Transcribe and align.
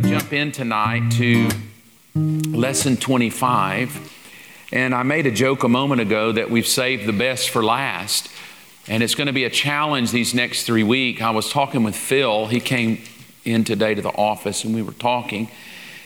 going 0.00 0.12
to 0.12 0.20
jump 0.20 0.32
in 0.32 0.52
tonight 0.52 1.10
to 1.10 1.48
lesson 2.56 2.96
25. 2.96 4.68
And 4.70 4.94
I 4.94 5.02
made 5.02 5.26
a 5.26 5.30
joke 5.32 5.64
a 5.64 5.68
moment 5.68 6.00
ago 6.00 6.30
that 6.30 6.52
we've 6.52 6.68
saved 6.68 7.04
the 7.04 7.12
best 7.12 7.50
for 7.50 7.64
last. 7.64 8.30
And 8.86 9.02
it's 9.02 9.16
going 9.16 9.26
to 9.26 9.32
be 9.32 9.42
a 9.42 9.50
challenge 9.50 10.12
these 10.12 10.34
next 10.34 10.62
three 10.62 10.84
weeks. 10.84 11.20
I 11.20 11.30
was 11.30 11.50
talking 11.50 11.82
with 11.82 11.96
Phil. 11.96 12.46
He 12.46 12.60
came 12.60 13.02
in 13.44 13.64
today 13.64 13.96
to 13.96 14.00
the 14.00 14.10
office 14.10 14.62
and 14.62 14.72
we 14.72 14.82
were 14.82 14.92
talking. 14.92 15.48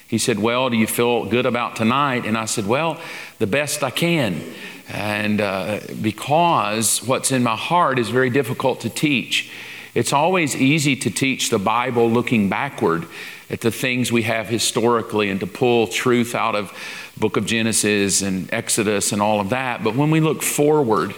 He 0.08 0.16
said, 0.16 0.38
Well, 0.38 0.70
do 0.70 0.78
you 0.78 0.86
feel 0.86 1.26
good 1.26 1.44
about 1.44 1.76
tonight? 1.76 2.24
And 2.24 2.38
I 2.38 2.46
said, 2.46 2.66
Well, 2.66 2.98
the 3.40 3.46
best 3.46 3.82
I 3.82 3.90
can. 3.90 4.40
And 4.88 5.38
uh, 5.38 5.80
because 6.00 7.06
what's 7.06 7.30
in 7.30 7.42
my 7.42 7.56
heart 7.56 7.98
is 7.98 8.08
very 8.08 8.30
difficult 8.30 8.80
to 8.80 8.88
teach. 8.88 9.52
It's 9.94 10.14
always 10.14 10.56
easy 10.56 10.96
to 10.96 11.10
teach 11.10 11.50
the 11.50 11.58
Bible 11.58 12.10
looking 12.10 12.48
backward 12.48 13.06
at 13.52 13.60
the 13.60 13.70
things 13.70 14.10
we 14.10 14.22
have 14.22 14.48
historically 14.48 15.28
and 15.28 15.38
to 15.38 15.46
pull 15.46 15.86
truth 15.86 16.34
out 16.34 16.56
of 16.56 16.72
book 17.18 17.36
of 17.36 17.44
Genesis 17.44 18.22
and 18.22 18.52
Exodus 18.52 19.12
and 19.12 19.20
all 19.20 19.38
of 19.40 19.50
that. 19.50 19.84
But 19.84 19.94
when 19.94 20.10
we 20.10 20.20
look 20.20 20.42
forward, 20.42 21.12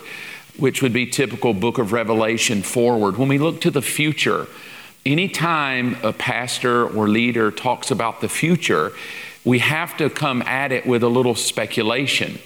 which 0.59 0.83
would 0.83 0.93
be 0.93 1.07
typical 1.07 1.55
book 1.55 1.79
of 1.79 1.93
Revelation 1.93 2.63
forward, 2.63 3.17
when 3.17 3.29
we 3.29 3.39
look 3.39 3.61
to 3.61 3.71
the 3.71 3.81
future, 3.81 4.49
anytime 5.07 5.97
a 6.03 6.13
pastor 6.13 6.87
or 6.87 7.09
leader 7.09 7.53
talks 7.53 7.93
about 7.93 8.21
the 8.21 8.29
future, 8.29 8.93
we 9.45 9.61
have 9.61 9.97
to 9.99 10.11
come 10.11 10.43
at 10.43 10.73
it 10.73 10.87
with 10.87 11.05
a 11.05 11.09
little 11.09 11.37
speculation. 11.37 12.41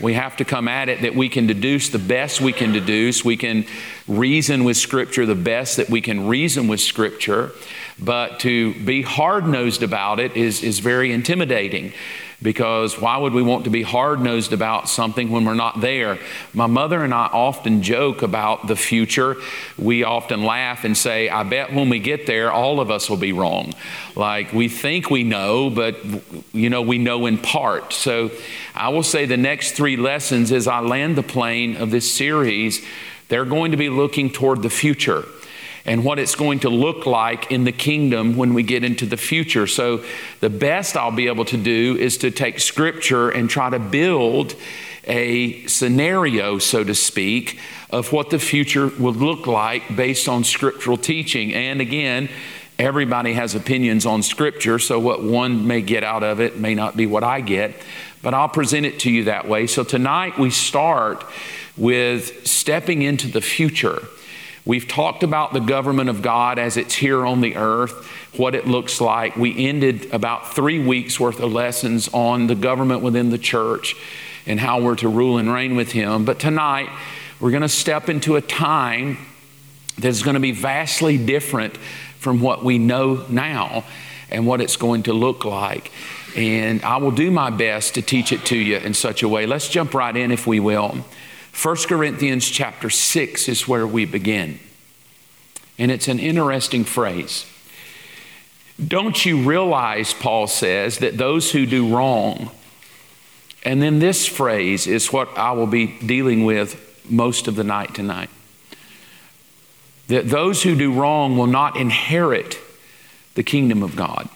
We 0.00 0.14
have 0.14 0.36
to 0.36 0.44
come 0.44 0.68
at 0.68 0.88
it 0.88 1.02
that 1.02 1.14
we 1.14 1.28
can 1.28 1.46
deduce 1.46 1.88
the 1.88 1.98
best 1.98 2.40
we 2.40 2.52
can 2.52 2.72
deduce. 2.72 3.24
We 3.24 3.36
can 3.36 3.66
reason 4.06 4.64
with 4.64 4.76
Scripture 4.76 5.26
the 5.26 5.34
best 5.34 5.76
that 5.76 5.90
we 5.90 6.00
can 6.00 6.28
reason 6.28 6.68
with 6.68 6.80
Scripture. 6.80 7.52
But 8.00 8.40
to 8.40 8.74
be 8.74 9.02
hard 9.02 9.46
nosed 9.46 9.82
about 9.82 10.20
it 10.20 10.36
is, 10.36 10.62
is 10.62 10.78
very 10.78 11.12
intimidating 11.12 11.92
because 12.40 13.00
why 13.00 13.16
would 13.16 13.32
we 13.32 13.42
want 13.42 13.64
to 13.64 13.70
be 13.70 13.82
hard 13.82 14.20
nosed 14.20 14.52
about 14.52 14.88
something 14.88 15.30
when 15.30 15.44
we're 15.44 15.54
not 15.54 15.80
there? 15.80 16.18
My 16.54 16.66
mother 16.66 17.02
and 17.02 17.12
I 17.12 17.26
often 17.26 17.82
joke 17.82 18.22
about 18.22 18.68
the 18.68 18.76
future. 18.76 19.36
We 19.76 20.04
often 20.04 20.44
laugh 20.44 20.84
and 20.84 20.96
say, 20.96 21.28
I 21.28 21.42
bet 21.42 21.72
when 21.72 21.88
we 21.88 21.98
get 21.98 22.26
there, 22.26 22.52
all 22.52 22.78
of 22.78 22.92
us 22.92 23.10
will 23.10 23.16
be 23.16 23.32
wrong. 23.32 23.74
Like 24.14 24.52
we 24.52 24.68
think 24.68 25.10
we 25.10 25.24
know, 25.24 25.68
but 25.68 25.96
you 26.52 26.70
know, 26.70 26.82
we 26.82 26.98
know 26.98 27.26
in 27.26 27.38
part. 27.38 27.92
So 27.92 28.30
I 28.72 28.90
will 28.90 29.02
say 29.02 29.26
the 29.26 29.36
next 29.36 29.72
three 29.72 29.96
lessons 29.96 30.52
as 30.52 30.68
I 30.68 30.78
land 30.78 31.16
the 31.16 31.24
plane 31.24 31.76
of 31.76 31.90
this 31.90 32.12
series, 32.12 32.86
they're 33.28 33.44
going 33.44 33.72
to 33.72 33.76
be 33.76 33.88
looking 33.88 34.30
toward 34.30 34.62
the 34.62 34.70
future 34.70 35.24
and 35.88 36.04
what 36.04 36.18
it's 36.18 36.34
going 36.34 36.60
to 36.60 36.68
look 36.68 37.06
like 37.06 37.50
in 37.50 37.64
the 37.64 37.72
kingdom 37.72 38.36
when 38.36 38.52
we 38.52 38.62
get 38.62 38.84
into 38.84 39.06
the 39.06 39.16
future. 39.16 39.66
So, 39.66 40.04
the 40.40 40.50
best 40.50 40.98
I'll 40.98 41.10
be 41.10 41.28
able 41.28 41.46
to 41.46 41.56
do 41.56 41.96
is 41.98 42.18
to 42.18 42.30
take 42.30 42.60
scripture 42.60 43.30
and 43.30 43.48
try 43.48 43.70
to 43.70 43.78
build 43.78 44.54
a 45.04 45.66
scenario, 45.66 46.58
so 46.58 46.84
to 46.84 46.94
speak, 46.94 47.58
of 47.88 48.12
what 48.12 48.28
the 48.28 48.38
future 48.38 48.88
will 48.98 49.14
look 49.14 49.46
like 49.46 49.96
based 49.96 50.28
on 50.28 50.44
scriptural 50.44 50.98
teaching. 50.98 51.54
And 51.54 51.80
again, 51.80 52.28
everybody 52.78 53.32
has 53.32 53.54
opinions 53.54 54.04
on 54.04 54.22
scripture, 54.22 54.78
so 54.78 55.00
what 55.00 55.22
one 55.22 55.66
may 55.66 55.80
get 55.80 56.04
out 56.04 56.22
of 56.22 56.38
it 56.38 56.58
may 56.58 56.74
not 56.74 56.98
be 56.98 57.06
what 57.06 57.24
I 57.24 57.40
get, 57.40 57.74
but 58.20 58.34
I'll 58.34 58.50
present 58.50 58.84
it 58.84 59.00
to 59.00 59.10
you 59.10 59.24
that 59.24 59.48
way. 59.48 59.66
So, 59.66 59.84
tonight 59.84 60.38
we 60.38 60.50
start 60.50 61.24
with 61.78 62.46
stepping 62.46 63.00
into 63.00 63.28
the 63.28 63.40
future. 63.40 64.02
We've 64.68 64.86
talked 64.86 65.22
about 65.22 65.54
the 65.54 65.60
government 65.60 66.10
of 66.10 66.20
God 66.20 66.58
as 66.58 66.76
it's 66.76 66.94
here 66.94 67.24
on 67.24 67.40
the 67.40 67.56
earth, 67.56 68.06
what 68.36 68.54
it 68.54 68.66
looks 68.66 69.00
like. 69.00 69.34
We 69.34 69.66
ended 69.66 70.12
about 70.12 70.54
three 70.54 70.78
weeks 70.78 71.18
worth 71.18 71.40
of 71.40 71.50
lessons 71.50 72.10
on 72.12 72.48
the 72.48 72.54
government 72.54 73.00
within 73.00 73.30
the 73.30 73.38
church 73.38 73.96
and 74.44 74.60
how 74.60 74.82
we're 74.82 74.96
to 74.96 75.08
rule 75.08 75.38
and 75.38 75.50
reign 75.50 75.74
with 75.74 75.92
Him. 75.92 76.26
But 76.26 76.38
tonight, 76.38 76.90
we're 77.40 77.50
going 77.50 77.62
to 77.62 77.68
step 77.70 78.10
into 78.10 78.36
a 78.36 78.42
time 78.42 79.16
that's 79.96 80.22
going 80.22 80.34
to 80.34 80.40
be 80.40 80.52
vastly 80.52 81.16
different 81.16 81.78
from 82.18 82.42
what 82.42 82.62
we 82.62 82.76
know 82.76 83.24
now 83.30 83.84
and 84.30 84.46
what 84.46 84.60
it's 84.60 84.76
going 84.76 85.04
to 85.04 85.14
look 85.14 85.46
like. 85.46 85.90
And 86.36 86.82
I 86.82 86.98
will 86.98 87.10
do 87.10 87.30
my 87.30 87.48
best 87.48 87.94
to 87.94 88.02
teach 88.02 88.32
it 88.32 88.44
to 88.44 88.58
you 88.58 88.76
in 88.76 88.92
such 88.92 89.22
a 89.22 89.28
way. 89.28 89.46
Let's 89.46 89.70
jump 89.70 89.94
right 89.94 90.14
in, 90.14 90.30
if 90.30 90.46
we 90.46 90.60
will. 90.60 91.06
1 91.60 91.76
Corinthians 91.88 92.48
chapter 92.48 92.88
6 92.88 93.48
is 93.48 93.66
where 93.66 93.84
we 93.84 94.04
begin. 94.04 94.60
And 95.76 95.90
it's 95.90 96.06
an 96.06 96.20
interesting 96.20 96.84
phrase. 96.84 97.46
Don't 98.86 99.26
you 99.26 99.42
realize, 99.42 100.14
Paul 100.14 100.46
says, 100.46 100.98
that 100.98 101.18
those 101.18 101.50
who 101.50 101.66
do 101.66 101.92
wrong, 101.92 102.52
and 103.64 103.82
then 103.82 103.98
this 103.98 104.24
phrase 104.24 104.86
is 104.86 105.12
what 105.12 105.36
I 105.36 105.50
will 105.50 105.66
be 105.66 105.98
dealing 105.98 106.44
with 106.44 107.04
most 107.10 107.48
of 107.48 107.56
the 107.56 107.64
night 107.64 107.92
tonight. 107.92 108.30
That 110.06 110.28
those 110.28 110.62
who 110.62 110.76
do 110.76 110.92
wrong 110.92 111.36
will 111.36 111.48
not 111.48 111.76
inherit 111.76 112.56
the 113.34 113.42
kingdom 113.42 113.82
of 113.82 113.96
God. 113.96 114.28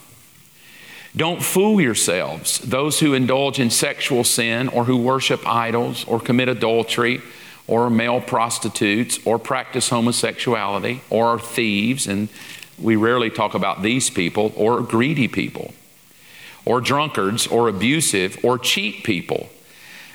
Don't 1.14 1.42
fool 1.42 1.80
yourselves. 1.80 2.58
Those 2.60 3.00
who 3.00 3.12
indulge 3.12 3.58
in 3.58 3.70
sexual 3.70 4.24
sin 4.24 4.68
or 4.68 4.84
who 4.84 4.96
worship 4.96 5.46
idols 5.46 6.04
or 6.06 6.18
commit 6.18 6.48
adultery 6.48 7.20
or 7.66 7.90
male 7.90 8.20
prostitutes 8.20 9.18
or 9.24 9.38
practice 9.38 9.90
homosexuality 9.90 11.02
or 11.10 11.26
are 11.26 11.38
thieves, 11.38 12.06
and 12.06 12.28
we 12.78 12.96
rarely 12.96 13.30
talk 13.30 13.54
about 13.54 13.82
these 13.82 14.10
people, 14.10 14.52
or 14.56 14.80
greedy 14.80 15.28
people, 15.28 15.72
or 16.64 16.80
drunkards, 16.80 17.46
or 17.46 17.68
abusive, 17.68 18.38
or 18.42 18.58
cheat 18.58 19.04
people. 19.04 19.48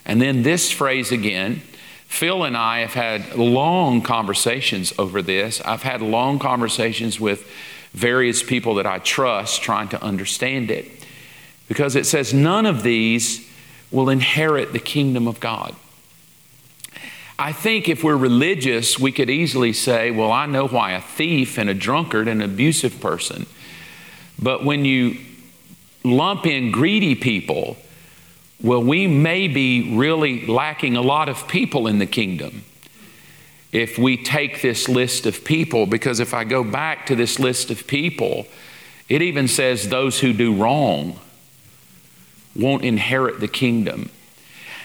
And 0.06 0.22
then 0.22 0.44
this 0.44 0.72
phrase 0.72 1.12
again. 1.12 1.62
Phil 2.07 2.44
and 2.44 2.56
I 2.56 2.80
have 2.80 2.94
had 2.94 3.36
long 3.36 4.02
conversations 4.02 4.94
over 4.97 5.22
this. 5.22 5.62
I've 5.62 5.84
had 5.84 6.02
long 6.02 6.40
conversations 6.40 7.19
with 7.19 7.50
various 7.97 8.44
people 8.44 8.75
that 8.75 8.85
I 8.85 9.00
trust 9.00 9.63
trying 9.63 9.90
to 9.90 10.02
understand 10.03 10.69
it. 10.69 10.85
Because 11.68 11.96
it 11.96 12.06
says, 12.06 12.34
none 12.34 12.68
of 12.68 12.84
these 12.84 13.50
will 13.91 14.09
inherit 14.09 14.72
the 14.72 14.80
kingdom 14.80 15.28
of 15.28 15.40
God. 15.40 15.75
I 17.40 17.52
think 17.52 17.90
if 17.90 18.03
we're 18.03 18.16
religious, 18.16 19.00
we 19.00 19.12
could 19.12 19.30
easily 19.30 19.74
say, 19.74 20.12
well, 20.12 20.31
I 20.31 20.46
know 20.46 20.68
why 20.68 20.91
a 20.91 21.02
thief 21.02 21.57
and 21.57 21.69
a 21.69 21.74
drunkard 21.74 22.28
and 22.28 22.41
an 22.41 22.50
abusive 22.50 23.00
person. 23.02 23.47
But 24.40 24.63
when 24.63 24.86
you 24.86 25.18
lump 26.03 26.46
in 26.46 26.72
greedy 26.72 27.16
people, 27.16 27.78
well, 28.62 28.84
we 28.84 29.07
may 29.07 29.47
be 29.47 29.96
really 29.96 30.46
lacking 30.46 30.96
a 30.96 31.02
lot 31.02 31.30
of 31.30 31.47
people 31.47 31.88
in 31.88 31.97
the 31.97 32.06
kingdom 32.06 32.63
if 33.78 34.00
we 34.00 34.18
take 34.18 34.64
this 34.64 34.90
list 34.90 35.28
of 35.28 35.44
people, 35.44 35.86
because 35.86 36.20
if 36.20 36.34
I 36.34 36.46
go 36.46 36.64
back 36.64 37.06
to 37.06 37.16
this 37.16 37.38
list 37.38 37.70
of 37.70 37.86
people, 37.86 38.48
it 39.08 39.22
even 39.22 39.48
says 39.48 39.90
those 39.90 40.20
who 40.20 40.34
do 40.34 40.56
wrong 40.56 41.20
won't 42.56 42.84
inherit 42.84 43.40
the 43.40 43.48
kingdom. 43.48 44.10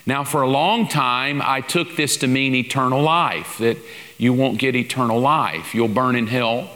Now, 0.04 0.24
for 0.24 0.42
a 0.42 0.48
long 0.48 0.88
time, 0.88 1.40
I 1.40 1.62
took 1.62 1.96
this 1.96 2.18
to 2.18 2.26
mean 2.26 2.54
eternal 2.54 3.00
life, 3.00 3.56
that 3.58 3.78
you 4.18 4.34
won't 4.34 4.58
get 4.58 4.76
eternal 4.76 5.18
life. 5.18 5.74
You'll 5.74 5.88
burn 5.88 6.14
in 6.14 6.26
hell 6.26 6.68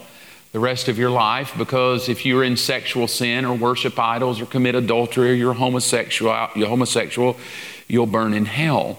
the 0.53 0.59
rest 0.59 0.87
of 0.87 0.97
your 0.97 1.11
life 1.11 1.53
because 1.55 2.09
if 2.09 2.25
you're 2.25 2.43
in 2.43 2.57
sexual 2.57 3.07
sin 3.07 3.45
or 3.45 3.55
worship 3.55 3.99
idols 3.99 4.41
or 4.41 4.47
commit 4.47 4.73
adultery 4.73 5.31
or 5.31 5.33
you're 5.33 5.53
homosexual, 5.53 6.47
you're 6.55 6.69
homosexual, 6.69 7.37
you'll 7.87 8.07
burn 8.07 8.33
in 8.33 8.45
hell. 8.45 8.97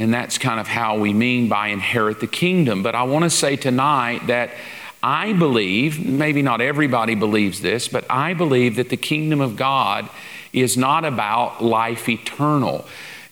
And 0.00 0.14
that's 0.14 0.38
kind 0.38 0.58
of 0.58 0.66
how 0.66 0.96
we 0.96 1.12
mean 1.12 1.50
by 1.50 1.68
inherit 1.68 2.20
the 2.20 2.26
kingdom. 2.26 2.82
But 2.82 2.94
I 2.94 3.02
want 3.02 3.24
to 3.24 3.30
say 3.30 3.56
tonight 3.56 4.26
that 4.28 4.50
I 5.02 5.34
believe, 5.34 6.04
maybe 6.04 6.40
not 6.40 6.62
everybody 6.62 7.14
believes 7.14 7.60
this, 7.60 7.86
but 7.86 8.06
I 8.08 8.32
believe 8.32 8.76
that 8.76 8.88
the 8.88 8.96
kingdom 8.96 9.42
of 9.42 9.56
God 9.56 10.08
is 10.54 10.78
not 10.78 11.04
about 11.04 11.62
life 11.62 12.08
eternal. 12.08 12.86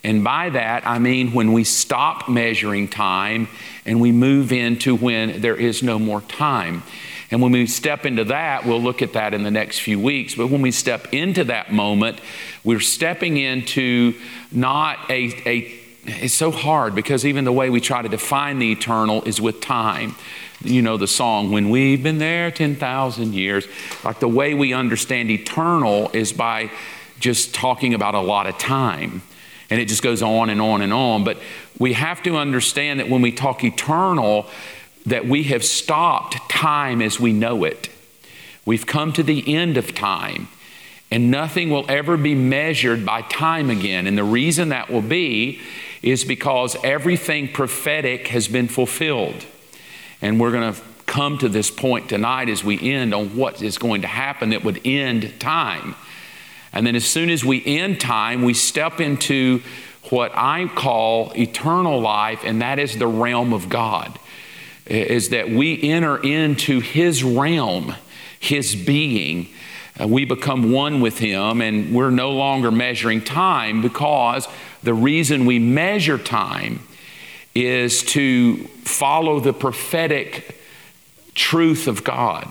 And 0.05 0.23
by 0.23 0.51
that, 0.51 0.87
I 0.87 0.99
mean 0.99 1.33
when 1.33 1.55
we 1.55 1.65
stop 1.65 2.29
measuring 2.29 2.87
time 2.87 3.49
and 3.87 3.99
we 3.99 4.13
move 4.13 4.53
into 4.53 4.95
when 4.95 5.41
there 5.41 5.57
is 5.57 5.83
no 5.83 5.99
more 5.99 6.21
time. 6.21 6.83
And 7.31 7.43
when 7.43 7.53
we 7.53 7.67
step 7.67 8.05
into 8.05 8.25
that, 8.25 8.67
we'll 8.67 8.83
look 8.83 9.01
at 9.01 9.15
that 9.15 9.33
in 9.33 9.43
the 9.43 9.51
next 9.51 9.81
few 9.81 9.99
weeks. 9.99 10.35
But 10.35 10.49
when 10.49 10.63
we 10.63 10.71
step 10.71 11.13
into 11.13 11.45
that 11.45 11.73
moment, 11.73 12.21
we're 12.63 12.81
stepping 12.81 13.39
into 13.39 14.15
not 14.53 15.11
a, 15.11 15.33
a 15.47 15.78
it's 16.09 16.35
so 16.35 16.51
hard 16.51 16.95
because 16.95 17.25
even 17.27 17.45
the 17.45 17.53
way 17.53 17.71
we 17.71 17.81
try 17.81 18.03
to 18.03 18.09
define 18.09 18.59
the 18.59 18.73
eternal 18.73 19.23
is 19.25 19.41
with 19.41 19.61
time. 19.61 20.17
You 20.63 20.83
know 20.83 20.97
the 20.97 21.07
song, 21.07 21.53
When 21.53 21.71
We've 21.71 22.03
Been 22.03 22.19
There 22.19 22.51
10,000 22.51 23.35
Years. 23.35 23.67
Like 24.05 24.19
the 24.19 24.29
way 24.29 24.55
we 24.55 24.73
understand 24.73 25.31
eternal 25.31 26.11
is 26.13 26.33
by 26.33 26.71
just 27.21 27.55
talking 27.55 27.95
about 27.95 28.15
a 28.15 28.21
lot 28.21 28.47
of 28.47 28.59
time. 28.59 29.23
And 29.71 29.81
it 29.81 29.87
just 29.87 30.03
goes 30.03 30.23
on 30.23 30.51
and 30.51 30.61
on 30.61 30.83
and 30.83 30.93
on. 30.93 31.25
But 31.25 31.39
we 31.79 31.93
have 31.93 32.23
to 32.25 32.37
understand 32.37 33.01
that 33.01 33.09
when 33.09 33.23
we 33.23 33.31
talk 33.31 33.63
eternal, 33.63 34.47
that 35.07 35.27
we 35.27 35.45
have 35.45 35.65
stopped 35.65 36.51
time 36.51 37.03
as 37.03 37.21
we 37.21 37.33
know 37.33 37.65
it. 37.65 37.89
We've 38.65 38.87
come 38.87 39.13
to 39.15 39.23
the 39.23 39.55
end 39.55 39.77
of 39.77 39.95
time, 39.95 40.49
and 41.11 41.31
nothing 41.31 41.71
will 41.71 41.87
ever 41.89 42.17
be 42.17 42.35
measured 42.35 43.07
by 43.07 43.23
time 43.23 43.71
again. 43.71 44.07
And 44.07 44.19
the 44.19 44.25
reason 44.25 44.71
that 44.71 44.91
will 44.91 45.03
be 45.03 45.61
is 46.03 46.25
because 46.25 46.77
everything 46.85 47.49
prophetic 47.53 48.29
has 48.29 48.49
been 48.49 48.69
fulfilled. 48.69 49.45
And 50.21 50.41
we're 50.41 50.53
going 50.53 50.73
to 50.73 50.81
come 51.07 51.39
to 51.39 51.49
this 51.49 51.71
point 51.71 52.09
tonight 52.09 52.49
as 52.49 52.63
we 52.63 52.93
end 52.93 53.15
on 53.15 53.37
what 53.37 53.63
is 53.63 53.79
going 53.79 54.03
to 54.03 54.09
happen 54.09 54.51
that 54.51 54.63
would 54.63 54.81
end 54.85 55.41
time. 55.41 55.95
And 56.73 56.87
then, 56.87 56.95
as 56.95 57.05
soon 57.05 57.31
as 57.31 57.45
we 57.45 57.65
end 57.65 58.01
time, 58.01 58.43
we 58.43 58.55
step 58.55 59.01
into 59.01 59.63
what 60.11 60.33
I 60.35 60.67
call 60.67 61.33
eternal 61.35 62.01
life, 62.01 62.41
and 62.45 62.63
that 62.63 62.79
is 62.79 62.99
the 62.99 63.07
realm 63.07 63.53
of 63.53 63.69
God. 63.69 64.19
Is 64.87 65.31
that 65.31 65.49
we 65.49 65.83
enter 65.83 66.19
into 66.19 66.81
His 66.81 67.25
realm, 67.25 67.95
His 68.39 68.77
being. 68.77 69.49
Uh, 70.01 70.07
we 70.07 70.25
become 70.25 70.71
one 70.71 71.01
with 71.01 71.19
Him, 71.19 71.61
and 71.61 71.95
we're 71.95 72.11
no 72.11 72.31
longer 72.33 72.71
measuring 72.71 73.23
time 73.23 73.83
because 73.83 74.47
the 74.83 74.95
reason 74.95 75.47
we 75.47 75.59
measure 75.59 76.19
time 76.19 76.81
is 77.55 78.03
to 78.03 78.65
follow 78.85 79.41
the 79.41 79.53
prophetic 79.53 80.61
truth 81.35 81.89
of 81.89 82.05
God. 82.05 82.51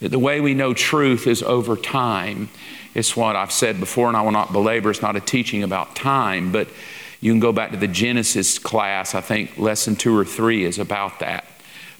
The 0.00 0.18
way 0.18 0.40
we 0.40 0.54
know 0.54 0.74
truth 0.74 1.26
is 1.26 1.42
over 1.42 1.76
time. 1.76 2.48
It's 2.94 3.16
what 3.16 3.36
I've 3.36 3.52
said 3.52 3.80
before, 3.80 4.08
and 4.08 4.16
I 4.16 4.22
will 4.22 4.32
not 4.32 4.52
belabor. 4.52 4.90
It's 4.90 5.02
not 5.02 5.16
a 5.16 5.20
teaching 5.20 5.62
about 5.62 5.96
time, 5.96 6.52
but 6.52 6.68
you 7.20 7.32
can 7.32 7.40
go 7.40 7.52
back 7.52 7.70
to 7.70 7.76
the 7.76 7.88
Genesis 7.88 8.58
class. 8.58 9.14
I 9.14 9.20
think 9.20 9.56
lesson 9.58 9.96
two 9.96 10.16
or 10.16 10.24
three 10.24 10.64
is 10.64 10.78
about 10.78 11.20
that. 11.20 11.44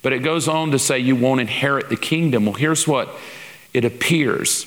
But 0.02 0.12
it 0.12 0.18
goes 0.18 0.48
on 0.48 0.70
to 0.72 0.78
say 0.78 0.98
you 0.98 1.16
won't 1.16 1.40
inherit 1.40 1.88
the 1.88 1.96
kingdom. 1.96 2.44
Well, 2.44 2.54
here's 2.54 2.86
what 2.86 3.08
it 3.72 3.84
appears. 3.84 4.66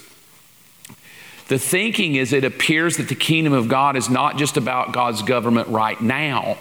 The 1.48 1.58
thinking 1.58 2.16
is 2.16 2.34
it 2.34 2.44
appears 2.44 2.98
that 2.98 3.08
the 3.08 3.16
kingdom 3.16 3.54
of 3.54 3.68
God 3.68 3.96
is 3.96 4.10
not 4.10 4.38
just 4.38 4.58
about 4.58 4.92
God's 4.92 5.22
government 5.22 5.70
right 5.70 6.00
now. 6.00 6.58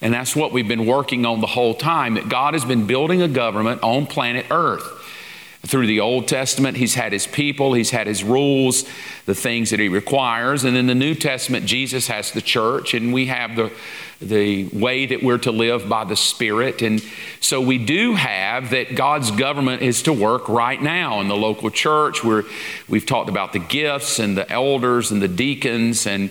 And 0.00 0.14
that's 0.14 0.34
what 0.34 0.52
we've 0.52 0.68
been 0.68 0.86
working 0.86 1.26
on 1.26 1.40
the 1.40 1.46
whole 1.46 1.74
time 1.74 2.14
that 2.14 2.28
God 2.28 2.54
has 2.54 2.64
been 2.64 2.86
building 2.86 3.20
a 3.20 3.28
government 3.28 3.82
on 3.82 4.06
planet 4.06 4.46
Earth. 4.50 4.99
Through 5.66 5.86
the 5.86 6.00
Old 6.00 6.26
Testament, 6.26 6.76
He's 6.76 6.94
had 6.94 7.12
His 7.12 7.26
people, 7.26 7.74
He's 7.74 7.90
had 7.90 8.06
His 8.06 8.24
rules, 8.24 8.84
the 9.26 9.34
things 9.34 9.70
that 9.70 9.80
He 9.80 9.88
requires. 9.88 10.64
And 10.64 10.76
in 10.76 10.86
the 10.86 10.94
New 10.94 11.14
Testament, 11.14 11.66
Jesus 11.66 12.06
has 12.08 12.32
the 12.32 12.40
church, 12.40 12.94
and 12.94 13.12
we 13.12 13.26
have 13.26 13.56
the, 13.56 13.70
the 14.20 14.64
way 14.68 15.06
that 15.06 15.22
we're 15.22 15.38
to 15.38 15.52
live 15.52 15.88
by 15.88 16.04
the 16.04 16.16
Spirit. 16.16 16.80
And 16.80 17.02
so 17.40 17.60
we 17.60 17.78
do 17.78 18.14
have 18.14 18.70
that 18.70 18.94
God's 18.94 19.30
government 19.30 19.82
is 19.82 20.02
to 20.04 20.12
work 20.12 20.48
right 20.48 20.80
now 20.80 21.20
in 21.20 21.28
the 21.28 21.36
local 21.36 21.70
church. 21.70 22.24
We're, 22.24 22.44
we've 22.88 23.06
talked 23.06 23.28
about 23.28 23.52
the 23.52 23.58
gifts 23.58 24.18
and 24.18 24.36
the 24.36 24.50
elders 24.50 25.10
and 25.10 25.20
the 25.20 25.28
deacons 25.28 26.06
and 26.06 26.30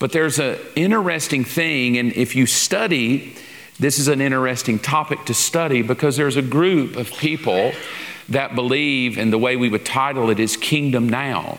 but 0.00 0.12
there's 0.12 0.38
an 0.38 0.58
interesting 0.76 1.44
thing, 1.44 1.98
and 1.98 2.10
if 2.14 2.34
you 2.34 2.46
study, 2.46 3.36
this 3.78 3.98
is 3.98 4.08
an 4.08 4.22
interesting 4.22 4.78
topic 4.78 5.26
to 5.26 5.34
study 5.34 5.82
because 5.82 6.16
there's 6.16 6.36
a 6.36 6.42
group 6.42 6.96
of 6.96 7.10
people 7.18 7.72
that 8.30 8.54
believe, 8.54 9.18
and 9.18 9.32
the 9.32 9.38
way 9.38 9.56
we 9.56 9.68
would 9.68 9.84
title 9.84 10.30
it 10.30 10.40
is 10.40 10.56
Kingdom 10.56 11.08
Now. 11.08 11.58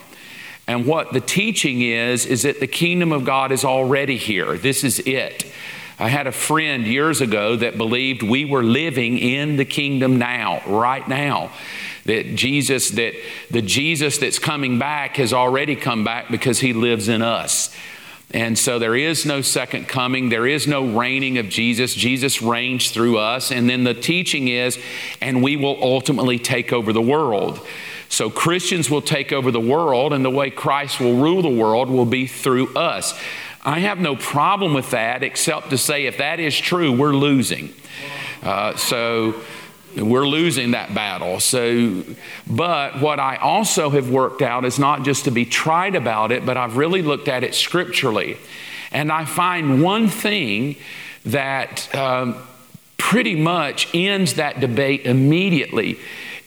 And 0.67 0.85
what 0.85 1.11
the 1.11 1.19
teaching 1.19 1.81
is, 1.81 2.25
is 2.25 2.43
that 2.43 2.59
the 2.59 2.67
kingdom 2.67 3.11
of 3.11 3.25
God 3.25 3.51
is 3.51 3.65
already 3.65 4.17
here. 4.17 4.57
This 4.57 4.83
is 4.83 4.99
it. 4.99 5.45
I 5.99 6.07
had 6.07 6.27
a 6.27 6.31
friend 6.31 6.87
years 6.87 7.21
ago 7.21 7.55
that 7.57 7.77
believed 7.77 8.23
we 8.23 8.45
were 8.45 8.63
living 8.63 9.17
in 9.17 9.57
the 9.57 9.65
kingdom 9.65 10.17
now, 10.17 10.61
right 10.65 11.07
now. 11.07 11.51
That 12.05 12.35
Jesus, 12.35 12.89
that 12.91 13.13
the 13.51 13.61
Jesus 13.61 14.17
that's 14.17 14.39
coming 14.39 14.79
back 14.79 15.17
has 15.17 15.33
already 15.33 15.75
come 15.75 16.03
back 16.03 16.31
because 16.31 16.59
he 16.59 16.73
lives 16.73 17.07
in 17.07 17.21
us. 17.21 17.75
And 18.33 18.57
so 18.57 18.79
there 18.79 18.95
is 18.95 19.25
no 19.25 19.41
second 19.41 19.87
coming. 19.87 20.29
There 20.29 20.47
is 20.47 20.65
no 20.65 20.85
reigning 20.85 21.37
of 21.37 21.49
Jesus. 21.49 21.93
Jesus 21.93 22.41
reigns 22.41 22.89
through 22.91 23.17
us. 23.17 23.51
And 23.51 23.69
then 23.69 23.83
the 23.83 23.93
teaching 23.93 24.47
is, 24.47 24.79
and 25.19 25.43
we 25.43 25.57
will 25.57 25.77
ultimately 25.81 26.39
take 26.39 26.71
over 26.71 26.93
the 26.93 27.01
world. 27.01 27.65
So 28.07 28.29
Christians 28.29 28.89
will 28.89 29.01
take 29.01 29.31
over 29.31 29.51
the 29.51 29.59
world, 29.59 30.11
and 30.11 30.23
the 30.23 30.29
way 30.29 30.49
Christ 30.49 30.99
will 30.99 31.15
rule 31.15 31.41
the 31.41 31.49
world 31.49 31.89
will 31.89 32.05
be 32.05 32.27
through 32.27 32.73
us. 32.75 33.17
I 33.63 33.79
have 33.79 33.99
no 33.99 34.15
problem 34.15 34.73
with 34.73 34.91
that, 34.91 35.23
except 35.23 35.69
to 35.69 35.77
say 35.77 36.07
if 36.07 36.17
that 36.17 36.39
is 36.39 36.57
true, 36.57 36.91
we're 36.91 37.15
losing. 37.15 37.73
Uh, 38.41 38.75
so 38.75 39.35
we're 39.95 40.27
losing 40.27 40.71
that 40.71 40.93
battle. 40.93 41.39
So, 41.39 42.03
but 42.47 43.01
what 43.01 43.19
I 43.19 43.37
also 43.37 43.89
have 43.89 44.09
worked 44.09 44.41
out 44.41 44.65
is 44.65 44.79
not 44.79 45.03
just 45.03 45.25
to 45.25 45.31
be 45.31 45.45
tried 45.45 45.95
about 45.95 46.31
it, 46.31 46.45
but 46.45 46.57
I've 46.57 46.77
really 46.77 47.01
looked 47.01 47.27
at 47.27 47.43
it 47.43 47.55
scripturally. 47.55 48.37
And 48.91 49.11
I 49.11 49.25
find 49.25 49.81
one 49.81 50.07
thing 50.07 50.75
that 51.25 51.93
um, 51.95 52.35
pretty 52.97 53.35
much 53.35 53.93
ends 53.93 54.35
that 54.35 54.59
debate 54.59 55.05
immediately. 55.05 55.99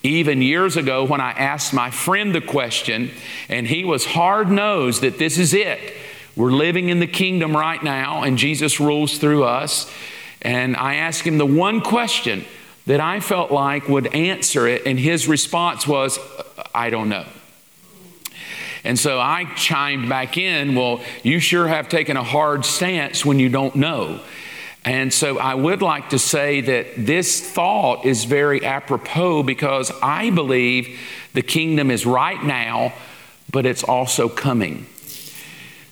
Even 0.03 0.43
years 0.43 0.77
ago, 0.77 1.05
when 1.05 1.21
I 1.21 1.33
asked 1.33 1.73
my 1.73 1.91
friend 1.91 2.35
the 2.35 2.41
question, 2.41 3.11
and 3.49 3.67
he 3.67 3.85
was 3.85 4.05
hard 4.05 4.51
nosed 4.51 5.03
that 5.03 5.19
this 5.19 5.39
is 5.39 5.55
it. 5.55 5.81
We're 6.37 6.53
living 6.53 6.89
in 6.89 7.01
the 7.01 7.07
kingdom 7.07 7.57
right 7.57 7.83
now, 7.83 8.23
and 8.23 8.37
Jesus 8.37 8.81
rules 8.81 9.19
through 9.19 9.45
us. 9.45 9.91
And 10.43 10.77
I 10.77 10.97
asked 10.97 11.23
him 11.23 11.39
the 11.39 11.47
one 11.47 11.81
question 11.81 12.45
that 12.87 13.01
I 13.01 13.21
felt 13.21 13.51
like 13.51 13.89
would 13.89 14.15
answer 14.15 14.67
it, 14.67 14.87
and 14.87 14.99
his 14.99 15.27
response 15.27 15.87
was, 15.87 16.19
uh, 16.19 16.65
I 16.75 16.91
don't 16.91 17.09
know. 17.09 17.27
And 18.85 18.99
so 18.99 19.19
I 19.19 19.47
chimed 19.57 20.11
back 20.11 20.37
in, 20.37 20.75
well, 20.75 21.01
you 21.23 21.41
sure 21.41 21.67
have 21.67 21.89
taken 21.89 22.19
a 22.19 22.23
hard 22.23 22.67
stance 22.67 23.25
when 23.25 23.39
you 23.39 23.49
don't 23.49 23.75
know. 23.77 24.21
And 24.85 25.11
so 25.11 25.39
I 25.39 25.55
would 25.55 25.81
like 25.81 26.11
to 26.11 26.19
say 26.19 26.61
that 26.61 26.89
this 26.99 27.41
thought 27.41 28.05
is 28.05 28.25
very 28.25 28.63
apropos 28.63 29.43
because 29.43 29.91
I 30.03 30.29
believe 30.29 31.01
the 31.33 31.41
kingdom 31.41 31.91
is 31.91 32.05
right 32.05 32.43
now, 32.45 32.93
but 33.51 33.65
it's 33.65 33.83
also 33.83 34.29
coming. 34.29 34.87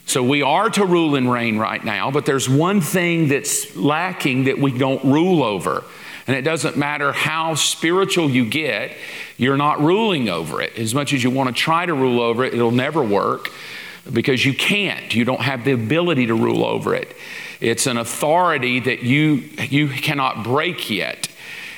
So 0.05 0.23
we 0.23 0.43
are 0.43 0.69
to 0.69 0.85
rule 0.85 1.15
and 1.15 1.33
reign 1.33 1.56
right 1.56 1.83
now, 1.83 2.11
but 2.11 2.27
there's 2.27 2.50
one 2.50 2.83
thing 2.83 3.29
that's 3.29 3.75
lacking 3.75 4.45
that 4.45 4.59
we 4.59 4.77
don't 4.77 5.03
rule 5.05 5.43
over. 5.43 5.85
And 6.27 6.37
it 6.37 6.43
doesn't 6.43 6.77
matter 6.77 7.13
how 7.13 7.55
spiritual 7.55 8.31
you 8.31 8.45
get, 8.49 8.93
you're 9.37 9.57
not 9.57 9.81
ruling 9.81 10.29
over 10.29 10.61
it. 10.61 10.79
As 10.79 10.95
much 10.95 11.12
as 11.12 11.23
you 11.25 11.31
want 11.31 11.49
to 11.49 11.55
try 11.55 11.85
to 11.85 11.95
rule 11.95 12.21
over 12.21 12.45
it, 12.45 12.55
it'll 12.55 12.71
never 12.71 13.02
work 13.02 13.50
because 14.11 14.45
you 14.45 14.55
can't. 14.55 15.14
You 15.14 15.25
don't 15.25 15.41
have 15.41 15.64
the 15.64 15.73
ability 15.73 16.26
to 16.26 16.35
rule 16.35 16.64
over 16.64 16.95
it. 16.95 17.14
It's 17.61 17.87
an 17.87 17.97
authority 17.97 18.81
that 18.81 19.02
you, 19.02 19.45
you 19.69 19.88
cannot 19.88 20.45
break 20.45 20.91
yet. 20.91 21.29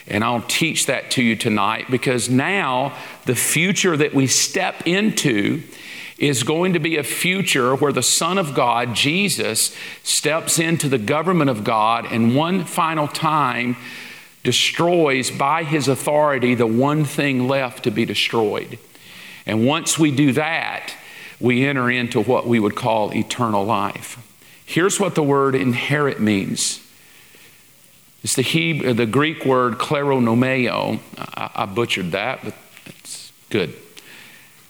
And 0.07 0.23
I'll 0.23 0.43
teach 0.43 0.87
that 0.87 1.11
to 1.13 1.23
you 1.23 1.37
tonight 1.37 1.91
because 1.91 2.29
now 2.29 2.97
the 3.25 3.35
future 3.35 3.97
that 3.97 4.15
we 4.15 4.27
step 4.27 4.87
into 4.87 5.63
is 6.19 6.43
going 6.43 6.75
to 6.75 6.79
be 6.79 6.97
a 6.97 7.03
future 7.03 7.75
where 7.75 7.93
the 7.93 8.03
Son 8.03 8.39
of 8.39 8.55
God, 8.55 8.95
Jesus, 8.95 9.77
steps 10.03 10.59
into 10.59 10.89
the 10.89 10.99
government 10.99 11.51
of 11.51 11.65
God 11.65 12.07
and 12.11 12.37
one 12.37 12.65
final 12.65 13.09
time 13.09 13.77
destroys 14.45 15.31
by 15.31 15.65
his 15.65 15.89
authority 15.89 16.55
the 16.55 16.67
one 16.67 17.05
thing 17.05 17.49
left 17.49 17.85
to 17.85 17.91
be 17.91 18.05
destroyed. 18.05 18.79
And 19.47 19.67
once 19.67 19.99
we 19.99 20.11
do 20.11 20.33
that, 20.33 20.95
we 21.41 21.67
enter 21.67 21.91
into 21.91 22.23
what 22.23 22.47
we 22.47 22.61
would 22.61 22.77
call 22.77 23.13
eternal 23.13 23.65
life. 23.65 24.19
Here's 24.65 25.01
what 25.01 25.15
the 25.15 25.23
word 25.23 25.55
inherit 25.55 26.21
means. 26.21 26.81
It's 28.23 28.37
the, 28.37 28.43
Hebrew, 28.43 28.91
uh, 28.91 28.93
the 28.95 29.07
Greek 29.07 29.45
word 29.45 29.75
kleronomeo. 29.75 31.01
I, 31.19 31.51
I 31.55 31.67
butchered 31.67 32.13
that, 32.13 32.41
but 32.43 32.55
it's 32.87 33.33
good. 33.51 33.75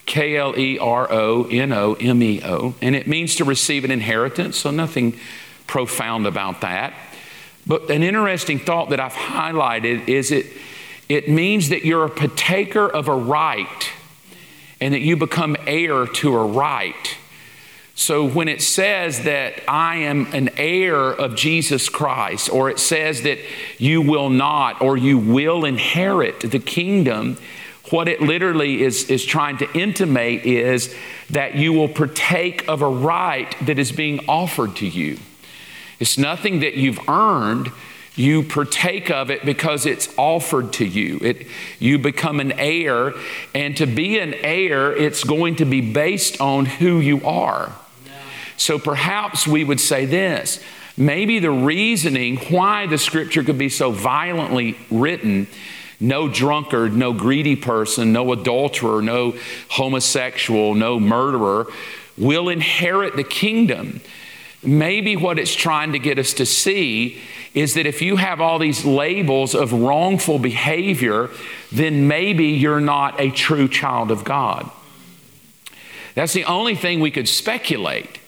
K 0.07 0.37
L 0.37 0.59
E 0.59 0.79
R 0.79 1.11
O 1.11 1.45
N 1.45 1.73
O 1.73 1.95
M 1.95 2.23
E 2.23 2.41
O. 2.45 2.75
And 2.83 2.97
it 2.97 3.07
means 3.07 3.37
to 3.37 3.45
receive 3.45 3.85
an 3.85 3.91
inheritance, 3.91 4.57
so 4.57 4.71
nothing 4.71 5.19
profound 5.67 6.27
about 6.27 6.61
that. 6.63 6.95
But 7.67 7.91
an 7.91 8.03
interesting 8.03 8.59
thought 8.59 8.91
that 8.91 9.01
I've 9.01 9.15
highlighted 9.15 10.09
is 10.09 10.31
it, 10.31 10.47
it 11.09 11.29
means 11.29 11.71
that 11.71 11.85
you're 11.85 12.05
a 12.05 12.11
partaker 12.11 12.87
of 12.87 13.09
a 13.09 13.15
right 13.15 13.91
and 14.81 14.93
that 14.93 15.01
you 15.01 15.17
become 15.17 15.57
heir 15.67 16.07
to 16.07 16.37
a 16.37 16.47
right. 16.47 17.17
So 17.95 18.29
when 18.29 18.49
it 18.49 18.61
says 18.61 19.23
that 19.23 19.63
I 19.69 19.97
am 19.97 20.27
an 20.35 20.51
heir 20.57 20.97
of 20.97 21.37
Jesus 21.37 21.89
Christ, 21.89 22.51
or 22.51 22.69
it 22.69 22.81
says 22.81 23.23
that 23.23 23.39
you 23.79 24.03
will 24.03 24.31
not 24.31 24.83
or 24.83 24.97
you 24.97 25.17
will 25.17 25.65
inherit 25.65 26.41
the 26.41 26.59
kingdom, 26.59 27.39
what 27.91 28.09
it 28.09 28.21
literally 28.21 28.83
is, 28.83 29.09
is 29.11 29.25
trying 29.25 29.59
to 29.59 29.73
intimate 29.79 30.45
is 30.45 30.95
that 31.31 31.55
you 31.55 31.73
will 31.73 31.89
partake 31.89 32.67
of 32.69 32.83
a 32.83 32.89
right 32.89 33.55
that 33.65 33.79
is 33.79 33.93
being 33.93 34.21
offered 34.27 34.75
to 34.77 34.87
you. 34.87 35.19
It's 36.05 36.19
nothing 36.19 36.61
that 36.61 36.75
you've 36.75 37.09
earned, 37.09 37.73
You 38.15 38.43
partake 38.43 39.11
of 39.11 39.31
it 39.31 39.43
because 39.43 39.87
it's 39.87 40.13
offered 40.19 40.75
to 40.75 40.85
you. 40.85 41.19
It, 41.23 41.47
you 41.79 41.99
become 41.99 42.41
an 42.41 42.53
heir, 42.53 43.15
and 43.55 43.75
to 43.79 43.87
be 43.87 44.19
an 44.19 44.35
heir, 44.35 44.95
it's 44.95 45.25
going 45.25 45.57
to 45.57 45.65
be 45.65 45.81
based 45.81 46.43
on 46.43 46.67
who 46.67 47.01
you 47.01 47.25
are. 47.25 47.73
So 48.59 48.79
perhaps 48.79 49.47
we 49.47 49.65
would 49.65 49.81
say 49.81 50.05
this 50.05 50.63
maybe 50.95 51.39
the 51.39 51.51
reasoning 51.51 52.37
why 52.51 52.87
the 52.87 52.99
scripture 52.99 53.43
could 53.43 53.57
be 53.57 53.71
so 53.71 53.91
violently 53.91 54.77
written 54.91 55.47
no 55.99 56.29
drunkard, 56.29 56.95
no 56.95 57.15
greedy 57.15 57.57
person, 57.57 58.13
no 58.13 58.31
adulterer, 58.31 59.01
no 59.01 59.35
homosexual, 59.71 60.75
no 60.75 61.01
murderer 61.01 61.67
will 62.19 62.51
inherit 62.51 63.17
the 63.17 63.25
kingdom. 63.25 64.03
Maybe 64.65 65.17
what 65.17 65.39
it's 65.39 65.55
trying 65.55 65.93
to 65.93 65.99
get 65.99 66.19
us 66.19 66.33
to 66.35 66.47
see 66.47 67.21
is 67.55 67.75
that 67.75 67.87
if 67.87 68.03
you 68.03 68.17
have 68.17 68.41
all 68.41 68.59
these 68.59 68.85
labels 68.85 69.55
of 69.55 69.73
wrongful 69.73 70.39
behavior, 70.39 71.31
then 71.71 72.09
maybe 72.09 72.47
you're 72.47 72.81
not 72.81 73.21
a 73.21 73.31
true 73.31 73.69
child 73.69 74.11
of 74.11 74.25
God. 74.25 74.71
That's 76.15 76.33
the 76.33 76.45
only 76.45 76.75
thing 76.75 77.01
we 77.01 77.11
could 77.11 77.29
speculate. 77.29 78.19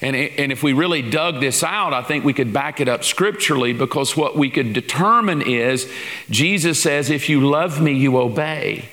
And, 0.00 0.14
and 0.14 0.52
if 0.52 0.62
we 0.62 0.72
really 0.72 1.02
dug 1.02 1.40
this 1.40 1.64
out, 1.64 1.92
I 1.92 2.02
think 2.02 2.24
we 2.24 2.32
could 2.32 2.52
back 2.52 2.80
it 2.80 2.88
up 2.88 3.02
scripturally 3.02 3.72
because 3.72 4.16
what 4.16 4.36
we 4.36 4.48
could 4.48 4.72
determine 4.72 5.42
is 5.42 5.90
Jesus 6.30 6.80
says, 6.80 7.10
If 7.10 7.28
you 7.28 7.48
love 7.48 7.80
me, 7.80 7.92
you 7.92 8.16
obey. 8.18 8.88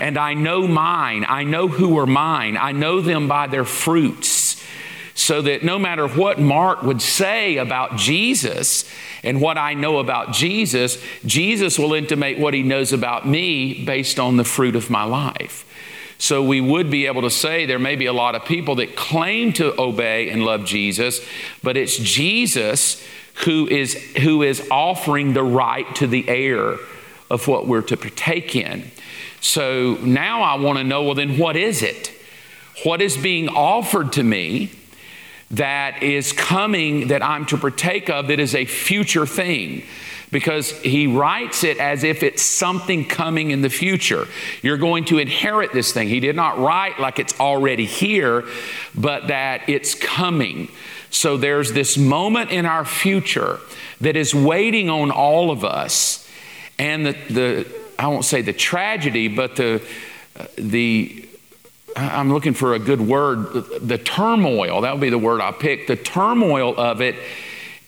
And 0.00 0.18
I 0.18 0.34
know 0.34 0.68
mine, 0.68 1.24
I 1.26 1.44
know 1.44 1.68
who 1.68 1.98
are 1.98 2.06
mine, 2.06 2.56
I 2.56 2.72
know 2.72 3.00
them 3.00 3.28
by 3.28 3.46
their 3.46 3.64
fruits. 3.64 4.41
So 5.22 5.40
that 5.42 5.62
no 5.62 5.78
matter 5.78 6.08
what 6.08 6.40
Mark 6.40 6.82
would 6.82 7.00
say 7.00 7.58
about 7.58 7.94
Jesus 7.94 8.84
and 9.22 9.40
what 9.40 9.56
I 9.56 9.72
know 9.72 10.00
about 10.00 10.32
Jesus, 10.32 11.00
Jesus 11.24 11.78
will 11.78 11.94
intimate 11.94 12.40
what 12.40 12.54
he 12.54 12.64
knows 12.64 12.92
about 12.92 13.24
me 13.24 13.84
based 13.84 14.18
on 14.18 14.36
the 14.36 14.42
fruit 14.42 14.74
of 14.74 14.90
my 14.90 15.04
life. 15.04 15.64
So 16.18 16.42
we 16.42 16.60
would 16.60 16.90
be 16.90 17.06
able 17.06 17.22
to 17.22 17.30
say 17.30 17.66
there 17.66 17.78
may 17.78 17.94
be 17.94 18.06
a 18.06 18.12
lot 18.12 18.34
of 18.34 18.44
people 18.44 18.74
that 18.76 18.96
claim 18.96 19.52
to 19.52 19.80
obey 19.80 20.28
and 20.28 20.44
love 20.44 20.64
Jesus, 20.64 21.20
but 21.62 21.76
it's 21.76 21.96
Jesus 21.96 23.00
who 23.44 23.68
is, 23.68 23.94
who 24.22 24.42
is 24.42 24.66
offering 24.72 25.34
the 25.34 25.44
right 25.44 25.86
to 25.94 26.08
the 26.08 26.28
heir 26.28 26.78
of 27.30 27.46
what 27.46 27.68
we're 27.68 27.82
to 27.82 27.96
partake 27.96 28.56
in. 28.56 28.90
So 29.40 29.98
now 30.02 30.42
I 30.42 30.56
want 30.56 30.78
to 30.78 30.84
know 30.84 31.04
well, 31.04 31.14
then 31.14 31.38
what 31.38 31.54
is 31.54 31.80
it? 31.80 32.12
What 32.82 33.00
is 33.00 33.16
being 33.16 33.48
offered 33.48 34.12
to 34.14 34.24
me 34.24 34.72
that 35.52 36.02
is 36.02 36.32
coming 36.32 37.08
that 37.08 37.22
I'm 37.22 37.46
to 37.46 37.58
partake 37.58 38.10
of 38.10 38.28
that 38.28 38.40
is 38.40 38.54
a 38.54 38.64
future 38.64 39.26
thing? 39.26 39.84
because 40.32 40.70
he 40.80 41.06
writes 41.06 41.62
it 41.62 41.78
as 41.78 42.02
if 42.02 42.22
it's 42.22 42.42
something 42.42 43.06
coming 43.06 43.50
in 43.50 43.60
the 43.60 43.68
future. 43.68 44.26
You're 44.62 44.78
going 44.78 45.04
to 45.06 45.18
inherit 45.18 45.72
this 45.72 45.92
thing. 45.92 46.08
He 46.08 46.20
did 46.20 46.34
not 46.34 46.58
write 46.58 46.98
like 46.98 47.18
it's 47.18 47.38
already 47.38 47.84
here, 47.84 48.44
but 48.94 49.28
that 49.28 49.68
it's 49.68 49.94
coming. 49.94 50.68
So 51.10 51.36
there's 51.36 51.72
this 51.72 51.98
moment 51.98 52.50
in 52.50 52.64
our 52.64 52.86
future 52.86 53.60
that 54.00 54.16
is 54.16 54.34
waiting 54.34 54.88
on 54.88 55.10
all 55.10 55.50
of 55.50 55.64
us. 55.64 56.26
And 56.78 57.06
the, 57.06 57.12
the 57.28 57.66
I 57.98 58.08
won't 58.08 58.24
say 58.24 58.40
the 58.40 58.54
tragedy, 58.54 59.28
but 59.28 59.56
the, 59.56 59.82
uh, 60.40 60.46
the, 60.56 61.28
I'm 61.96 62.32
looking 62.32 62.54
for 62.54 62.74
a 62.74 62.78
good 62.78 63.00
word, 63.00 63.86
the 63.86 63.98
turmoil, 63.98 64.82
that 64.82 64.92
would 64.92 65.00
be 65.00 65.10
the 65.10 65.18
word 65.18 65.40
I 65.40 65.52
picked. 65.52 65.88
The 65.88 65.96
turmoil 65.96 66.78
of 66.78 67.00
it 67.00 67.16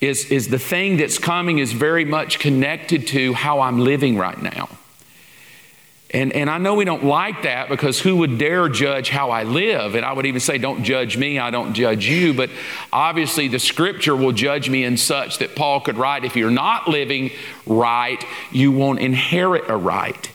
is, 0.01 0.31
is 0.31 0.49
the 0.49 0.59
thing 0.59 0.97
that's 0.97 1.19
coming 1.19 1.59
is 1.59 1.73
very 1.73 2.05
much 2.05 2.39
connected 2.39 3.07
to 3.09 3.33
how 3.33 3.61
I'm 3.61 3.81
living 3.81 4.17
right 4.17 4.41
now. 4.41 4.69
And, 6.15 6.33
and 6.33 6.49
I 6.49 6.59
know 6.59 6.75
we 6.75 6.85
don't 6.85 7.05
like 7.05 7.43
that 7.43 7.69
because 7.69 7.99
who 7.99 8.19
would 8.19 8.39
dare 8.39 8.69
judge 8.69 9.09
how 9.09 9.31
I 9.31 9.43
live? 9.43 9.97
And 9.97 10.05
I 10.05 10.13
would 10.13 10.27
even 10.27 10.39
say, 10.39 10.59
don't 10.59 10.85
judge 10.85 11.17
me, 11.17 11.41
I 11.41 11.51
don't 11.51 11.75
judge 11.75 12.07
you. 12.07 12.33
But 12.33 12.51
obviously, 12.93 13.49
the 13.49 13.59
scripture 13.59 14.15
will 14.15 14.31
judge 14.31 14.71
me 14.71 14.85
in 14.85 14.97
such 14.97 15.39
that 15.39 15.57
Paul 15.57 15.81
could 15.81 15.97
write, 15.97 16.25
if 16.25 16.37
you're 16.37 16.53
not 16.53 16.87
living 16.87 17.33
right, 17.67 18.25
you 18.53 18.71
won't 18.71 19.01
inherit 19.01 19.69
a 19.69 19.77
right. 19.77 20.31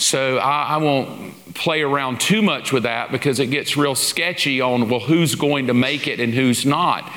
So 0.00 0.38
I, 0.38 0.62
I 0.62 0.76
won't 0.78 1.54
play 1.54 1.82
around 1.82 2.20
too 2.20 2.40
much 2.40 2.72
with 2.72 2.84
that 2.84 3.12
because 3.12 3.38
it 3.38 3.48
gets 3.48 3.76
real 3.76 3.94
sketchy 3.94 4.60
on, 4.62 4.88
well, 4.88 5.00
who's 5.00 5.34
going 5.34 5.66
to 5.66 5.74
make 5.74 6.08
it 6.08 6.20
and 6.20 6.32
who's 6.32 6.64
not 6.64 7.10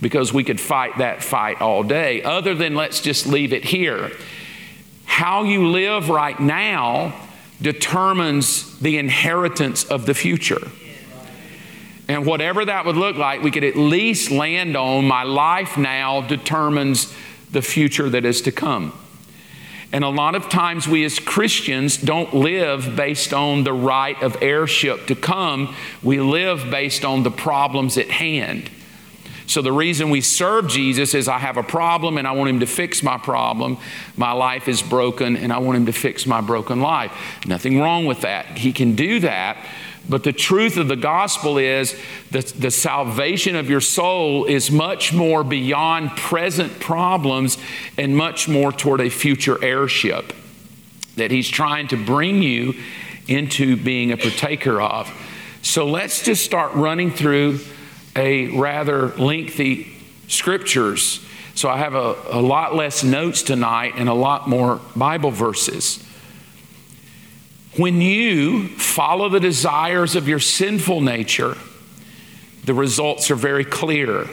because 0.00 0.32
we 0.32 0.42
could 0.42 0.60
fight 0.60 0.98
that 0.98 1.22
fight 1.22 1.60
all 1.60 1.84
day, 1.84 2.22
other 2.22 2.54
than 2.54 2.74
let's 2.74 3.00
just 3.00 3.26
leave 3.26 3.52
it 3.52 3.64
here. 3.64 4.10
How 5.04 5.44
you 5.44 5.68
live 5.68 6.08
right 6.08 6.38
now 6.38 7.14
determines 7.62 8.80
the 8.80 8.98
inheritance 8.98 9.84
of 9.84 10.04
the 10.04 10.12
future. 10.12 10.68
And 12.08 12.26
whatever 12.26 12.64
that 12.64 12.84
would 12.84 12.96
look 12.96 13.16
like, 13.16 13.42
we 13.42 13.52
could 13.52 13.64
at 13.64 13.76
least 13.76 14.32
land 14.32 14.76
on 14.76 15.06
my 15.06 15.22
life 15.22 15.78
now 15.78 16.20
determines 16.20 17.14
the 17.52 17.62
future 17.62 18.10
that 18.10 18.24
is 18.24 18.42
to 18.42 18.52
come. 18.52 18.92
And 19.94 20.02
a 20.02 20.08
lot 20.08 20.34
of 20.34 20.48
times 20.48 20.88
we 20.88 21.04
as 21.04 21.20
Christians 21.20 21.96
don't 21.96 22.34
live 22.34 22.96
based 22.96 23.32
on 23.32 23.62
the 23.62 23.72
right 23.72 24.20
of 24.24 24.36
heirship 24.42 25.06
to 25.06 25.14
come, 25.14 25.72
we 26.02 26.18
live 26.18 26.68
based 26.68 27.04
on 27.04 27.22
the 27.22 27.30
problems 27.30 27.96
at 27.96 28.10
hand. 28.10 28.68
So, 29.46 29.62
the 29.62 29.70
reason 29.70 30.10
we 30.10 30.20
serve 30.20 30.66
Jesus 30.66 31.14
is 31.14 31.28
I 31.28 31.38
have 31.38 31.58
a 31.58 31.62
problem 31.62 32.18
and 32.18 32.26
I 32.26 32.32
want 32.32 32.50
Him 32.50 32.58
to 32.58 32.66
fix 32.66 33.04
my 33.04 33.18
problem. 33.18 33.78
My 34.16 34.32
life 34.32 34.66
is 34.66 34.82
broken 34.82 35.36
and 35.36 35.52
I 35.52 35.58
want 35.58 35.76
Him 35.76 35.86
to 35.86 35.92
fix 35.92 36.26
my 36.26 36.40
broken 36.40 36.80
life. 36.80 37.12
Nothing 37.46 37.78
wrong 37.78 38.04
with 38.04 38.22
that. 38.22 38.58
He 38.58 38.72
can 38.72 38.96
do 38.96 39.20
that. 39.20 39.64
But 40.08 40.22
the 40.22 40.32
truth 40.32 40.76
of 40.76 40.88
the 40.88 40.96
gospel 40.96 41.56
is 41.56 41.98
that 42.30 42.46
the 42.48 42.70
salvation 42.70 43.56
of 43.56 43.70
your 43.70 43.80
soul 43.80 44.44
is 44.44 44.70
much 44.70 45.12
more 45.12 45.42
beyond 45.42 46.10
present 46.10 46.78
problems 46.78 47.56
and 47.96 48.16
much 48.16 48.48
more 48.48 48.70
toward 48.70 49.00
a 49.00 49.08
future 49.08 49.62
heirship 49.64 50.32
that 51.16 51.30
He's 51.30 51.48
trying 51.48 51.88
to 51.88 51.96
bring 51.96 52.42
you 52.42 52.74
into 53.28 53.76
being 53.76 54.12
a 54.12 54.16
partaker 54.16 54.80
of. 54.80 55.10
So, 55.62 55.86
let's 55.86 56.22
just 56.22 56.44
start 56.44 56.74
running 56.74 57.10
through 57.10 57.60
a 58.14 58.48
rather 58.48 59.08
lengthy 59.16 59.94
scriptures. 60.28 61.24
So 61.54 61.68
I 61.68 61.78
have 61.78 61.94
a, 61.94 62.16
a 62.30 62.40
lot 62.40 62.74
less 62.74 63.04
notes 63.04 63.42
tonight 63.42 63.94
and 63.96 64.08
a 64.08 64.14
lot 64.14 64.48
more 64.48 64.80
Bible 64.96 65.30
verses. 65.30 66.03
When 67.76 68.00
you 68.00 68.68
follow 68.68 69.28
the 69.28 69.40
desires 69.40 70.14
of 70.14 70.28
your 70.28 70.38
sinful 70.38 71.00
nature, 71.00 71.56
the 72.64 72.74
results 72.74 73.30
are 73.32 73.36
very 73.36 73.64
clear. 73.64 74.28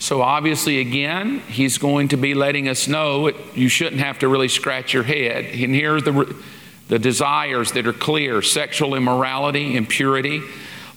So, 0.00 0.22
obviously, 0.22 0.80
again, 0.80 1.40
he's 1.40 1.78
going 1.78 2.08
to 2.08 2.16
be 2.16 2.34
letting 2.34 2.68
us 2.68 2.88
know 2.88 3.28
it, 3.28 3.36
you 3.54 3.68
shouldn't 3.68 4.00
have 4.00 4.18
to 4.20 4.28
really 4.28 4.48
scratch 4.48 4.92
your 4.92 5.02
head. 5.02 5.44
And 5.44 5.74
here 5.74 5.96
are 5.96 6.00
the, 6.00 6.36
the 6.88 6.98
desires 6.98 7.72
that 7.72 7.86
are 7.86 7.92
clear 7.92 8.42
sexual 8.42 8.94
immorality, 8.94 9.76
impurity, 9.76 10.42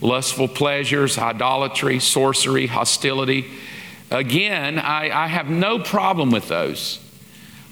lustful 0.02 0.48
pleasures, 0.48 1.18
idolatry, 1.18 2.00
sorcery, 2.00 2.68
hostility. 2.68 3.46
Again, 4.10 4.78
I, 4.80 5.26
I 5.26 5.28
have 5.28 5.50
no 5.50 5.80
problem 5.80 6.32
with 6.32 6.48
those. 6.48 7.00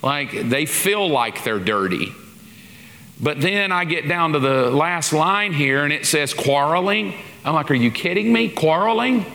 Like, 0.01 0.49
they 0.49 0.65
feel 0.65 1.07
like 1.09 1.43
they're 1.43 1.59
dirty. 1.59 2.13
But 3.19 3.41
then 3.41 3.71
I 3.71 3.85
get 3.85 4.07
down 4.07 4.33
to 4.33 4.39
the 4.39 4.69
last 4.69 5.11
line 5.11 5.51
here 5.53 5.83
and 5.83 5.91
it 5.91 6.05
says 6.05 6.33
quarreling. 6.33 7.13
I'm 7.43 7.53
like, 7.53 7.69
are 7.69 7.75
you 7.75 7.91
kidding 7.91 8.31
me? 8.31 8.49
Quarreling? 8.49 9.25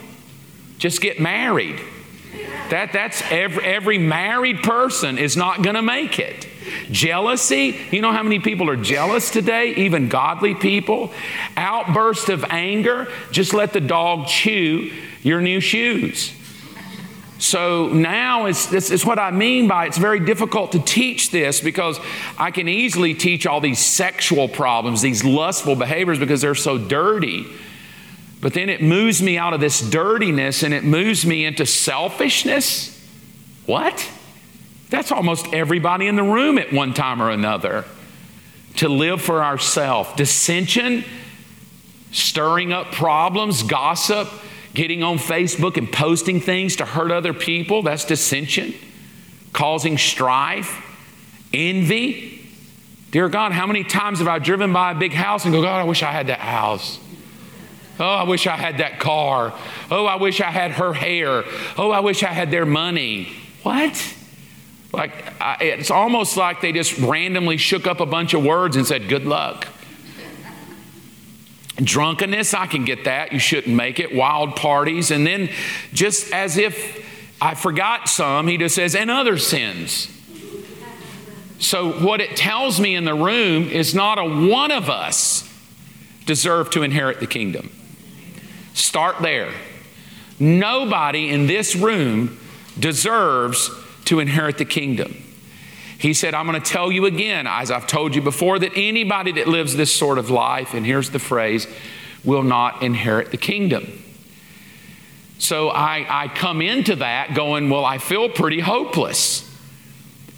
Just 0.79 1.00
get 1.00 1.21
married. 1.21 1.81
That, 2.71 2.93
that's 2.93 3.23
every, 3.31 3.64
every 3.64 3.99
married 3.99 4.62
person 4.62 5.19
is 5.19 5.37
not 5.37 5.62
going 5.62 5.76
to 5.76 5.83
make 5.83 6.19
it. 6.19 6.49
Jealousy, 6.91 7.79
you 7.91 8.00
know 8.00 8.12
how 8.12 8.23
many 8.23 8.38
people 8.38 8.71
are 8.71 8.76
jealous 8.76 9.31
today, 9.31 9.75
even 9.75 10.09
godly 10.09 10.55
people? 10.55 11.12
Outburst 11.57 12.31
of 12.31 12.45
anger, 12.45 13.09
just 13.31 13.53
let 13.53 13.75
the 13.75 13.81
dog 13.81 14.26
chew 14.26 14.93
your 15.23 15.43
new 15.43 15.61
shoes. 15.61 16.33
So 17.45 17.89
now 17.89 18.47
it's, 18.47 18.65
this 18.65 18.91
is 18.91 19.05
what 19.05 19.19
I 19.19 19.31
mean 19.31 19.69
by 19.69 19.85
it's 19.85 19.99
very 19.99 20.19
difficult 20.19 20.73
to 20.73 20.79
teach 20.79 21.31
this 21.31 21.61
because 21.61 22.01
I 22.39 22.51
can 22.51 22.69
easily 22.69 23.13
teach 23.13 23.47
all 23.47 23.61
these 23.61 23.79
sexual 23.79 24.49
problems, 24.49 25.03
these 25.03 25.25
lustful 25.25 25.77
behaviors 25.77 26.19
because 26.19 26.41
they're 26.41 26.55
so 26.55 26.79
dirty. 26.79 27.45
But 28.41 28.55
then 28.55 28.71
it 28.71 28.81
moves 28.81 29.21
me 29.21 29.37
out 29.37 29.53
of 29.53 29.61
this 29.61 29.83
dirtiness 29.83 30.63
and 30.63 30.73
it 30.73 30.85
moves 30.85 31.27
me 31.27 31.45
into 31.45 31.67
selfishness. 31.67 32.99
What? 33.67 34.11
That's 34.89 35.13
almost 35.13 35.53
everybody 35.53 36.07
in 36.07 36.17
the 36.17 36.23
room 36.23 36.57
at 36.57 36.73
one 36.73 36.95
time 36.95 37.21
or 37.21 37.29
another. 37.29 37.85
To 38.77 38.89
live 38.89 39.21
for 39.21 39.45
ourselves. 39.45 40.09
Dissension, 40.17 41.05
stirring 42.11 42.73
up 42.73 42.91
problems, 42.93 43.63
gossip, 43.63 44.31
getting 44.75 45.02
on 45.02 45.19
Facebook 45.19 45.76
and 45.76 45.90
posting 45.90 46.40
things 46.40 46.76
to 46.76 46.85
hurt 46.85 47.11
other 47.11 47.33
people, 47.33 47.83
that's 47.83 48.04
dissension. 48.04 48.75
causing 49.52 49.97
strife, 49.97 50.83
envy. 51.52 52.45
Dear 53.12 53.28
God, 53.28 53.52
how 53.52 53.69
many 53.69 53.85
times 53.85 54.19
have 54.19 54.26
I 54.26 54.40
driven 54.40 54.73
by 54.73 54.90
a 54.90 54.95
big 54.97 55.12
house 55.12 55.45
and 55.45 55.54
go, 55.54 55.62
God, 55.62 55.81
I 55.81 55.85
wish 55.85 56.02
I 56.02 56.11
had 56.11 56.26
that 56.26 56.40
house. 56.40 56.99
Oh, 58.00 58.04
I 58.04 58.25
wish 58.25 58.49
I 58.49 58.57
had 58.57 58.78
that 58.78 58.99
car. 58.99 59.57
Oh, 59.88 60.07
I 60.07 60.16
wish 60.16 60.40
I 60.40 60.50
had 60.50 60.73
her 60.73 60.93
hair. 60.93 61.45
Oh, 61.78 61.93
I 61.93 62.00
wish 62.00 62.25
I 62.25 62.31
had 62.31 62.50
their 62.50 62.66
money. 62.66 63.33
What? 63.62 64.14
Like, 64.93 65.40
I, 65.40 65.57
it's 65.61 65.93
almost 65.93 66.37
like 66.37 66.61
they 66.61 66.73
just 66.73 66.99
randomly 66.99 67.57
shook 67.57 67.87
up 67.87 68.00
a 68.00 68.07
bunch 68.07 68.35
of 68.35 68.45
words 68.45 68.75
and 68.75 68.85
said, 68.85 69.09
Good 69.09 69.25
luck. 69.25 69.69
Drunkenness, 71.76 72.54
I 72.54 72.66
can 72.66 72.85
get 72.85 73.04
that. 73.04 73.33
You 73.33 73.38
shouldn't 73.38 73.75
make 73.75 73.99
it. 73.99 74.14
Wild 74.14 74.54
parties. 74.54 75.11
And 75.11 75.26
then, 75.26 75.50
just 75.93 76.33
as 76.33 76.57
if 76.57 77.04
I 77.40 77.54
forgot 77.54 78.09
some, 78.09 78.47
he 78.47 78.57
just 78.59 78.75
says, 78.75 78.95
and 78.95 79.11
other 79.11 79.38
sins. 79.38 80.09
So, 81.59 81.93
what 81.93 82.21
it 82.21 82.37
tells 82.37 82.78
me 82.78 82.95
in 82.95 83.04
the 83.04 83.14
room 83.14 83.69
is 83.69 83.95
not 83.95 84.19
a 84.19 84.25
one 84.25 84.71
of 84.71 84.88
us 84.88 85.50
deserve 86.26 86.71
to 86.71 86.83
inherit 86.83 87.21
the 87.21 87.26
kingdom. 87.26 87.71
Start 88.75 89.21
there. 89.21 89.52
Nobody 90.38 91.31
in 91.31 91.47
this 91.47 91.75
room 91.75 92.38
deserves 92.78 93.71
to 94.07 94.21
inherit 94.21 94.59
the 94.59 94.64
kingdom. 94.64 95.24
He 96.05 96.13
said, 96.13 96.35
I'm 96.35 96.47
going 96.47 96.61
to 96.61 96.71
tell 96.71 96.93
you 96.93 97.07
again, 97.07 97.47
as 97.47 97.71
I've 97.71 97.87
told 97.87 98.15
you 98.15 98.21
before, 98.21 98.59
that 98.59 98.73
anybody 98.77 99.33
that 99.33 99.49
lives 99.49 99.75
this 99.75 99.91
sort 99.91 100.19
of 100.19 100.29
life, 100.29 100.75
and 100.75 100.85
here's 100.85 101.09
the 101.09 101.19
phrase, 101.19 101.67
will 102.23 102.43
not 102.43 102.83
inherit 102.83 103.31
the 103.31 103.39
kingdom. 103.39 104.03
So 105.39 105.71
I, 105.71 106.25
I 106.25 106.29
come 106.29 106.61
into 106.61 106.97
that 106.97 107.33
going, 107.35 107.71
Well, 107.71 107.87
I 107.87 107.97
feel 107.97 108.29
pretty 108.29 108.61
hopeless 108.61 109.51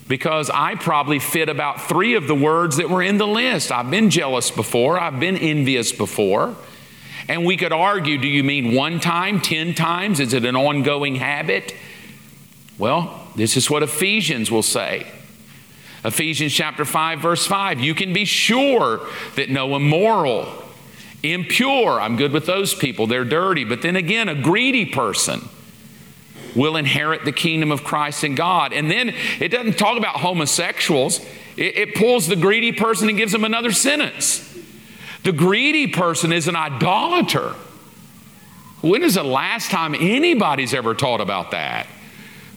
because 0.07 0.51
I 0.51 0.77
probably 0.77 1.19
fit 1.19 1.49
about 1.49 1.81
three 1.81 2.15
of 2.15 2.29
the 2.29 2.35
words 2.37 2.77
that 2.77 2.89
were 2.89 3.03
in 3.03 3.19
the 3.19 3.27
list. 3.27 3.73
I've 3.73 3.91
been 3.91 4.09
jealous 4.09 4.53
before, 4.53 5.01
I've 5.01 5.19
been 5.19 5.37
envious 5.37 5.91
before. 5.91 6.55
And 7.29 7.45
we 7.45 7.57
could 7.57 7.73
argue 7.73 8.19
do 8.19 8.29
you 8.29 8.45
mean 8.45 8.73
one 8.73 9.01
time, 9.01 9.41
ten 9.41 9.75
times? 9.75 10.21
Is 10.21 10.33
it 10.33 10.45
an 10.45 10.55
ongoing 10.55 11.17
habit? 11.17 11.75
Well, 12.79 13.27
this 13.35 13.57
is 13.57 13.69
what 13.69 13.83
Ephesians 13.83 14.49
will 14.49 14.63
say. 14.63 15.11
Ephesians 16.07 16.53
chapter 16.53 16.85
5, 16.85 17.19
verse 17.19 17.47
5. 17.47 17.81
You 17.81 17.95
can 17.95 18.13
be 18.13 18.25
sure 18.25 19.01
that 19.35 19.51
no 19.51 19.75
immoral, 19.75 20.47
impure, 21.25 22.01
I'm 22.01 22.17
good 22.17 22.33
with 22.33 22.47
those 22.47 22.75
people, 22.75 23.09
they're 23.09 23.25
dirty. 23.25 23.65
But 23.65 23.83
then 23.83 23.97
again, 23.97 24.29
a 24.29 24.41
greedy 24.41 24.87
person 24.87 25.49
will 26.55 26.77
inherit 26.77 27.25
the 27.25 27.33
kingdom 27.33 27.73
of 27.73 27.83
Christ 27.83 28.23
and 28.23 28.37
God. 28.37 28.73
And 28.73 28.89
then 28.89 29.15
it 29.41 29.49
doesn't 29.49 29.79
talk 29.79 29.99
about 29.99 30.17
homosexuals, 30.17 31.19
it, 31.57 31.77
it 31.77 31.95
pulls 31.97 32.29
the 32.29 32.37
greedy 32.37 32.73
person 32.73 33.09
and 33.09 33.19
gives 33.19 33.33
them 33.33 33.45
another 33.45 33.73
sentence. 33.73 34.43
The 35.25 35.33
greedy 35.33 35.89
person 35.89 36.33
is 36.33 36.47
an 36.47 36.55
idolater. 36.55 37.55
When 38.81 39.03
is 39.03 39.15
the 39.15 39.25
last 39.25 39.73
time 39.73 39.97
anybody's 39.97 40.73
ever 40.73 40.95
taught 40.95 41.21
about 41.21 41.51
that? 41.51 41.89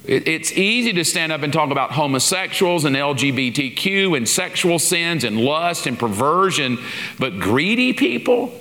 It's 0.06 0.52
easy 0.54 0.94
to 0.94 1.04
stand 1.04 1.32
up 1.32 1.44
and 1.44 1.52
talk 1.52 1.72
about 1.72 1.92
homosexuals 1.92 2.86
and 2.86 2.96
LGBTQ 2.96 4.16
and 4.16 4.28
sexual 4.28 4.80
sins 4.80 5.24
and 5.24 5.40
lust 5.40 5.88
and 5.88 6.00
perversion, 6.00 6.80
but 7.20 7.40
greedy 7.40 7.94
people? 7.94 8.52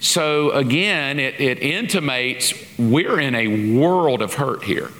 So 0.00 0.50
again, 0.52 1.18
it, 1.18 1.40
it 1.40 1.60
intimates 1.60 2.52
we're 2.78 3.20
in 3.20 3.34
a 3.34 3.78
world 3.78 4.22
of 4.22 4.34
hurt 4.34 4.64
here. 4.64 4.90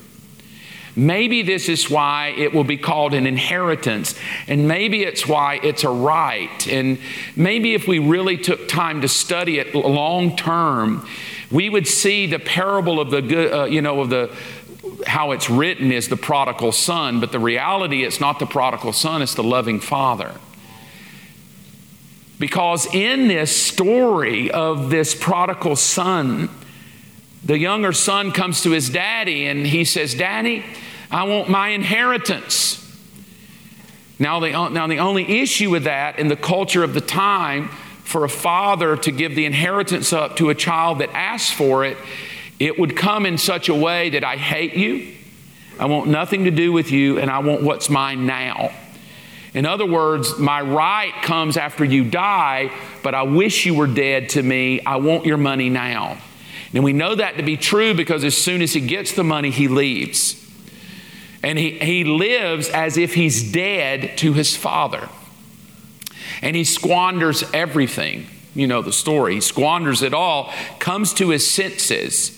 Maybe 0.97 1.42
this 1.42 1.68
is 1.68 1.88
why 1.88 2.35
it 2.37 2.52
will 2.52 2.64
be 2.64 2.76
called 2.76 3.14
an 3.14 3.25
inheritance, 3.25 4.16
and 4.49 4.66
maybe 4.66 5.04
it's 5.04 5.28
why 5.28 5.61
it's 5.62 5.85
a 5.85 5.88
right. 5.88 6.67
And 6.67 6.99
maybe 7.36 7.75
if 7.75 7.86
we 7.86 8.00
really 8.00 8.36
took 8.36 8.67
time 8.67 9.02
to 9.02 9.08
study 9.08 9.60
it 9.60 9.76
long 9.76 10.34
term, 10.34 11.06
we 11.50 11.69
would 11.69 11.87
see 11.87 12.26
the 12.26 12.39
parable 12.39 13.00
of 13.00 13.11
the 13.11 13.23
good, 13.23 13.52
uh, 13.52 13.65
you 13.65 13.82
know, 13.82 14.00
of 14.00 14.11
the 14.11 14.34
how 15.06 15.30
it's 15.32 15.49
written 15.49 15.93
is 15.93 16.08
the 16.08 16.17
prodigal 16.17 16.73
son, 16.73 17.21
but 17.21 17.32
the 17.32 17.39
reality 17.39 18.04
it's 18.04 18.21
not 18.21 18.39
the 18.39 18.47
prodigal 18.47 18.93
son, 18.93 19.23
it's 19.23 19.34
the 19.34 19.43
loving 19.43 19.80
father. 19.80 20.34
Because 22.39 22.87
in 22.95 23.28
this 23.28 23.54
story 23.54 24.50
of 24.50 24.91
this 24.91 25.15
prodigal 25.15 25.76
son, 25.76 26.49
the 27.45 27.58
younger 27.58 27.93
son 27.93 28.32
comes 28.32 28.63
to 28.63 28.71
his 28.71 28.91
daddy 28.91 29.47
and 29.47 29.67
he 29.67 29.84
says, 29.84 30.15
Daddy, 30.15 30.65
I 31.11 31.25
want 31.25 31.49
my 31.49 31.69
inheritance. 31.69 32.84
Now 34.19 34.41
the, 34.41 34.50
now, 34.50 34.87
the 34.87 34.99
only 34.99 35.41
issue 35.41 35.71
with 35.71 35.84
that 35.84 36.19
in 36.19 36.28
the 36.28 36.37
culture 36.37 36.82
of 36.82 36.95
the 36.95 37.00
time, 37.00 37.71
for 38.08 38.25
a 38.25 38.28
father 38.28 38.97
to 38.97 39.10
give 39.12 39.34
the 39.34 39.44
inheritance 39.44 40.14
up 40.14 40.36
to 40.36 40.49
a 40.49 40.54
child 40.54 41.00
that 41.00 41.10
asks 41.12 41.50
for 41.50 41.84
it, 41.84 41.99
it 42.58 42.78
would 42.78 42.97
come 42.97 43.26
in 43.26 43.36
such 43.36 43.68
a 43.68 43.75
way 43.75 44.08
that 44.08 44.25
I 44.25 44.36
hate 44.36 44.73
you, 44.73 45.14
I 45.78 45.84
want 45.84 46.08
nothing 46.08 46.44
to 46.44 46.50
do 46.50 46.73
with 46.73 46.90
you, 46.90 47.18
and 47.18 47.30
I 47.30 47.40
want 47.40 47.62
what's 47.62 47.90
mine 47.90 48.25
now. 48.25 48.73
In 49.52 49.66
other 49.66 49.84
words, 49.84 50.38
my 50.38 50.62
right 50.62 51.12
comes 51.23 51.58
after 51.58 51.84
you 51.84 52.02
die, 52.02 52.73
but 53.02 53.14
I 53.14 53.25
wish 53.25 53.66
you 53.66 53.75
were 53.75 53.86
dead 53.86 54.30
to 54.30 54.42
me. 54.42 54.80
I 54.86 54.97
want 54.97 55.26
your 55.26 55.36
money 55.36 55.68
now. 55.68 56.16
And 56.73 56.82
we 56.82 56.94
know 56.94 57.14
that 57.14 57.36
to 57.36 57.42
be 57.42 57.58
true 57.58 57.92
because 57.92 58.25
as 58.25 58.36
soon 58.36 58.62
as 58.62 58.73
he 58.73 58.80
gets 58.80 59.12
the 59.12 59.25
money, 59.25 59.50
he 59.50 59.68
leaves. 59.68 60.34
And 61.42 61.58
he, 61.58 61.73
he 61.78 62.04
lives 62.04 62.71
as 62.71 62.97
if 62.97 63.14
he's 63.14 63.52
dead 63.52 64.16
to 64.18 64.32
his 64.32 64.56
father. 64.56 65.10
And 66.42 66.56
he 66.56 66.64
squanders 66.64 67.44
everything. 67.52 68.26
You 68.54 68.66
know 68.66 68.82
the 68.82 68.92
story. 68.92 69.34
He 69.34 69.40
squanders 69.40 70.02
it 70.02 70.14
all, 70.14 70.52
comes 70.78 71.12
to 71.14 71.30
his 71.30 71.48
senses. 71.48 72.34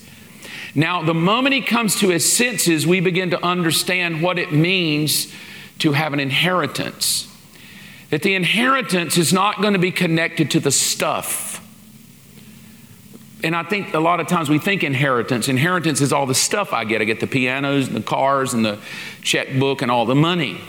Now, 0.75 1.03
the 1.03 1.15
moment 1.15 1.55
he 1.55 1.63
comes 1.63 1.97
to 1.97 2.09
his 2.09 2.31
senses, 2.31 2.87
we 2.87 3.01
begin 3.01 3.31
to 3.31 3.45
understand 3.45 4.23
what 4.23 4.39
it 4.39 4.53
means 4.53 5.33
to 5.81 5.93
have 5.93 6.13
an 6.13 6.21
inheritance. 6.21 7.27
That 8.11 8.23
the 8.23 8.35
inheritance 8.35 9.17
is 9.17 9.33
not 9.33 9.61
going 9.61 9.73
to 9.73 9.79
be 9.79 9.93
connected 9.93 10.51
to 10.53 10.61
the 10.61 10.71
stuff 10.71 11.51
and 13.43 13.57
I 13.57 13.63
think 13.63 13.95
a 13.95 14.01
lot 14.01 14.21
of 14.21 14.27
times 14.27 14.51
we 14.51 14.59
think 14.59 14.85
inheritance. 14.85 15.49
Inheritance 15.49 16.01
is 16.01 16.13
all 16.13 16.27
the 16.27 16.35
stuff 16.35 16.73
I 16.73 16.85
get. 16.85 17.01
I 17.01 17.05
get 17.05 17.21
the 17.21 17.27
pianos 17.27 17.89
and 17.89 17.97
the 17.97 18.03
cars 18.03 18.53
and 18.53 18.65
the 18.65 18.79
checkbook 19.23 19.83
and 19.83 19.91
all 19.91 20.05
the 20.05 20.15
money. 20.15 20.61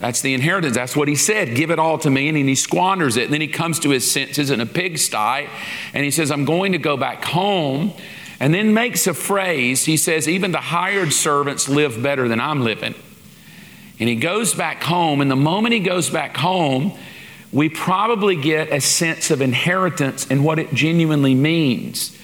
That's 0.00 0.22
the 0.22 0.32
inheritance. 0.32 0.74
That's 0.74 0.96
what 0.96 1.08
he 1.08 1.14
said. 1.14 1.54
Give 1.54 1.70
it 1.70 1.78
all 1.78 1.98
to 1.98 2.10
me. 2.10 2.28
And 2.28 2.36
he 2.36 2.54
squanders 2.54 3.18
it. 3.18 3.24
And 3.24 3.34
then 3.34 3.42
he 3.42 3.48
comes 3.48 3.78
to 3.80 3.90
his 3.90 4.10
senses 4.10 4.50
in 4.50 4.60
a 4.60 4.66
pigsty 4.66 5.48
and 5.92 6.04
he 6.04 6.10
says, 6.10 6.30
I'm 6.30 6.46
going 6.46 6.72
to 6.72 6.78
go 6.78 6.96
back 6.96 7.22
home. 7.22 7.92
And 8.40 8.54
then 8.54 8.72
makes 8.72 9.06
a 9.06 9.12
phrase. 9.12 9.84
He 9.84 9.98
says, 9.98 10.26
Even 10.26 10.52
the 10.52 10.58
hired 10.58 11.12
servants 11.12 11.68
live 11.68 12.02
better 12.02 12.28
than 12.28 12.40
I'm 12.40 12.62
living. 12.62 12.94
And 14.00 14.08
he 14.08 14.16
goes 14.16 14.54
back 14.54 14.82
home. 14.82 15.20
And 15.20 15.30
the 15.30 15.36
moment 15.36 15.74
he 15.74 15.80
goes 15.80 16.08
back 16.08 16.34
home, 16.38 16.94
we 17.52 17.68
probably 17.68 18.36
get 18.36 18.72
a 18.72 18.80
sense 18.80 19.30
of 19.30 19.42
inheritance 19.42 20.26
and 20.30 20.42
what 20.42 20.58
it 20.58 20.72
genuinely 20.72 21.34
means. 21.34 22.16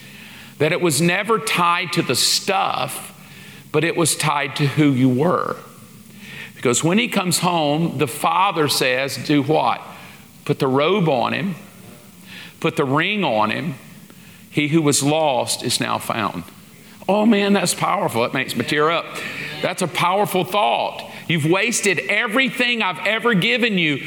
That 0.56 0.72
it 0.72 0.80
was 0.80 1.02
never 1.02 1.38
tied 1.38 1.92
to 1.92 2.02
the 2.02 2.16
stuff, 2.16 3.12
but 3.70 3.84
it 3.84 3.98
was 3.98 4.16
tied 4.16 4.56
to 4.56 4.66
who 4.66 4.92
you 4.92 5.10
were. 5.10 5.58
Because 6.66 6.82
when 6.82 6.98
he 6.98 7.06
comes 7.06 7.38
home, 7.38 7.98
the 7.98 8.08
father 8.08 8.66
says, 8.66 9.16
Do 9.16 9.40
what? 9.40 9.80
Put 10.44 10.58
the 10.58 10.66
robe 10.66 11.08
on 11.08 11.32
him, 11.32 11.54
put 12.58 12.74
the 12.74 12.84
ring 12.84 13.22
on 13.22 13.50
him. 13.50 13.76
He 14.50 14.66
who 14.66 14.82
was 14.82 15.00
lost 15.00 15.62
is 15.62 15.78
now 15.78 15.98
found. 15.98 16.42
Oh 17.08 17.24
man, 17.24 17.52
that's 17.52 17.72
powerful. 17.72 18.24
It 18.24 18.34
makes 18.34 18.56
me 18.56 18.64
tear 18.64 18.90
up. 18.90 19.04
That's 19.62 19.80
a 19.80 19.86
powerful 19.86 20.42
thought. 20.42 21.08
You've 21.28 21.44
wasted 21.44 22.00
everything 22.08 22.82
I've 22.82 23.06
ever 23.06 23.34
given 23.34 23.78
you 23.78 24.04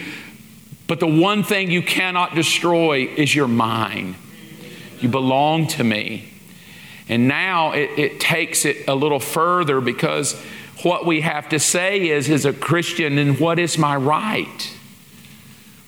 but 0.86 1.00
the 1.00 1.08
one 1.08 1.44
thing 1.44 1.72
you 1.72 1.82
cannot 1.82 2.36
destroy 2.36 3.06
is 3.06 3.34
your 3.34 3.48
mind. 3.48 4.16
You 5.00 5.08
belong 5.08 5.68
to 5.68 5.84
me. 5.86 6.34
And 7.08 7.28
now 7.28 7.72
it, 7.72 7.92
it, 7.98 8.20
takes 8.20 8.66
it 8.66 8.88
a 8.88 8.96
little 8.96 9.20
further 9.20 9.82
because 9.82 10.36
what 10.84 11.06
we 11.06 11.22
have 11.22 11.50
to 11.50 11.60
say 11.60 12.10
is, 12.10 12.30
as 12.30 12.46
a 12.46 12.54
Christian, 12.54 13.18
and 13.18 13.40
what 13.40 13.60
is 13.60 13.78
my 13.78 13.96
right? 13.96 14.76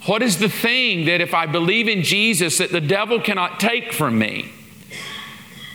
What 0.05 0.23
is 0.23 0.39
the 0.39 0.49
thing 0.49 1.05
that 1.05 1.21
if 1.21 1.33
I 1.33 1.45
believe 1.45 1.87
in 1.87 2.01
Jesus 2.01 2.57
that 2.57 2.71
the 2.71 2.81
devil 2.81 3.19
cannot 3.21 3.59
take 3.59 3.93
from 3.93 4.17
me? 4.17 4.51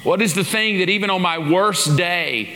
What 0.02 0.20
is 0.20 0.34
the 0.34 0.44
thing 0.44 0.78
that 0.78 0.88
even 0.88 1.10
on 1.10 1.22
my 1.22 1.38
worst 1.38 1.96
day, 1.96 2.54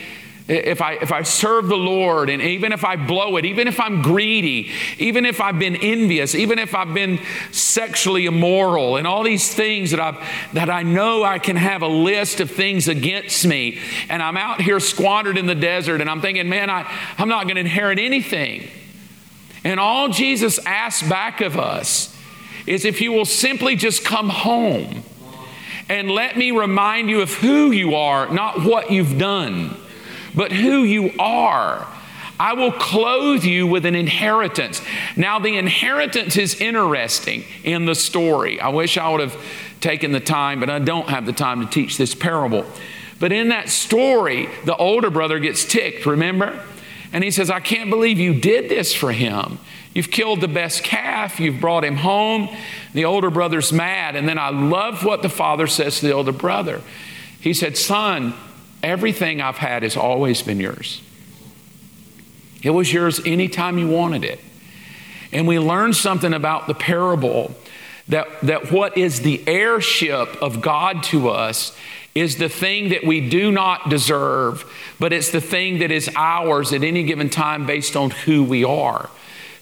if 0.50 0.82
I, 0.82 0.94
if 0.94 1.12
I 1.12 1.22
serve 1.22 1.68
the 1.68 1.76
Lord, 1.76 2.28
and 2.28 2.42
even 2.42 2.72
if 2.72 2.84
I 2.84 2.96
blow 2.96 3.36
it, 3.36 3.44
even 3.44 3.68
if 3.68 3.78
I'm 3.78 4.02
greedy, 4.02 4.70
even 4.98 5.24
if 5.24 5.40
I've 5.40 5.60
been 5.60 5.76
envious, 5.76 6.34
even 6.34 6.58
if 6.58 6.74
I've 6.74 6.92
been 6.92 7.20
sexually 7.52 8.26
immoral, 8.26 8.96
and 8.96 9.06
all 9.06 9.22
these 9.22 9.54
things 9.54 9.92
that, 9.92 10.00
I've, 10.00 10.18
that 10.52 10.68
I 10.68 10.82
know 10.82 11.22
I 11.22 11.38
can 11.38 11.54
have 11.54 11.82
a 11.82 11.88
list 11.88 12.40
of 12.40 12.50
things 12.50 12.88
against 12.88 13.46
me, 13.46 13.78
and 14.08 14.20
I'm 14.20 14.36
out 14.36 14.60
here 14.60 14.80
squandered 14.80 15.38
in 15.38 15.46
the 15.46 15.54
desert, 15.54 16.00
and 16.00 16.10
I'm 16.10 16.20
thinking, 16.20 16.48
man, 16.48 16.68
I, 16.68 16.90
I'm 17.16 17.28
not 17.28 17.44
going 17.44 17.54
to 17.54 17.60
inherit 17.60 18.00
anything. 18.00 18.68
And 19.62 19.78
all 19.78 20.08
Jesus 20.08 20.58
asks 20.66 21.08
back 21.08 21.40
of 21.40 21.58
us 21.58 22.16
is 22.66 22.84
if 22.84 23.00
you 23.00 23.12
will 23.12 23.24
simply 23.24 23.76
just 23.76 24.04
come 24.04 24.30
home 24.30 25.04
and 25.88 26.10
let 26.10 26.36
me 26.36 26.50
remind 26.50 27.08
you 27.08 27.20
of 27.20 27.32
who 27.34 27.70
you 27.70 27.94
are, 27.94 28.28
not 28.32 28.64
what 28.64 28.90
you've 28.90 29.16
done 29.16 29.76
but 30.34 30.52
who 30.52 30.82
you 30.82 31.12
are. 31.18 31.86
I 32.38 32.54
will 32.54 32.72
clothe 32.72 33.44
you 33.44 33.66
with 33.66 33.84
an 33.84 33.94
inheritance. 33.94 34.80
Now, 35.14 35.38
the 35.38 35.58
inheritance 35.58 36.38
is 36.38 36.58
interesting 36.58 37.44
in 37.64 37.84
the 37.84 37.94
story. 37.94 38.58
I 38.58 38.70
wish 38.70 38.96
I 38.96 39.10
would 39.10 39.20
have 39.20 39.36
taken 39.80 40.12
the 40.12 40.20
time, 40.20 40.58
but 40.58 40.70
I 40.70 40.78
don't 40.78 41.10
have 41.10 41.26
the 41.26 41.34
time 41.34 41.60
to 41.60 41.70
teach 41.70 41.98
this 41.98 42.14
parable. 42.14 42.64
But 43.18 43.32
in 43.32 43.50
that 43.50 43.68
story, 43.68 44.48
the 44.64 44.74
older 44.74 45.10
brother 45.10 45.38
gets 45.38 45.66
ticked, 45.66 46.06
remember? 46.06 46.58
And 47.12 47.22
he 47.22 47.30
says, 47.30 47.50
I 47.50 47.60
can't 47.60 47.90
believe 47.90 48.18
you 48.18 48.32
did 48.32 48.70
this 48.70 48.94
for 48.94 49.12
him. 49.12 49.58
You've 49.94 50.10
killed 50.10 50.40
the 50.40 50.48
best 50.48 50.82
calf, 50.82 51.40
you've 51.40 51.60
brought 51.60 51.84
him 51.84 51.96
home. 51.96 52.48
The 52.94 53.04
older 53.04 53.28
brother's 53.28 53.72
mad. 53.72 54.16
And 54.16 54.26
then 54.26 54.38
I 54.38 54.48
love 54.50 55.04
what 55.04 55.20
the 55.20 55.28
father 55.28 55.66
says 55.66 56.00
to 56.00 56.06
the 56.06 56.12
older 56.12 56.32
brother. 56.32 56.80
He 57.40 57.52
said, 57.52 57.76
Son, 57.76 58.32
Everything 58.82 59.40
I've 59.40 59.58
had 59.58 59.82
has 59.82 59.96
always 59.96 60.42
been 60.42 60.60
yours. 60.60 61.02
It 62.62 62.70
was 62.70 62.92
yours 62.92 63.20
anytime 63.24 63.78
you 63.78 63.88
wanted 63.88 64.24
it. 64.24 64.40
And 65.32 65.46
we 65.46 65.58
learned 65.58 65.96
something 65.96 66.34
about 66.34 66.66
the 66.66 66.74
parable 66.74 67.54
that, 68.08 68.28
that 68.42 68.72
what 68.72 68.98
is 68.98 69.20
the 69.20 69.42
heirship 69.46 70.42
of 70.42 70.60
God 70.60 71.02
to 71.04 71.28
us 71.28 71.76
is 72.14 72.36
the 72.36 72.48
thing 72.48 72.88
that 72.88 73.04
we 73.04 73.28
do 73.28 73.52
not 73.52 73.88
deserve, 73.88 74.64
but 74.98 75.12
it's 75.12 75.30
the 75.30 75.40
thing 75.40 75.78
that 75.78 75.92
is 75.92 76.10
ours 76.16 76.72
at 76.72 76.82
any 76.82 77.04
given 77.04 77.30
time 77.30 77.66
based 77.66 77.96
on 77.96 78.10
who 78.10 78.42
we 78.42 78.64
are. 78.64 79.08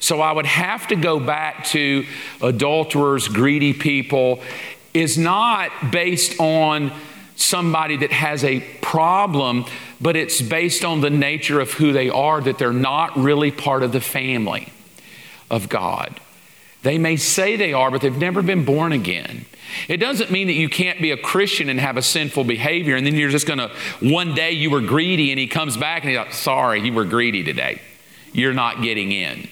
So 0.00 0.20
I 0.20 0.32
would 0.32 0.46
have 0.46 0.88
to 0.88 0.96
go 0.96 1.20
back 1.20 1.66
to 1.66 2.06
adulterers, 2.40 3.28
greedy 3.28 3.74
people, 3.74 4.40
is 4.94 5.18
not 5.18 5.70
based 5.90 6.40
on 6.40 6.92
somebody 7.38 7.96
that 7.96 8.12
has 8.12 8.44
a 8.44 8.60
problem, 8.82 9.64
but 10.00 10.16
it's 10.16 10.42
based 10.42 10.84
on 10.84 11.00
the 11.00 11.10
nature 11.10 11.60
of 11.60 11.72
who 11.72 11.92
they 11.92 12.10
are, 12.10 12.40
that 12.40 12.58
they're 12.58 12.72
not 12.72 13.16
really 13.16 13.50
part 13.50 13.82
of 13.82 13.92
the 13.92 14.00
family 14.00 14.72
of 15.50 15.68
God. 15.68 16.20
They 16.82 16.98
may 16.98 17.16
say 17.16 17.56
they 17.56 17.72
are, 17.72 17.90
but 17.90 18.00
they've 18.00 18.16
never 18.16 18.42
been 18.42 18.64
born 18.64 18.92
again. 18.92 19.46
It 19.88 19.98
doesn't 19.98 20.30
mean 20.30 20.46
that 20.48 20.54
you 20.54 20.68
can't 20.68 21.00
be 21.00 21.10
a 21.10 21.16
Christian 21.16 21.68
and 21.68 21.78
have 21.78 21.96
a 21.96 22.02
sinful 22.02 22.44
behavior, 22.44 22.96
and 22.96 23.06
then 23.06 23.14
you're 23.14 23.30
just 23.30 23.46
going 23.46 23.58
to, 23.58 23.70
one 24.00 24.34
day 24.34 24.52
you 24.52 24.70
were 24.70 24.80
greedy, 24.80 25.30
and 25.30 25.38
he 25.38 25.46
comes 25.46 25.76
back 25.76 26.02
and 26.02 26.10
he's 26.10 26.18
like, 26.18 26.32
sorry, 26.32 26.80
you 26.80 26.92
were 26.92 27.04
greedy 27.04 27.44
today. 27.44 27.80
You're 28.32 28.54
not 28.54 28.82
getting 28.82 29.12
in. 29.12 29.48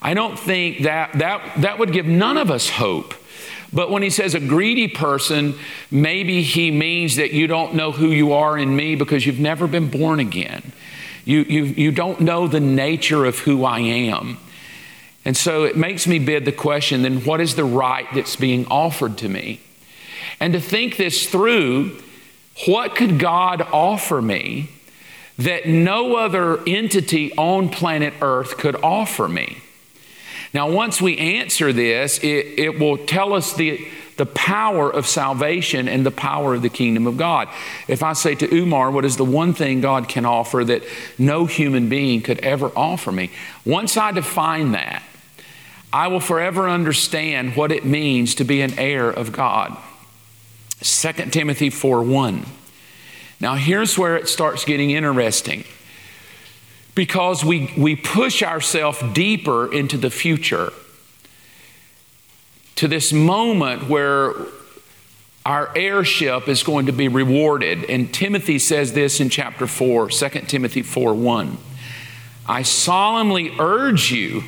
I 0.00 0.14
don't 0.14 0.38
think 0.38 0.82
that, 0.82 1.12
that, 1.18 1.60
that 1.62 1.78
would 1.78 1.92
give 1.92 2.06
none 2.06 2.36
of 2.36 2.50
us 2.50 2.68
hope 2.68 3.14
but 3.72 3.90
when 3.90 4.02
he 4.02 4.10
says 4.10 4.34
a 4.34 4.40
greedy 4.40 4.88
person, 4.88 5.54
maybe 5.90 6.42
he 6.42 6.70
means 6.70 7.16
that 7.16 7.32
you 7.32 7.46
don't 7.46 7.74
know 7.74 7.90
who 7.90 8.08
you 8.08 8.34
are 8.34 8.58
in 8.58 8.76
me 8.76 8.96
because 8.96 9.24
you've 9.24 9.40
never 9.40 9.66
been 9.66 9.88
born 9.88 10.20
again. 10.20 10.72
You, 11.24 11.40
you, 11.40 11.64
you 11.64 11.92
don't 11.92 12.20
know 12.20 12.48
the 12.48 12.60
nature 12.60 13.24
of 13.24 13.38
who 13.38 13.64
I 13.64 13.80
am. 13.80 14.38
And 15.24 15.36
so 15.36 15.64
it 15.64 15.76
makes 15.76 16.06
me 16.06 16.18
bid 16.18 16.44
the 16.44 16.52
question 16.52 17.02
then, 17.02 17.24
what 17.24 17.40
is 17.40 17.54
the 17.54 17.64
right 17.64 18.06
that's 18.12 18.36
being 18.36 18.66
offered 18.66 19.16
to 19.18 19.28
me? 19.28 19.60
And 20.40 20.52
to 20.52 20.60
think 20.60 20.96
this 20.96 21.26
through, 21.26 21.96
what 22.66 22.96
could 22.96 23.18
God 23.18 23.62
offer 23.62 24.20
me 24.20 24.68
that 25.38 25.66
no 25.66 26.16
other 26.16 26.60
entity 26.66 27.32
on 27.36 27.68
planet 27.68 28.14
Earth 28.20 28.58
could 28.58 28.76
offer 28.82 29.28
me? 29.28 29.61
Now, 30.54 30.70
once 30.70 31.00
we 31.00 31.16
answer 31.16 31.72
this, 31.72 32.18
it, 32.18 32.58
it 32.58 32.78
will 32.78 32.98
tell 32.98 33.32
us 33.32 33.54
the, 33.54 33.86
the 34.16 34.26
power 34.26 34.90
of 34.90 35.06
salvation 35.06 35.88
and 35.88 36.04
the 36.04 36.10
power 36.10 36.54
of 36.54 36.62
the 36.62 36.68
kingdom 36.68 37.06
of 37.06 37.16
God. 37.16 37.48
If 37.88 38.02
I 38.02 38.12
say 38.12 38.34
to 38.34 38.54
Umar, 38.54 38.90
what 38.90 39.06
is 39.06 39.16
the 39.16 39.24
one 39.24 39.54
thing 39.54 39.80
God 39.80 40.08
can 40.08 40.26
offer 40.26 40.62
that 40.64 40.82
no 41.18 41.46
human 41.46 41.88
being 41.88 42.20
could 42.20 42.38
ever 42.40 42.70
offer 42.76 43.10
me? 43.10 43.30
Once 43.64 43.96
I 43.96 44.12
define 44.12 44.72
that, 44.72 45.02
I 45.90 46.08
will 46.08 46.20
forever 46.20 46.68
understand 46.68 47.56
what 47.56 47.72
it 47.72 47.84
means 47.84 48.34
to 48.36 48.44
be 48.44 48.60
an 48.60 48.78
heir 48.78 49.10
of 49.10 49.32
God. 49.32 49.76
2 50.80 51.12
Timothy 51.30 51.70
4 51.70 52.02
1. 52.02 52.46
Now, 53.40 53.54
here's 53.54 53.98
where 53.98 54.16
it 54.16 54.28
starts 54.28 54.64
getting 54.64 54.90
interesting 54.90 55.64
because 56.94 57.44
we, 57.44 57.72
we 57.76 57.96
push 57.96 58.42
ourselves 58.42 59.02
deeper 59.12 59.72
into 59.72 59.96
the 59.96 60.10
future 60.10 60.72
to 62.76 62.88
this 62.88 63.12
moment 63.12 63.88
where 63.88 64.34
our 65.44 65.70
heirship 65.74 66.48
is 66.48 66.62
going 66.62 66.86
to 66.86 66.92
be 66.92 67.08
rewarded. 67.08 67.84
And 67.84 68.12
Timothy 68.12 68.58
says 68.58 68.92
this 68.92 69.20
in 69.20 69.28
chapter 69.28 69.66
4, 69.66 70.08
2 70.08 70.28
Timothy 70.40 70.82
4 70.82 71.14
1. 71.14 71.58
I 72.46 72.62
solemnly 72.62 73.54
urge 73.58 74.10
you, 74.10 74.42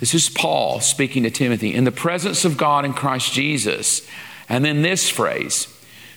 this 0.00 0.14
is 0.14 0.28
Paul 0.28 0.80
speaking 0.80 1.22
to 1.24 1.30
Timothy, 1.30 1.74
in 1.74 1.84
the 1.84 1.92
presence 1.92 2.44
of 2.44 2.56
God 2.56 2.84
in 2.84 2.92
Christ 2.92 3.32
Jesus. 3.32 4.06
And 4.48 4.64
then 4.64 4.82
this 4.82 5.08
phrase, 5.08 5.68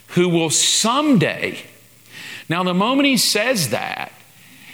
who 0.10 0.30
will 0.30 0.50
someday, 0.50 1.60
now 2.48 2.64
the 2.64 2.74
moment 2.74 3.08
he 3.08 3.18
says 3.18 3.70
that, 3.70 4.12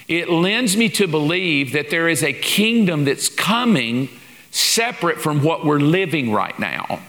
it 0.08 0.30
lends 0.30 0.78
me 0.78 0.90
to 0.90 1.08
believe 1.08 1.74
that 1.74 1.90
there 1.90 2.08
is 2.08 2.24
a 2.24 2.34
kingdom 2.34 3.06
that's 3.06 3.30
coming 3.30 4.10
separate 4.52 5.20
from 5.20 5.44
what 5.44 5.66
we're 5.66 5.80
living 5.80 6.32
right 6.32 6.58
now. 6.60 7.00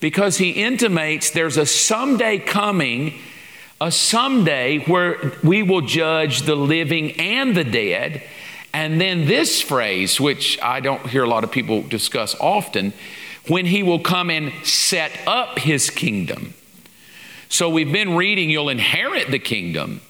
Because 0.00 0.38
he 0.38 0.50
intimates 0.50 1.30
there's 1.30 1.56
a 1.56 1.66
someday 1.66 2.38
coming, 2.38 3.14
a 3.80 3.92
someday 3.92 4.78
where 4.80 5.32
we 5.44 5.62
will 5.62 5.82
judge 5.82 6.42
the 6.42 6.56
living 6.56 7.12
and 7.20 7.56
the 7.56 7.64
dead. 7.64 8.22
And 8.72 9.00
then 9.00 9.26
this 9.26 9.60
phrase, 9.60 10.20
which 10.20 10.60
I 10.62 10.80
don't 10.80 11.06
hear 11.06 11.24
a 11.24 11.28
lot 11.28 11.44
of 11.44 11.52
people 11.52 11.82
discuss 11.82 12.34
often, 12.40 12.92
when 13.46 13.66
he 13.66 13.82
will 13.82 13.98
come 14.00 14.30
and 14.30 14.52
set 14.64 15.12
up 15.26 15.58
his 15.58 15.90
kingdom. 15.90 16.54
So 17.48 17.68
we've 17.68 17.92
been 17.92 18.16
reading, 18.16 18.48
you'll 18.50 18.68
inherit 18.68 19.30
the 19.30 19.38
kingdom. 19.38 20.00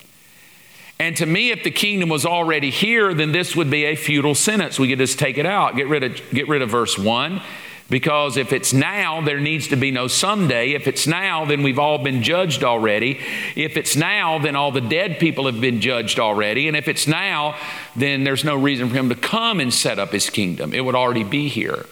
And 1.01 1.17
to 1.17 1.25
me, 1.25 1.51
if 1.51 1.65
the 1.65 1.71
kingdom 1.71 2.11
was 2.11 2.27
already 2.27 2.69
here, 2.69 3.15
then 3.15 3.33
this 3.33 3.57
would 3.57 3.71
be 3.71 3.87
a 3.87 3.97
futile 3.97 4.35
sentence. 4.35 4.79
We 4.79 4.87
could 4.87 4.99
just 4.99 5.19
take 5.19 5.39
it 5.39 5.47
out, 5.47 5.75
get 5.75 5.89
rid 5.89 6.05
of, 6.05 6.31
get 6.31 6.47
rid 6.47 6.61
of 6.61 6.69
verse 6.69 6.99
1. 6.99 7.41
Because 7.89 8.37
if 8.37 8.53
it's 8.53 8.75
now, 8.75 9.23
there 9.23 9.41
needs 9.41 9.69
to 9.69 9.77
be 9.77 9.91
no 9.91 10.09
someday. 10.09 10.73
If 10.73 10.87
it's 10.87 11.07
now, 11.07 11.47
then 11.47 11.63
we've 11.63 11.79
all 11.79 11.97
been 11.97 12.23
judged 12.23 12.63
already. 12.63 13.19
If 13.57 13.79
it's 13.79 13.97
now, 13.97 14.39
then 14.39 14.55
all 14.55 14.73
the 14.73 14.83
dead 14.83 15.19
people 15.19 15.47
have 15.47 15.59
been 15.59 15.81
judged 15.81 16.21
already. 16.21 16.69
And 16.69 16.77
if 16.77 16.87
it's 16.87 17.07
now, 17.07 17.57
then 17.97 18.23
there's 18.23 18.45
no 18.45 18.55
reason 18.55 18.91
for 18.91 18.95
him 18.95 19.09
to 19.09 19.15
come 19.15 19.59
and 19.59 19.73
set 19.73 19.99
up 19.99 20.11
his 20.11 20.29
kingdom. 20.29 20.75
It 20.75 20.85
would 20.85 20.95
already 20.95 21.25
be 21.25 21.49
here. 21.49 21.87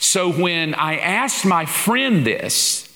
So 0.00 0.32
when 0.32 0.74
I 0.74 0.98
asked 0.98 1.46
my 1.46 1.64
friend 1.64 2.26
this, 2.26 2.92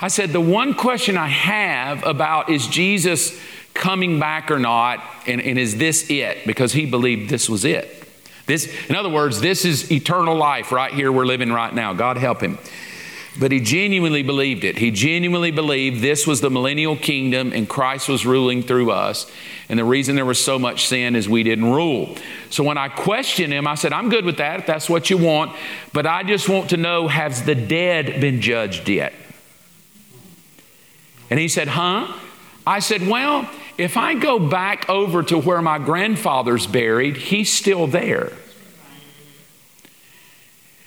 I 0.00 0.08
said, 0.08 0.30
The 0.30 0.40
one 0.40 0.72
question 0.72 1.18
I 1.18 1.28
have 1.28 2.04
about 2.04 2.48
is 2.48 2.66
Jesus 2.66 3.38
coming 3.78 4.20
back 4.20 4.50
or 4.50 4.58
not, 4.58 5.02
and, 5.26 5.40
and 5.40 5.58
is 5.58 5.76
this 5.76 6.10
it? 6.10 6.46
Because 6.46 6.72
he 6.72 6.84
believed 6.84 7.30
this 7.30 7.48
was 7.48 7.64
it. 7.64 7.94
This, 8.46 8.74
in 8.88 8.96
other 8.96 9.08
words, 9.08 9.40
this 9.40 9.64
is 9.64 9.90
eternal 9.92 10.34
life 10.34 10.72
right 10.72 10.92
here 10.92 11.12
we're 11.12 11.26
living 11.26 11.52
right 11.52 11.72
now. 11.72 11.92
God 11.92 12.16
help 12.16 12.40
him. 12.40 12.58
But 13.38 13.52
he 13.52 13.60
genuinely 13.60 14.22
believed 14.22 14.64
it. 14.64 14.78
He 14.78 14.90
genuinely 14.90 15.52
believed 15.52 16.02
this 16.02 16.26
was 16.26 16.40
the 16.40 16.50
millennial 16.50 16.96
kingdom 16.96 17.52
and 17.52 17.68
Christ 17.68 18.08
was 18.08 18.26
ruling 18.26 18.62
through 18.62 18.90
us. 18.90 19.30
And 19.68 19.78
the 19.78 19.84
reason 19.84 20.16
there 20.16 20.24
was 20.24 20.42
so 20.42 20.58
much 20.58 20.86
sin 20.86 21.14
is 21.14 21.28
we 21.28 21.44
didn't 21.44 21.70
rule. 21.70 22.16
So 22.50 22.64
when 22.64 22.78
I 22.78 22.88
questioned 22.88 23.52
him, 23.52 23.66
I 23.66 23.76
said, 23.76 23.92
I'm 23.92 24.08
good 24.08 24.24
with 24.24 24.38
that 24.38 24.60
if 24.60 24.66
that's 24.66 24.88
what 24.88 25.08
you 25.08 25.18
want, 25.18 25.54
but 25.92 26.04
I 26.04 26.24
just 26.24 26.48
want 26.48 26.70
to 26.70 26.76
know 26.76 27.06
has 27.06 27.44
the 27.44 27.54
dead 27.54 28.20
been 28.20 28.40
judged 28.40 28.88
yet? 28.88 29.12
And 31.30 31.38
he 31.38 31.48
said, 31.48 31.68
Huh? 31.68 32.12
I 32.66 32.80
said, 32.80 33.06
Well, 33.06 33.48
if 33.78 33.96
I 33.96 34.14
go 34.14 34.40
back 34.40 34.90
over 34.90 35.22
to 35.22 35.38
where 35.38 35.62
my 35.62 35.78
grandfather's 35.78 36.66
buried, 36.66 37.16
he's 37.16 37.52
still 37.52 37.86
there. 37.86 38.32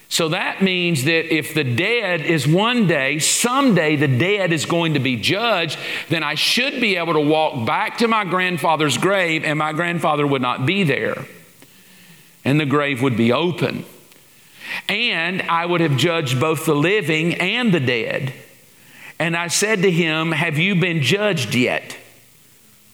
So 0.09 0.27
that 0.27 0.61
means 0.61 1.05
that 1.05 1.33
if 1.33 1.53
the 1.53 1.63
dead 1.63 2.19
is 2.19 2.45
one 2.45 2.85
day, 2.85 3.19
someday 3.19 3.95
the 3.95 4.09
dead 4.09 4.51
is 4.51 4.65
going 4.65 4.95
to 4.95 4.99
be 4.99 5.15
judged, 5.15 5.79
then 6.09 6.21
I 6.21 6.35
should 6.35 6.81
be 6.81 6.97
able 6.97 7.13
to 7.13 7.21
walk 7.21 7.65
back 7.65 7.99
to 7.99 8.09
my 8.09 8.25
grandfather's 8.25 8.97
grave 8.97 9.45
and 9.45 9.57
my 9.57 9.71
grandfather 9.71 10.27
would 10.27 10.41
not 10.41 10.65
be 10.65 10.83
there. 10.83 11.25
And 12.43 12.59
the 12.59 12.65
grave 12.65 13.01
would 13.01 13.15
be 13.15 13.31
open. 13.31 13.85
And 14.89 15.41
I 15.43 15.65
would 15.65 15.79
have 15.79 15.95
judged 15.95 16.41
both 16.41 16.65
the 16.65 16.75
living 16.75 17.35
and 17.35 17.73
the 17.73 17.79
dead. 17.79 18.33
And 19.17 19.37
I 19.37 19.47
said 19.47 19.81
to 19.83 19.91
him, 19.91 20.33
Have 20.33 20.57
you 20.57 20.75
been 20.75 21.01
judged 21.01 21.55
yet? 21.55 21.95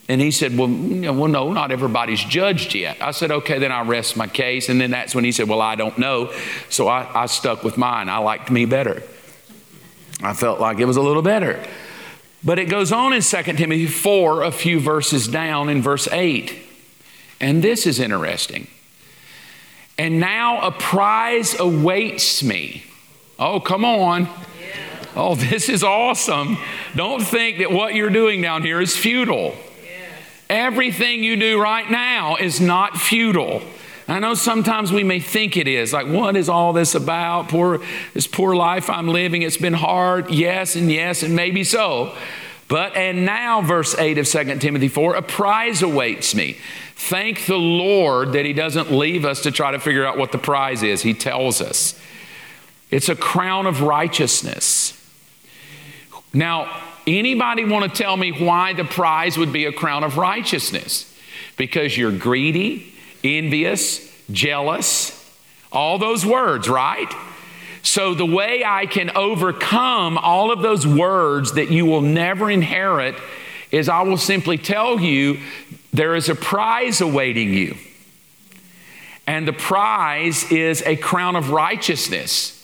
And 0.09 0.21
he 0.21 0.31
said, 0.31 0.57
well, 0.57 0.69
well, 0.69 1.27
no, 1.27 1.51
not 1.51 1.71
everybody's 1.71 2.23
judged 2.23 2.73
yet. 2.73 3.01
I 3.01 3.11
said, 3.11 3.29
Okay, 3.29 3.59
then 3.59 3.73
I 3.73 3.81
rest 3.81 4.15
my 4.15 4.27
case. 4.27 4.69
And 4.69 4.79
then 4.79 4.91
that's 4.91 5.13
when 5.13 5.25
he 5.25 5.33
said, 5.33 5.49
Well, 5.49 5.61
I 5.61 5.75
don't 5.75 5.97
know. 5.97 6.33
So 6.69 6.87
I, 6.87 7.23
I 7.23 7.25
stuck 7.25 7.63
with 7.63 7.77
mine. 7.77 8.07
I 8.07 8.19
liked 8.19 8.49
me 8.49 8.65
better. 8.65 9.03
I 10.21 10.33
felt 10.33 10.59
like 10.59 10.79
it 10.79 10.85
was 10.85 10.97
a 10.97 11.01
little 11.01 11.21
better. 11.21 11.61
But 12.43 12.59
it 12.59 12.69
goes 12.69 12.91
on 12.91 13.13
in 13.13 13.21
2 13.21 13.43
Timothy 13.43 13.87
4, 13.87 14.43
a 14.43 14.51
few 14.51 14.79
verses 14.79 15.27
down 15.27 15.69
in 15.69 15.81
verse 15.81 16.07
8. 16.07 16.55
And 17.41 17.63
this 17.63 17.85
is 17.85 17.99
interesting. 17.99 18.67
And 19.97 20.19
now 20.19 20.61
a 20.61 20.71
prize 20.71 21.59
awaits 21.59 22.43
me. 22.43 22.83
Oh, 23.37 23.59
come 23.59 23.83
on. 23.83 24.29
Oh, 25.15 25.35
this 25.35 25.67
is 25.67 25.83
awesome. 25.83 26.57
Don't 26.95 27.21
think 27.21 27.57
that 27.57 27.71
what 27.71 27.95
you're 27.95 28.11
doing 28.11 28.41
down 28.41 28.61
here 28.61 28.79
is 28.79 28.95
futile. 28.95 29.55
Everything 30.49 31.23
you 31.23 31.35
do 31.35 31.61
right 31.61 31.89
now 31.89 32.37
is 32.37 32.61
not 32.61 32.97
futile. 32.97 33.61
I 34.07 34.19
know 34.19 34.35
sometimes 34.35 34.93
we 34.93 35.03
may 35.03 35.19
think 35.19 35.57
it 35.57 35.67
is. 35.67 35.91
Like, 35.91 36.07
what 36.07 36.37
is 36.37 36.47
all 36.47 36.71
this 36.71 36.95
about? 36.95 37.49
Poor, 37.49 37.81
this 38.13 38.25
poor 38.25 38.55
life 38.55 38.89
I'm 38.89 39.09
living. 39.09 39.41
It's 39.41 39.57
been 39.57 39.73
hard. 39.73 40.29
Yes, 40.29 40.77
and 40.77 40.89
yes, 40.89 41.23
and 41.23 41.35
maybe 41.35 41.65
so. 41.65 42.15
But, 42.69 42.95
and 42.95 43.25
now, 43.25 43.61
verse 43.61 43.97
8 43.97 44.17
of 44.17 44.27
2 44.27 44.59
Timothy 44.59 44.87
4 44.87 45.15
a 45.15 45.21
prize 45.21 45.81
awaits 45.81 46.33
me. 46.33 46.57
Thank 46.95 47.45
the 47.45 47.57
Lord 47.57 48.31
that 48.33 48.45
He 48.45 48.53
doesn't 48.53 48.91
leave 48.91 49.25
us 49.25 49.41
to 49.43 49.51
try 49.51 49.71
to 49.71 49.79
figure 49.79 50.05
out 50.05 50.17
what 50.17 50.31
the 50.31 50.37
prize 50.37 50.83
is. 50.83 51.01
He 51.01 51.13
tells 51.13 51.61
us 51.61 51.99
it's 52.89 53.09
a 53.09 53.15
crown 53.15 53.67
of 53.67 53.81
righteousness. 53.81 54.93
Now, 56.33 56.81
Anybody 57.07 57.63
want 57.63 57.89
to 57.89 58.03
tell 58.03 58.17
me 58.17 58.31
why 58.31 58.73
the 58.73 58.83
prize 58.83 59.37
would 59.37 59.53
be 59.53 59.63
a 59.65 59.71
crown 59.71 60.03
of 60.03 60.17
righteousness? 60.17 61.11
Because 61.55 61.97
you're 61.97 62.11
greedy, 62.11 62.93
envious, 63.23 64.13
jealous, 64.29 65.13
all 65.71 65.97
those 65.97 66.25
words, 66.25 66.67
right? 66.67 67.11
So, 67.81 68.13
the 68.13 68.25
way 68.25 68.65
I 68.65 68.85
can 68.85 69.15
overcome 69.15 70.17
all 70.17 70.51
of 70.51 70.61
those 70.61 70.85
words 70.85 71.53
that 71.53 71.71
you 71.71 71.85
will 71.85 72.01
never 72.01 72.51
inherit 72.51 73.15
is 73.71 73.87
I 73.87 74.01
will 74.01 74.17
simply 74.17 74.57
tell 74.57 74.99
you 74.99 75.39
there 75.93 76.15
is 76.15 76.27
a 76.27 76.35
prize 76.35 76.99
awaiting 76.99 77.53
you. 77.53 77.77
And 79.25 79.47
the 79.47 79.53
prize 79.53 80.51
is 80.51 80.81
a 80.83 80.97
crown 80.97 81.37
of 81.37 81.51
righteousness. 81.51 82.56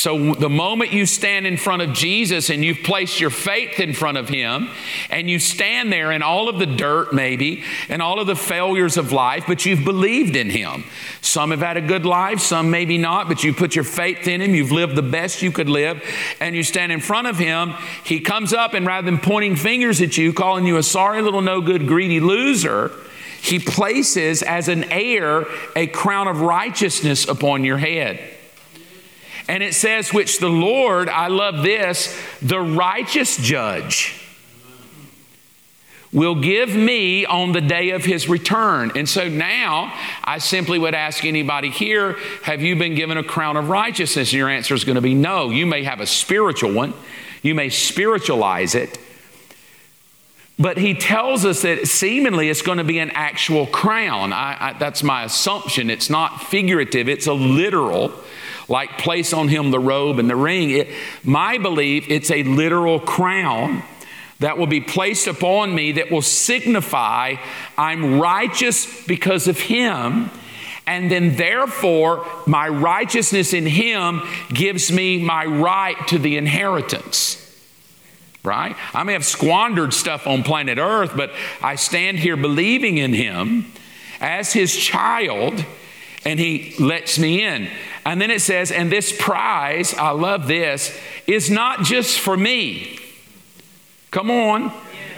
So, 0.00 0.32
the 0.32 0.48
moment 0.48 0.94
you 0.94 1.04
stand 1.04 1.46
in 1.46 1.58
front 1.58 1.82
of 1.82 1.92
Jesus 1.92 2.48
and 2.48 2.64
you've 2.64 2.82
placed 2.82 3.20
your 3.20 3.28
faith 3.28 3.78
in 3.78 3.92
front 3.92 4.16
of 4.16 4.30
Him, 4.30 4.70
and 5.10 5.28
you 5.28 5.38
stand 5.38 5.92
there 5.92 6.10
in 6.10 6.22
all 6.22 6.48
of 6.48 6.58
the 6.58 6.64
dirt, 6.64 7.12
maybe, 7.12 7.64
and 7.86 8.00
all 8.00 8.18
of 8.18 8.26
the 8.26 8.34
failures 8.34 8.96
of 8.96 9.12
life, 9.12 9.44
but 9.46 9.66
you've 9.66 9.84
believed 9.84 10.36
in 10.36 10.48
Him. 10.48 10.84
Some 11.20 11.50
have 11.50 11.60
had 11.60 11.76
a 11.76 11.82
good 11.82 12.06
life, 12.06 12.40
some 12.40 12.70
maybe 12.70 12.96
not, 12.96 13.28
but 13.28 13.44
you 13.44 13.52
put 13.52 13.74
your 13.74 13.84
faith 13.84 14.26
in 14.26 14.40
Him, 14.40 14.54
you've 14.54 14.72
lived 14.72 14.96
the 14.96 15.02
best 15.02 15.42
you 15.42 15.52
could 15.52 15.68
live, 15.68 16.02
and 16.40 16.56
you 16.56 16.62
stand 16.62 16.92
in 16.92 17.00
front 17.00 17.26
of 17.26 17.36
Him. 17.36 17.74
He 18.02 18.20
comes 18.20 18.54
up, 18.54 18.72
and 18.72 18.86
rather 18.86 19.04
than 19.04 19.18
pointing 19.18 19.54
fingers 19.54 20.00
at 20.00 20.16
you, 20.16 20.32
calling 20.32 20.64
you 20.64 20.78
a 20.78 20.82
sorry 20.82 21.20
little 21.20 21.42
no 21.42 21.60
good, 21.60 21.86
greedy 21.86 22.20
loser, 22.20 22.90
He 23.42 23.58
places 23.58 24.42
as 24.42 24.68
an 24.68 24.84
heir 24.84 25.44
a 25.76 25.88
crown 25.88 26.26
of 26.26 26.40
righteousness 26.40 27.28
upon 27.28 27.64
your 27.64 27.76
head. 27.76 28.38
And 29.50 29.64
it 29.64 29.74
says, 29.74 30.12
which 30.12 30.38
the 30.38 30.48
Lord, 30.48 31.08
I 31.08 31.26
love 31.26 31.64
this, 31.64 32.16
the 32.40 32.60
righteous 32.60 33.36
judge 33.36 34.14
will 36.12 36.36
give 36.36 36.72
me 36.72 37.26
on 37.26 37.50
the 37.50 37.60
day 37.60 37.90
of 37.90 38.04
his 38.04 38.28
return. 38.28 38.92
And 38.94 39.08
so 39.08 39.28
now 39.28 39.92
I 40.22 40.38
simply 40.38 40.78
would 40.78 40.94
ask 40.94 41.24
anybody 41.24 41.68
here, 41.68 42.16
have 42.44 42.62
you 42.62 42.76
been 42.76 42.94
given 42.94 43.18
a 43.18 43.24
crown 43.24 43.56
of 43.56 43.68
righteousness? 43.68 44.28
And 44.28 44.38
your 44.38 44.48
answer 44.48 44.72
is 44.72 44.84
going 44.84 44.94
to 44.94 45.02
be 45.02 45.14
no. 45.14 45.50
You 45.50 45.66
may 45.66 45.82
have 45.82 45.98
a 45.98 46.06
spiritual 46.06 46.72
one, 46.72 46.94
you 47.42 47.56
may 47.56 47.70
spiritualize 47.70 48.76
it. 48.76 49.00
But 50.60 50.78
he 50.78 50.94
tells 50.94 51.44
us 51.44 51.62
that 51.62 51.88
seemingly 51.88 52.50
it's 52.50 52.62
going 52.62 52.78
to 52.78 52.84
be 52.84 53.00
an 53.00 53.10
actual 53.14 53.66
crown. 53.66 54.32
I, 54.32 54.56
I, 54.60 54.72
that's 54.74 55.02
my 55.02 55.24
assumption. 55.24 55.90
It's 55.90 56.08
not 56.08 56.40
figurative, 56.40 57.08
it's 57.08 57.26
a 57.26 57.32
literal 57.32 58.12
like 58.70 58.96
place 58.96 59.34
on 59.34 59.48
him 59.48 59.70
the 59.70 59.78
robe 59.78 60.18
and 60.18 60.30
the 60.30 60.36
ring. 60.36 60.70
It, 60.70 60.88
my 61.22 61.58
belief, 61.58 62.08
it's 62.08 62.30
a 62.30 62.42
literal 62.44 62.98
crown 62.98 63.82
that 64.38 64.56
will 64.56 64.66
be 64.66 64.80
placed 64.80 65.26
upon 65.26 65.74
me 65.74 65.92
that 65.92 66.10
will 66.10 66.22
signify 66.22 67.34
I'm 67.76 68.18
righteous 68.18 69.06
because 69.06 69.48
of 69.48 69.58
him. 69.58 70.30
And 70.86 71.10
then, 71.10 71.36
therefore, 71.36 72.26
my 72.46 72.68
righteousness 72.68 73.52
in 73.52 73.66
him 73.66 74.22
gives 74.48 74.90
me 74.90 75.22
my 75.22 75.44
right 75.44 75.96
to 76.08 76.18
the 76.18 76.38
inheritance 76.38 77.36
right? 78.42 78.74
I 78.94 79.02
may 79.04 79.12
have 79.12 79.24
squandered 79.24 79.92
stuff 79.92 80.26
on 80.26 80.42
planet 80.42 80.78
Earth, 80.78 81.12
but 81.16 81.32
I 81.62 81.74
stand 81.74 82.18
here 82.18 82.36
believing 82.36 82.98
in 82.98 83.12
Him 83.12 83.70
as 84.20 84.52
His 84.52 84.74
child, 84.74 85.64
and 86.24 86.40
He 86.40 86.74
lets 86.78 87.18
me 87.18 87.44
in. 87.44 87.68
And 88.04 88.20
then 88.20 88.30
it 88.30 88.40
says, 88.40 88.70
and 88.70 88.90
this 88.90 89.14
prize, 89.16 89.94
I 89.94 90.10
love 90.10 90.46
this, 90.46 90.96
is 91.26 91.50
not 91.50 91.82
just 91.84 92.18
for 92.18 92.36
me. 92.36 92.98
Come 94.10 94.30
on. 94.30 94.72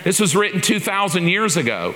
This 0.04 0.18
was 0.18 0.34
written 0.34 0.60
2,000 0.60 1.28
years 1.28 1.56
ago. 1.56 1.94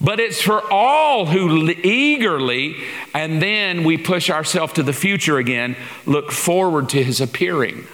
But 0.00 0.20
it's 0.20 0.40
for 0.42 0.70
all 0.72 1.26
who 1.26 1.68
eagerly, 1.70 2.76
and 3.14 3.40
then 3.40 3.84
we 3.84 3.96
push 3.96 4.28
ourselves 4.30 4.74
to 4.74 4.82
the 4.82 4.92
future 4.92 5.38
again, 5.38 5.76
look 6.04 6.30
forward 6.30 6.90
to 6.90 7.02
his 7.02 7.20
appearing. 7.20 7.86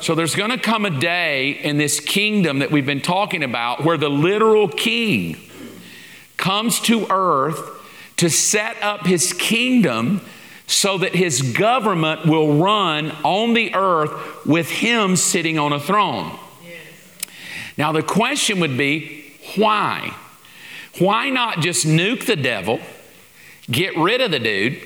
So 0.00 0.14
there's 0.14 0.34
going 0.34 0.50
to 0.50 0.58
come 0.58 0.84
a 0.84 0.90
day 0.90 1.50
in 1.50 1.78
this 1.78 2.00
kingdom 2.00 2.60
that 2.60 2.70
we've 2.70 2.86
been 2.86 3.00
talking 3.00 3.42
about 3.42 3.82
where 3.82 3.96
the 3.96 4.10
literal 4.10 4.68
king 4.68 5.36
comes 6.36 6.80
to 6.80 7.06
earth 7.10 7.72
to 8.18 8.30
set 8.30 8.80
up 8.82 9.06
his 9.06 9.32
kingdom 9.32 10.20
so 10.66 10.98
that 10.98 11.14
his 11.14 11.42
government 11.52 12.26
will 12.26 12.54
run 12.54 13.10
on 13.22 13.54
the 13.54 13.74
earth 13.74 14.44
with 14.44 14.68
him 14.68 15.16
sitting 15.16 15.58
on 15.58 15.72
a 15.72 15.80
throne. 15.80 16.36
Yes. 16.64 16.78
Now, 17.78 17.92
the 17.92 18.02
question 18.02 18.60
would 18.60 18.76
be 18.76 19.32
why? 19.54 20.14
Why 20.98 21.30
not 21.30 21.60
just 21.60 21.86
nuke 21.86 22.26
the 22.26 22.36
devil, 22.36 22.80
get 23.70 23.96
rid 23.96 24.20
of 24.20 24.30
the 24.30 24.38
dude, 24.38 24.80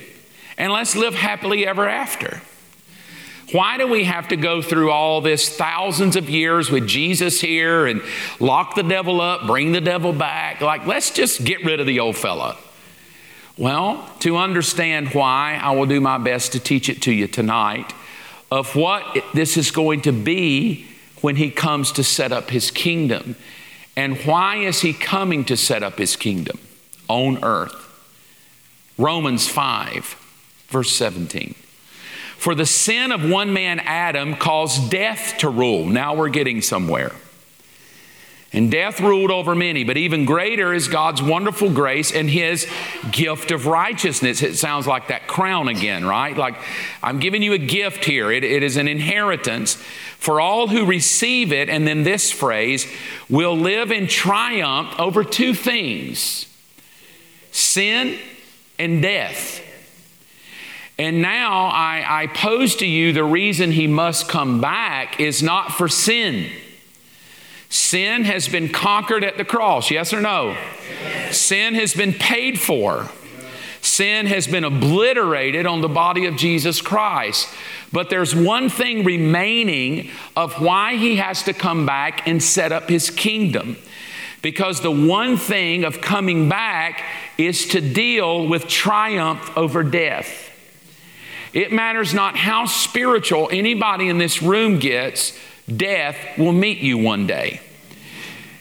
and 0.57 0.71
let's 0.71 0.95
live 0.95 1.15
happily 1.15 1.65
ever 1.65 1.87
after? 1.87 2.41
Why 3.51 3.77
do 3.77 3.87
we 3.87 4.05
have 4.05 4.29
to 4.29 4.37
go 4.37 4.61
through 4.61 4.91
all 4.91 5.19
this 5.19 5.49
thousands 5.49 6.15
of 6.15 6.29
years 6.29 6.69
with 6.71 6.87
Jesus 6.87 7.41
here 7.41 7.85
and 7.85 8.01
lock 8.39 8.75
the 8.75 8.83
devil 8.83 9.19
up, 9.19 9.45
bring 9.45 9.73
the 9.73 9.81
devil 9.81 10.13
back? 10.13 10.61
Like, 10.61 10.85
let's 10.85 11.11
just 11.11 11.43
get 11.43 11.65
rid 11.65 11.79
of 11.79 11.87
the 11.87 11.99
old 11.99 12.15
fella. 12.15 12.57
Well, 13.57 14.09
to 14.19 14.37
understand 14.37 15.09
why, 15.09 15.59
I 15.61 15.71
will 15.71 15.85
do 15.85 16.01
my 16.01 16.17
best 16.17 16.53
to 16.53 16.59
teach 16.59 16.89
it 16.89 17.01
to 17.03 17.11
you 17.11 17.27
tonight 17.27 17.93
of 18.49 18.75
what 18.75 19.23
this 19.33 19.57
is 19.57 19.71
going 19.71 20.01
to 20.01 20.11
be 20.11 20.87
when 21.21 21.35
he 21.35 21.51
comes 21.51 21.91
to 21.93 22.03
set 22.03 22.31
up 22.31 22.49
his 22.49 22.71
kingdom. 22.71 23.35
And 23.95 24.17
why 24.19 24.57
is 24.57 24.81
he 24.81 24.93
coming 24.93 25.45
to 25.45 25.57
set 25.57 25.83
up 25.83 25.97
his 25.97 26.15
kingdom 26.15 26.59
on 27.07 27.43
earth? 27.43 27.77
Romans 28.97 29.47
5, 29.47 30.65
verse 30.69 30.91
17. 30.91 31.55
For 32.37 32.55
the 32.55 32.65
sin 32.65 33.11
of 33.11 33.29
one 33.29 33.53
man, 33.53 33.79
Adam, 33.79 34.35
caused 34.35 34.89
death 34.89 35.37
to 35.39 35.49
rule. 35.49 35.85
Now 35.85 36.15
we're 36.15 36.29
getting 36.29 36.61
somewhere. 36.61 37.11
And 38.53 38.69
death 38.69 38.99
ruled 38.99 39.31
over 39.31 39.55
many, 39.55 39.85
but 39.85 39.95
even 39.95 40.25
greater 40.25 40.73
is 40.73 40.89
God's 40.89 41.23
wonderful 41.23 41.71
grace 41.71 42.11
and 42.11 42.29
His 42.29 42.67
gift 43.09 43.49
of 43.51 43.65
righteousness. 43.65 44.43
It 44.43 44.57
sounds 44.57 44.85
like 44.85 45.07
that 45.07 45.25
crown 45.25 45.69
again, 45.69 46.05
right? 46.05 46.35
Like, 46.35 46.55
I'm 47.01 47.19
giving 47.19 47.41
you 47.41 47.53
a 47.53 47.57
gift 47.57 48.03
here. 48.03 48.29
It, 48.29 48.43
it 48.43 48.61
is 48.61 48.75
an 48.75 48.89
inheritance 48.89 49.75
for 50.17 50.41
all 50.41 50.67
who 50.67 50.85
receive 50.85 51.53
it. 51.53 51.69
And 51.69 51.87
then 51.87 52.03
this 52.03 52.29
phrase 52.29 52.85
will 53.29 53.55
live 53.57 53.89
in 53.89 54.07
triumph 54.07 54.99
over 54.99 55.23
two 55.23 55.53
things 55.53 56.45
sin 57.53 58.17
and 58.77 59.01
death. 59.01 59.61
And 60.97 61.21
now 61.21 61.67
I, 61.67 62.23
I 62.23 62.27
pose 62.27 62.75
to 62.77 62.85
you 62.85 63.13
the 63.13 63.23
reason 63.23 63.71
he 63.71 63.87
must 63.87 64.27
come 64.27 64.59
back 64.59 65.21
is 65.21 65.41
not 65.41 65.71
for 65.71 65.87
sin. 65.87 66.51
Sin 67.71 68.25
has 68.25 68.49
been 68.49 68.67
conquered 68.67 69.23
at 69.23 69.37
the 69.37 69.45
cross, 69.45 69.89
yes 69.89 70.13
or 70.13 70.19
no? 70.19 70.57
Sin 71.31 71.73
has 71.73 71.93
been 71.93 72.11
paid 72.13 72.59
for. 72.59 73.09
Sin 73.79 74.25
has 74.25 74.45
been 74.45 74.65
obliterated 74.65 75.65
on 75.65 75.79
the 75.79 75.87
body 75.87 76.25
of 76.25 76.35
Jesus 76.35 76.81
Christ. 76.81 77.47
But 77.93 78.09
there's 78.09 78.35
one 78.35 78.67
thing 78.67 79.05
remaining 79.05 80.11
of 80.35 80.61
why 80.61 80.97
he 80.97 81.15
has 81.15 81.43
to 81.43 81.53
come 81.53 81.85
back 81.85 82.27
and 82.27 82.43
set 82.43 82.73
up 82.73 82.89
his 82.89 83.09
kingdom. 83.09 83.77
Because 84.41 84.81
the 84.81 84.91
one 84.91 85.37
thing 85.37 85.85
of 85.85 86.01
coming 86.01 86.49
back 86.49 87.01
is 87.37 87.67
to 87.67 87.79
deal 87.79 88.49
with 88.49 88.67
triumph 88.67 89.49
over 89.57 89.81
death. 89.81 90.49
It 91.53 91.71
matters 91.71 92.13
not 92.13 92.35
how 92.35 92.65
spiritual 92.65 93.47
anybody 93.49 94.09
in 94.09 94.17
this 94.17 94.41
room 94.41 94.79
gets, 94.79 95.37
death 95.77 96.17
will 96.37 96.51
meet 96.51 96.79
you 96.79 96.97
one 96.97 97.27
day. 97.27 97.61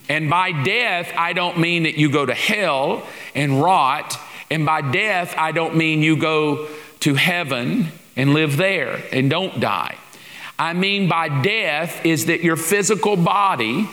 And 0.08 0.28
by 0.28 0.50
death, 0.50 1.12
I 1.16 1.32
don't 1.32 1.58
mean 1.58 1.84
that 1.84 1.96
you 1.96 2.10
go 2.10 2.26
to 2.26 2.34
hell 2.34 3.06
and 3.34 3.62
rot. 3.62 4.18
And 4.50 4.66
by 4.66 4.80
death, 4.80 5.34
I 5.38 5.52
don't 5.52 5.76
mean 5.76 6.02
you 6.02 6.16
go 6.16 6.68
to 7.00 7.14
heaven 7.14 7.88
and 8.16 8.34
live 8.34 8.56
there 8.56 9.02
and 9.12 9.30
don't 9.30 9.60
die. 9.60 9.96
I 10.58 10.72
mean 10.74 11.08
by 11.08 11.42
death 11.42 12.04
is 12.04 12.26
that 12.26 12.42
your 12.42 12.56
physical 12.56 13.16
body 13.16 13.88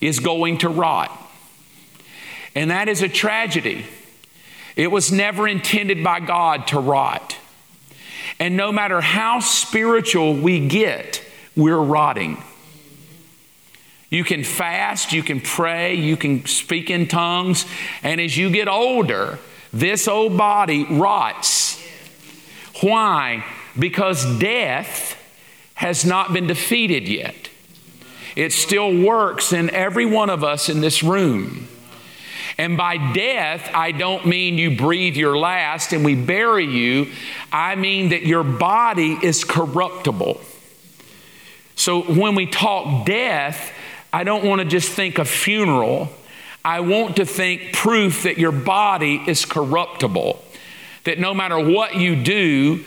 is 0.00 0.18
going 0.18 0.58
to 0.58 0.68
rot. 0.68 1.16
And 2.54 2.70
that 2.70 2.88
is 2.88 3.02
a 3.02 3.08
tragedy. 3.08 3.86
It 4.74 4.90
was 4.90 5.12
never 5.12 5.46
intended 5.46 6.02
by 6.02 6.20
God 6.20 6.66
to 6.68 6.80
rot. 6.80 7.36
And 8.38 8.56
no 8.56 8.72
matter 8.72 9.00
how 9.00 9.40
spiritual 9.40 10.34
we 10.34 10.66
get, 10.66 11.21
we're 11.56 11.80
rotting. 11.80 12.42
You 14.10 14.24
can 14.24 14.44
fast, 14.44 15.12
you 15.12 15.22
can 15.22 15.40
pray, 15.40 15.94
you 15.94 16.16
can 16.16 16.44
speak 16.44 16.90
in 16.90 17.08
tongues, 17.08 17.64
and 18.02 18.20
as 18.20 18.36
you 18.36 18.50
get 18.50 18.68
older, 18.68 19.38
this 19.72 20.06
old 20.06 20.36
body 20.36 20.84
rots. 20.84 21.82
Why? 22.82 23.44
Because 23.78 24.38
death 24.38 25.18
has 25.74 26.04
not 26.04 26.32
been 26.32 26.46
defeated 26.46 27.08
yet. 27.08 27.48
It 28.36 28.52
still 28.52 29.02
works 29.02 29.52
in 29.52 29.70
every 29.70 30.06
one 30.06 30.30
of 30.30 30.44
us 30.44 30.68
in 30.68 30.80
this 30.80 31.02
room. 31.02 31.68
And 32.58 32.76
by 32.76 33.12
death, 33.14 33.70
I 33.72 33.92
don't 33.92 34.26
mean 34.26 34.58
you 34.58 34.76
breathe 34.76 35.16
your 35.16 35.38
last 35.38 35.92
and 35.92 36.04
we 36.04 36.14
bury 36.14 36.66
you. 36.66 37.10
I 37.50 37.76
mean 37.76 38.10
that 38.10 38.22
your 38.22 38.44
body 38.44 39.18
is 39.22 39.42
corruptible. 39.42 40.40
So 41.82 42.02
when 42.02 42.36
we 42.36 42.46
talk 42.46 43.06
death, 43.06 43.72
I 44.12 44.22
don't 44.22 44.44
want 44.44 44.60
to 44.60 44.64
just 44.64 44.88
think 44.88 45.18
a 45.18 45.24
funeral. 45.24 46.10
I 46.64 46.78
want 46.78 47.16
to 47.16 47.26
think 47.26 47.72
proof 47.72 48.22
that 48.22 48.38
your 48.38 48.52
body 48.52 49.20
is 49.26 49.44
corruptible. 49.44 50.40
That 51.02 51.18
no 51.18 51.34
matter 51.34 51.58
what 51.58 51.96
you 51.96 52.14
do, 52.14 52.84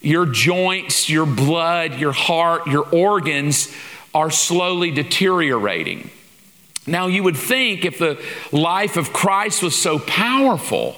your 0.00 0.24
joints, 0.24 1.10
your 1.10 1.26
blood, 1.26 1.96
your 1.96 2.12
heart, 2.12 2.66
your 2.66 2.88
organs 2.88 3.70
are 4.14 4.30
slowly 4.30 4.92
deteriorating. 4.92 6.08
Now, 6.86 7.06
you 7.06 7.22
would 7.24 7.36
think 7.36 7.84
if 7.84 7.98
the 7.98 8.18
life 8.50 8.96
of 8.96 9.12
Christ 9.12 9.62
was 9.62 9.76
so 9.76 9.98
powerful 9.98 10.96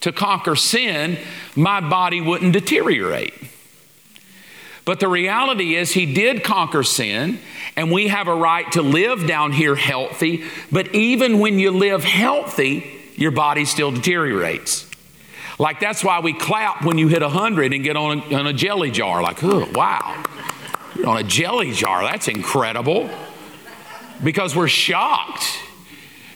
to 0.00 0.12
conquer 0.12 0.56
sin, 0.56 1.18
my 1.56 1.80
body 1.80 2.20
wouldn't 2.20 2.52
deteriorate. 2.52 3.32
But 4.84 4.98
the 4.98 5.08
reality 5.08 5.76
is, 5.76 5.92
he 5.92 6.12
did 6.12 6.42
conquer 6.42 6.82
sin, 6.82 7.38
and 7.76 7.92
we 7.92 8.08
have 8.08 8.26
a 8.26 8.34
right 8.34 8.70
to 8.72 8.82
live 8.82 9.26
down 9.26 9.52
here 9.52 9.76
healthy. 9.76 10.44
But 10.72 10.94
even 10.94 11.38
when 11.38 11.58
you 11.58 11.70
live 11.70 12.02
healthy, 12.02 13.00
your 13.14 13.30
body 13.30 13.64
still 13.64 13.92
deteriorates. 13.92 14.88
Like 15.58 15.78
that's 15.78 16.02
why 16.02 16.20
we 16.20 16.32
clap 16.32 16.84
when 16.84 16.98
you 16.98 17.06
hit 17.06 17.22
100 17.22 17.72
and 17.72 17.84
get 17.84 17.96
on 17.96 18.18
a, 18.18 18.34
on 18.34 18.46
a 18.48 18.52
jelly 18.52 18.90
jar. 18.90 19.22
Like, 19.22 19.44
oh, 19.44 19.68
wow. 19.72 20.24
You're 20.96 21.06
on 21.06 21.18
a 21.18 21.22
jelly 21.22 21.72
jar. 21.72 22.02
That's 22.02 22.26
incredible 22.26 23.08
because 24.22 24.56
we're 24.56 24.68
shocked. 24.68 25.46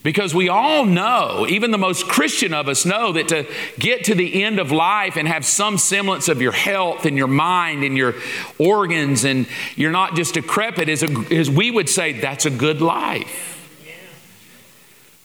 Because 0.07 0.33
we 0.33 0.49
all 0.49 0.85
know, 0.85 1.49
even 1.49 1.73
the 1.73 1.79
most 1.79 2.07
Christian 2.07 2.55
of 2.55 2.69
us 2.69 2.87
know, 2.87 3.11
that 3.11 3.27
to 3.27 3.45
get 3.77 4.05
to 4.05 4.14
the 4.14 4.45
end 4.45 4.61
of 4.61 4.71
life 4.71 5.16
and 5.16 5.27
have 5.27 5.45
some 5.45 5.79
semblance 5.79 6.29
of 6.29 6.40
your 6.40 6.53
health 6.53 7.07
and 7.07 7.16
your 7.16 7.27
mind 7.27 7.83
and 7.83 7.97
your 7.97 8.14
organs 8.57 9.25
and 9.25 9.49
you're 9.75 9.90
not 9.90 10.14
just 10.14 10.35
decrepit, 10.35 10.88
is, 10.88 11.03
a, 11.03 11.35
is 11.35 11.51
we 11.51 11.73
would 11.73 11.88
say 11.88 12.12
that's 12.12 12.47
a 12.47 12.51
good 12.51 12.81
life. 12.81 13.53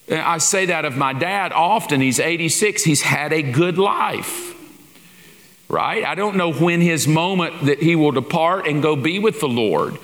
I 0.10 0.39
say 0.39 0.65
that 0.65 0.84
of 0.84 0.98
my 0.98 1.13
dad 1.13 1.54
often. 1.54 2.02
He's 2.02 2.20
86, 2.20 2.84
he's 2.84 3.04
had 3.04 3.34
a 3.34 3.44
good 3.44 3.78
life. 3.78 4.56
Right? 5.70 6.04
I 6.04 6.15
don't 6.15 6.38
know 6.38 6.52
when 6.52 6.82
his 6.82 7.08
moment 7.08 7.65
that 7.65 7.84
he 7.84 7.96
will 7.96 8.13
depart 8.13 8.65
and 8.65 8.82
go 8.82 8.96
be 8.96 9.20
with 9.20 9.41
the 9.41 9.48
Lord. 9.48 10.00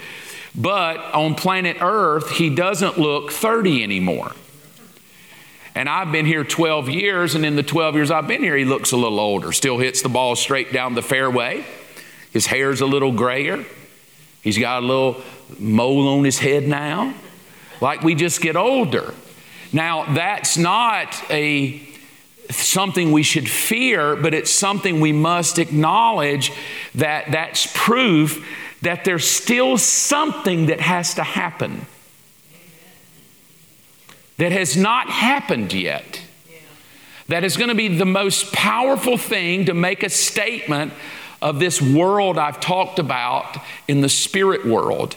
But 0.54 0.98
on 1.16 1.34
planet 1.34 1.78
Earth, 1.82 2.30
he 2.30 2.52
doesn't 2.52 3.00
look 3.00 3.32
30 3.32 3.82
anymore. 3.82 4.34
And 5.78 5.88
I've 5.88 6.12
been 6.12 6.26
here 6.26 6.44
12 6.44 6.90
years, 6.90 7.36
and 7.36 7.46
in 7.46 7.56
the 7.56 7.62
12 7.62 7.94
years 7.94 8.10
I've 8.10 8.28
been 8.28 8.42
here, 8.42 8.58
he 8.58 8.66
looks 8.66 8.94
a 8.94 8.98
little 8.98 9.20
older. 9.20 9.52
Still 9.52 9.78
hits 9.78 10.02
the 10.02 10.10
ball 10.10 10.36
straight 10.36 10.74
down 10.74 10.96
the 10.96 11.04
fairway. 11.04 11.63
His 12.32 12.48
hair's 12.48 12.82
a 12.82 12.88
little 12.88 13.12
grayer. 13.12 13.63
He's 14.42 14.58
got 14.58 14.82
a 14.82 14.86
little 14.88 15.22
mole 15.60 16.08
on 16.08 16.24
his 16.24 16.40
head 16.40 16.68
now. 16.68 17.13
Like 17.80 18.02
we 18.02 18.16
just 18.16 18.42
get 18.42 18.56
older. 18.56 19.13
Now, 19.72 20.12
that's 20.16 20.58
not 20.58 21.16
a 21.30 21.88
something 22.50 23.12
we 23.12 23.22
should 23.22 23.48
fear, 23.48 24.16
but 24.16 24.34
it's 24.34 24.52
something 24.52 25.00
we 25.00 25.12
must 25.12 25.60
acknowledge 25.60 26.52
that 26.96 27.32
that's 27.32 27.68
proof 27.76 28.44
that 28.82 29.06
there's 29.06 29.30
still 29.30 29.78
something 29.78 30.66
that 30.68 30.80
has 30.80 31.13
to 31.13 31.24
happen 31.24 31.86
that 34.38 34.52
has 34.52 34.78
not 34.78 35.10
happened 35.10 35.73
yet. 35.73 36.21
That 37.28 37.43
is 37.43 37.58
going 37.58 37.69
to 37.69 37.76
be 37.76 37.89
the 37.89 38.06
most 38.06 38.54
powerful 38.54 39.17
thing 39.17 39.65
to 39.65 39.73
make 39.73 40.04
a 40.04 40.10
statement 40.10 40.93
of 41.41 41.60
this 41.60 41.82
world 41.82 42.38
I've 42.38 42.60
talked 42.60 43.00
about 43.00 43.58
in 43.88 44.02
the 44.02 44.10
spirit 44.10 44.65
world. 44.65 45.15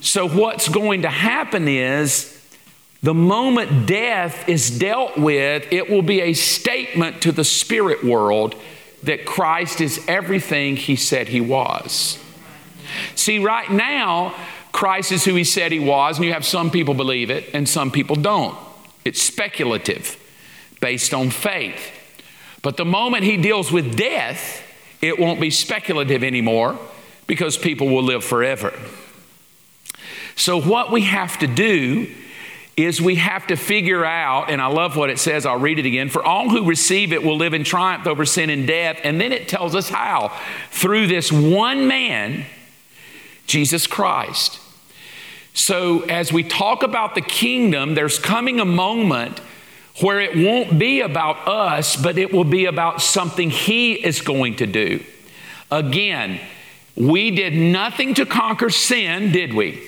So, 0.00 0.28
what's 0.28 0.68
going 0.68 1.02
to 1.02 1.10
happen 1.10 1.68
is 1.68 2.30
the 3.02 3.14
moment 3.14 3.86
death 3.86 4.48
is 4.48 4.78
dealt 4.78 5.18
with, 5.18 5.66
it 5.70 5.90
will 5.90 6.02
be 6.02 6.22
a 6.22 6.32
statement 6.32 7.22
to 7.22 7.32
the 7.32 7.44
spirit 7.44 8.02
world 8.02 8.54
that 9.02 9.26
Christ 9.26 9.80
is 9.80 10.02
everything 10.08 10.76
he 10.76 10.96
said 10.96 11.28
he 11.28 11.40
was. 11.40 12.18
See, 13.14 13.38
right 13.38 13.70
now, 13.70 14.34
Christ 14.74 15.12
is 15.12 15.24
who 15.24 15.36
he 15.36 15.44
said 15.44 15.70
he 15.70 15.78
was, 15.78 16.16
and 16.16 16.26
you 16.26 16.32
have 16.32 16.44
some 16.44 16.68
people 16.68 16.94
believe 16.94 17.30
it 17.30 17.48
and 17.54 17.68
some 17.68 17.92
people 17.92 18.16
don't. 18.16 18.58
It's 19.04 19.22
speculative, 19.22 20.18
based 20.80 21.14
on 21.14 21.30
faith. 21.30 21.92
But 22.60 22.76
the 22.76 22.84
moment 22.84 23.22
he 23.22 23.36
deals 23.36 23.70
with 23.70 23.96
death, 23.96 24.64
it 25.00 25.16
won't 25.16 25.40
be 25.40 25.50
speculative 25.50 26.24
anymore 26.24 26.76
because 27.28 27.56
people 27.56 27.88
will 27.88 28.02
live 28.02 28.24
forever. 28.24 28.74
So, 30.34 30.60
what 30.60 30.90
we 30.90 31.02
have 31.02 31.38
to 31.38 31.46
do 31.46 32.12
is 32.76 33.00
we 33.00 33.14
have 33.14 33.46
to 33.46 33.56
figure 33.56 34.04
out, 34.04 34.50
and 34.50 34.60
I 34.60 34.66
love 34.66 34.96
what 34.96 35.08
it 35.08 35.20
says, 35.20 35.46
I'll 35.46 35.56
read 35.56 35.78
it 35.78 35.86
again. 35.86 36.08
For 36.08 36.24
all 36.24 36.50
who 36.50 36.66
receive 36.66 37.12
it 37.12 37.22
will 37.22 37.36
live 37.36 37.54
in 37.54 37.62
triumph 37.62 38.08
over 38.08 38.24
sin 38.24 38.50
and 38.50 38.66
death. 38.66 38.98
And 39.04 39.20
then 39.20 39.30
it 39.30 39.46
tells 39.46 39.76
us 39.76 39.88
how. 39.88 40.36
Through 40.72 41.06
this 41.06 41.30
one 41.30 41.86
man, 41.86 42.44
Jesus 43.46 43.86
Christ. 43.86 44.62
So, 45.54 46.00
as 46.02 46.32
we 46.32 46.42
talk 46.42 46.82
about 46.82 47.14
the 47.14 47.20
kingdom, 47.20 47.94
there's 47.94 48.18
coming 48.18 48.58
a 48.58 48.64
moment 48.64 49.38
where 50.00 50.20
it 50.20 50.36
won't 50.36 50.78
be 50.78 51.00
about 51.00 51.46
us, 51.46 51.94
but 51.94 52.18
it 52.18 52.32
will 52.32 52.44
be 52.44 52.64
about 52.64 53.00
something 53.00 53.50
He 53.50 53.92
is 53.92 54.20
going 54.20 54.56
to 54.56 54.66
do. 54.66 55.04
Again, 55.70 56.40
we 56.96 57.30
did 57.30 57.54
nothing 57.54 58.14
to 58.14 58.26
conquer 58.26 58.68
sin, 58.68 59.30
did 59.30 59.54
we? 59.54 59.82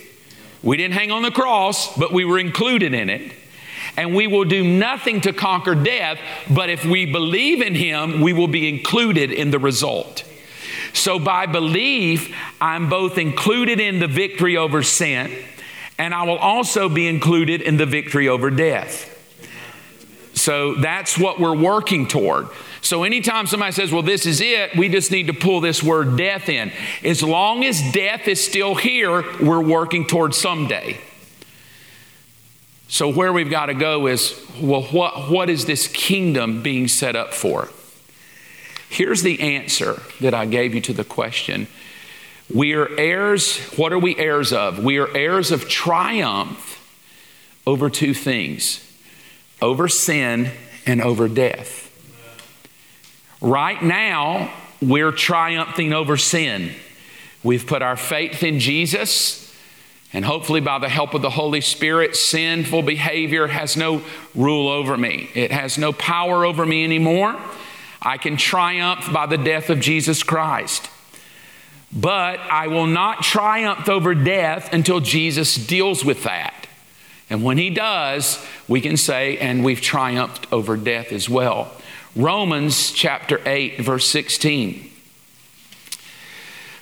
We 0.62 0.76
didn't 0.76 0.94
hang 0.94 1.10
on 1.10 1.22
the 1.22 1.32
cross, 1.32 1.96
but 1.96 2.12
we 2.12 2.24
were 2.24 2.38
included 2.38 2.94
in 2.94 3.10
it. 3.10 3.32
And 3.96 4.14
we 4.14 4.26
will 4.26 4.44
do 4.44 4.62
nothing 4.62 5.20
to 5.22 5.32
conquer 5.32 5.74
death, 5.74 6.18
but 6.48 6.70
if 6.70 6.84
we 6.84 7.06
believe 7.06 7.60
in 7.60 7.74
Him, 7.74 8.20
we 8.20 8.32
will 8.32 8.48
be 8.48 8.68
included 8.68 9.32
in 9.32 9.50
the 9.50 9.58
result. 9.58 10.24
So 10.92 11.18
by 11.18 11.46
belief, 11.46 12.34
I'm 12.60 12.88
both 12.88 13.18
included 13.18 13.80
in 13.80 13.98
the 13.98 14.06
victory 14.06 14.56
over 14.56 14.82
sin, 14.82 15.32
and 15.98 16.14
I 16.14 16.24
will 16.24 16.38
also 16.38 16.88
be 16.88 17.06
included 17.06 17.62
in 17.62 17.76
the 17.76 17.86
victory 17.86 18.28
over 18.28 18.50
death. 18.50 19.12
So 20.34 20.74
that's 20.74 21.18
what 21.18 21.40
we're 21.40 21.56
working 21.56 22.06
toward. 22.06 22.48
So 22.82 23.02
anytime 23.02 23.46
somebody 23.46 23.72
says, 23.72 23.90
well, 23.90 24.02
this 24.02 24.26
is 24.26 24.40
it, 24.40 24.76
we 24.76 24.88
just 24.88 25.10
need 25.10 25.26
to 25.26 25.32
pull 25.32 25.60
this 25.60 25.82
word 25.82 26.16
death 26.16 26.48
in. 26.48 26.70
As 27.02 27.22
long 27.22 27.64
as 27.64 27.82
death 27.92 28.28
is 28.28 28.44
still 28.44 28.74
here, 28.74 29.24
we're 29.40 29.62
working 29.62 30.06
towards 30.06 30.38
someday. 30.38 30.98
So 32.88 33.08
where 33.08 33.32
we've 33.32 33.50
got 33.50 33.66
to 33.66 33.74
go 33.74 34.06
is, 34.06 34.40
well, 34.60 34.82
what, 34.82 35.30
what 35.30 35.50
is 35.50 35.64
this 35.64 35.88
kingdom 35.88 36.62
being 36.62 36.86
set 36.86 37.16
up 37.16 37.34
for? 37.34 37.70
Here's 38.88 39.22
the 39.22 39.40
answer 39.40 40.00
that 40.20 40.34
I 40.34 40.46
gave 40.46 40.74
you 40.74 40.80
to 40.82 40.92
the 40.92 41.02
question. 41.02 41.66
We 42.52 42.74
are 42.74 42.88
heirs, 42.96 43.58
what 43.76 43.92
are 43.92 43.98
we 43.98 44.16
heirs 44.16 44.52
of? 44.52 44.82
We 44.82 44.98
are 44.98 45.14
heirs 45.16 45.50
of 45.50 45.68
triumph 45.68 46.74
over 47.66 47.90
two 47.90 48.14
things 48.14 48.82
over 49.62 49.88
sin 49.88 50.50
and 50.84 51.00
over 51.00 51.28
death. 51.28 51.82
Right 53.40 53.82
now, 53.82 54.52
we're 54.80 55.12
triumphing 55.12 55.92
over 55.92 56.16
sin. 56.16 56.74
We've 57.42 57.66
put 57.66 57.82
our 57.82 57.96
faith 57.96 58.42
in 58.42 58.60
Jesus, 58.60 59.54
and 60.12 60.24
hopefully, 60.24 60.60
by 60.60 60.78
the 60.78 60.88
help 60.88 61.14
of 61.14 61.22
the 61.22 61.30
Holy 61.30 61.60
Spirit, 61.60 62.16
sinful 62.16 62.82
behavior 62.82 63.46
has 63.46 63.76
no 63.76 64.02
rule 64.34 64.68
over 64.68 64.96
me. 64.96 65.30
It 65.34 65.50
has 65.52 65.78
no 65.78 65.92
power 65.92 66.44
over 66.44 66.64
me 66.66 66.84
anymore. 66.84 67.40
I 68.02 68.18
can 68.18 68.36
triumph 68.36 69.12
by 69.12 69.26
the 69.26 69.38
death 69.38 69.70
of 69.70 69.80
Jesus 69.80 70.22
Christ. 70.22 70.88
But 71.96 72.40
I 72.40 72.68
will 72.68 72.86
not 72.86 73.22
triumph 73.22 73.88
over 73.88 74.14
death 74.14 74.72
until 74.72 75.00
Jesus 75.00 75.54
deals 75.54 76.04
with 76.04 76.24
that. 76.24 76.66
And 77.30 77.42
when 77.42 77.56
he 77.56 77.70
does, 77.70 78.44
we 78.68 78.82
can 78.82 78.98
say, 78.98 79.38
and 79.38 79.64
we've 79.64 79.80
triumphed 79.80 80.52
over 80.52 80.76
death 80.76 81.10
as 81.10 81.28
well. 81.28 81.72
Romans 82.14 82.92
chapter 82.92 83.40
8, 83.46 83.80
verse 83.80 84.06
16. 84.08 84.90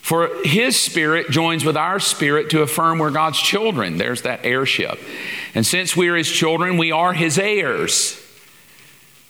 For 0.03 0.31
his 0.45 0.79
spirit 0.79 1.31
joins 1.31 1.65
with 1.65 1.77
our 1.77 1.99
spirit 1.99 2.51
to 2.51 2.63
affirm 2.63 2.99
we're 2.99 3.11
God's 3.11 3.39
children. 3.39 3.97
There's 3.97 4.23
that 4.23 4.41
heirship. 4.43 4.99
And 5.55 5.65
since 5.65 5.97
we 5.97 6.09
are 6.09 6.17
his 6.17 6.31
children, 6.31 6.77
we 6.77 6.93
are 6.93 7.15
his 7.15 7.39
heirs. 7.39 8.21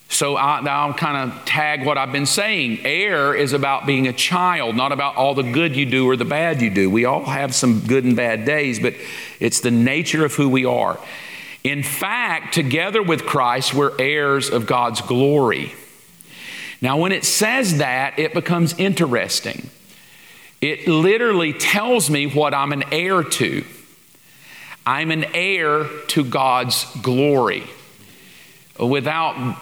So 0.09 0.35
I, 0.35 0.87
will 0.87 0.93
kind 0.93 1.31
of 1.31 1.45
tag 1.45 1.85
what 1.85 1.97
I've 1.97 2.11
been 2.11 2.25
saying. 2.25 2.85
Heir 2.85 3.33
is 3.35 3.53
about 3.53 3.85
being 3.85 4.07
a 4.07 4.13
child, 4.13 4.75
not 4.75 4.91
about 4.91 5.15
all 5.15 5.33
the 5.33 5.43
good 5.43 5.75
you 5.75 5.85
do 5.85 6.07
or 6.07 6.15
the 6.15 6.25
bad 6.25 6.61
you 6.61 6.69
do. 6.69 6.89
We 6.89 7.05
all 7.05 7.25
have 7.25 7.53
some 7.53 7.81
good 7.81 8.03
and 8.05 8.15
bad 8.15 8.45
days, 8.45 8.79
but 8.79 8.93
it's 9.39 9.59
the 9.59 9.71
nature 9.71 10.23
of 10.23 10.33
who 10.35 10.47
we 10.47 10.63
are. 10.63 10.99
In 11.63 11.81
fact, 11.81 12.53
together 12.53 13.01
with 13.01 13.25
Christ, 13.25 13.73
we're 13.73 13.99
heirs 13.99 14.49
of 14.49 14.67
God's 14.67 15.01
glory. 15.01 15.73
Now, 16.79 16.97
when 16.97 17.11
it 17.11 17.25
says 17.25 17.79
that, 17.79 18.19
it 18.19 18.33
becomes 18.33 18.77
interesting. 18.77 19.69
It 20.61 20.87
literally 20.87 21.53
tells 21.53 22.09
me 22.09 22.27
what 22.27 22.53
I'm 22.53 22.71
an 22.71 22.83
heir 22.91 23.23
to. 23.23 23.65
I'm 24.85 25.09
an 25.09 25.25
heir 25.33 25.85
to 26.09 26.23
God's 26.23 26.85
glory. 27.01 27.63
Without 28.79 29.57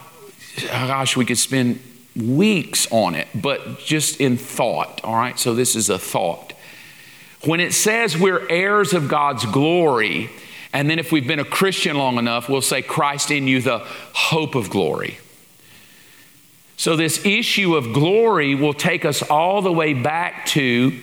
gosh, 0.61 1.17
we 1.17 1.25
could 1.25 1.37
spend 1.37 1.79
weeks 2.15 2.91
on 2.91 3.15
it, 3.15 3.27
but 3.33 3.79
just 3.79 4.19
in 4.19 4.37
thought, 4.37 5.01
all 5.03 5.15
right? 5.15 5.37
So 5.39 5.55
this 5.55 5.75
is 5.75 5.89
a 5.89 5.97
thought. 5.97 6.53
When 7.45 7.59
it 7.59 7.73
says 7.73 8.17
we're 8.17 8.47
heirs 8.49 8.93
of 8.93 9.07
God's 9.07 9.45
glory, 9.45 10.29
and 10.71 10.89
then 10.89 10.99
if 10.99 11.11
we've 11.11 11.27
been 11.27 11.39
a 11.39 11.45
Christian 11.45 11.97
long 11.97 12.17
enough, 12.17 12.49
we'll 12.49 12.61
say 12.61 12.81
Christ 12.81 13.31
in 13.31 13.47
you, 13.47 13.61
the 13.61 13.79
hope 14.13 14.55
of 14.55 14.69
glory. 14.69 15.17
So 16.77 16.95
this 16.95 17.25
issue 17.25 17.75
of 17.75 17.93
glory 17.93 18.55
will 18.55 18.73
take 18.73 19.05
us 19.05 19.21
all 19.21 19.61
the 19.61 19.71
way 19.71 19.93
back 19.93 20.45
to 20.47 20.99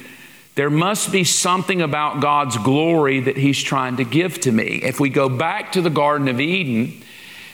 there 0.57 0.71
must 0.71 1.13
be 1.13 1.25
something 1.25 1.81
about 1.81 2.21
God's 2.21 2.59
glory 2.59 3.21
that 3.21 3.37
He's 3.37 3.63
trying 3.63 3.97
to 3.97 4.05
give 4.05 4.41
to 4.41 4.53
me. 4.53 4.81
If 4.83 5.01
we 5.01 5.09
go 5.09 5.29
back 5.29 5.73
to 5.73 5.81
the 5.81 5.91
Garden 5.91 6.29
of 6.29 6.41
Eden, 6.41 7.03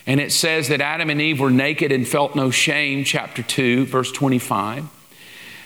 and 0.07 0.21
it 0.21 0.31
says 0.31 0.69
that 0.69 0.81
Adam 0.81 1.11
and 1.11 1.21
Eve 1.21 1.41
were 1.41 1.51
naked 1.51 1.91
and 1.91 2.07
felt 2.07 2.37
no 2.37 2.51
shame, 2.51 3.05
chapter 3.05 3.43
2, 3.43 3.87
verse 3.87 4.13
25. 4.13 4.85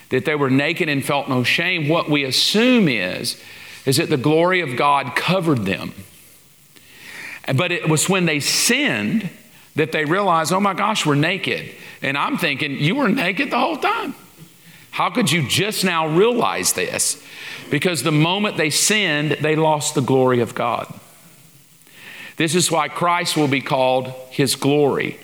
That 0.08 0.24
they 0.24 0.34
were 0.34 0.50
naked 0.50 0.88
and 0.88 1.04
felt 1.04 1.28
no 1.28 1.44
shame. 1.44 1.88
What 1.88 2.08
we 2.08 2.24
assume 2.24 2.88
is, 2.88 3.40
is 3.84 3.98
that 3.98 4.08
the 4.08 4.16
glory 4.16 4.60
of 4.60 4.76
God 4.76 5.14
covered 5.14 5.66
them. 5.66 5.92
But 7.54 7.70
it 7.70 7.88
was 7.88 8.08
when 8.08 8.26
they 8.26 8.40
sinned 8.40 9.28
that 9.76 9.92
they 9.92 10.04
realized, 10.04 10.52
oh 10.52 10.60
my 10.60 10.74
gosh, 10.74 11.06
we're 11.06 11.14
naked. 11.14 11.74
And 12.02 12.16
I'm 12.16 12.38
thinking, 12.38 12.72
you 12.78 12.94
were 12.94 13.08
naked 13.08 13.50
the 13.50 13.58
whole 13.58 13.76
time. 13.76 14.14
How 14.90 15.10
could 15.10 15.30
you 15.30 15.46
just 15.46 15.84
now 15.84 16.08
realize 16.08 16.72
this? 16.72 17.22
Because 17.70 18.02
the 18.02 18.12
moment 18.12 18.56
they 18.56 18.70
sinned, 18.70 19.32
they 19.32 19.54
lost 19.54 19.94
the 19.94 20.00
glory 20.00 20.40
of 20.40 20.54
God. 20.54 20.92
This 22.40 22.54
is 22.54 22.70
why 22.70 22.88
Christ 22.88 23.36
will 23.36 23.48
be 23.48 23.60
called 23.60 24.14
his 24.30 24.56
glory. 24.56 25.18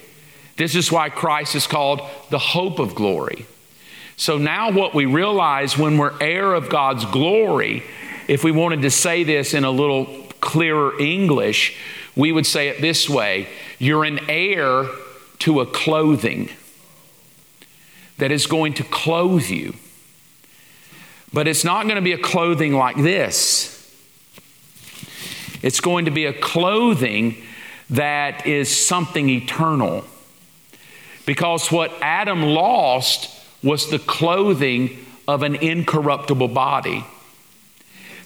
This 0.58 0.74
is 0.74 0.92
why 0.92 1.08
Christ 1.08 1.54
is 1.54 1.66
called 1.66 2.02
the 2.28 2.38
hope 2.38 2.78
of 2.78 2.94
glory. 2.94 3.46
So 4.18 4.36
now, 4.36 4.70
what 4.70 4.92
we 4.92 5.06
realize 5.06 5.78
when 5.78 5.96
we're 5.96 6.12
heir 6.20 6.52
of 6.52 6.68
God's 6.68 7.06
glory, 7.06 7.84
if 8.28 8.44
we 8.44 8.52
wanted 8.52 8.82
to 8.82 8.90
say 8.90 9.24
this 9.24 9.54
in 9.54 9.64
a 9.64 9.70
little 9.70 10.26
clearer 10.42 11.00
English, 11.00 11.78
we 12.16 12.32
would 12.32 12.44
say 12.44 12.68
it 12.68 12.82
this 12.82 13.08
way 13.08 13.48
You're 13.78 14.04
an 14.04 14.20
heir 14.28 14.84
to 15.38 15.60
a 15.60 15.66
clothing 15.66 16.50
that 18.18 18.30
is 18.30 18.46
going 18.46 18.74
to 18.74 18.84
clothe 18.84 19.46
you. 19.46 19.74
But 21.32 21.48
it's 21.48 21.64
not 21.64 21.84
going 21.84 21.96
to 21.96 22.02
be 22.02 22.12
a 22.12 22.18
clothing 22.18 22.74
like 22.74 22.96
this. 22.96 23.75
It's 25.62 25.80
going 25.80 26.04
to 26.04 26.10
be 26.10 26.26
a 26.26 26.32
clothing 26.32 27.36
that 27.90 28.46
is 28.46 28.74
something 28.74 29.28
eternal. 29.28 30.04
Because 31.24 31.72
what 31.72 31.92
Adam 32.00 32.42
lost 32.42 33.30
was 33.62 33.90
the 33.90 33.98
clothing 33.98 35.04
of 35.26 35.42
an 35.42 35.56
incorruptible 35.56 36.48
body. 36.48 37.04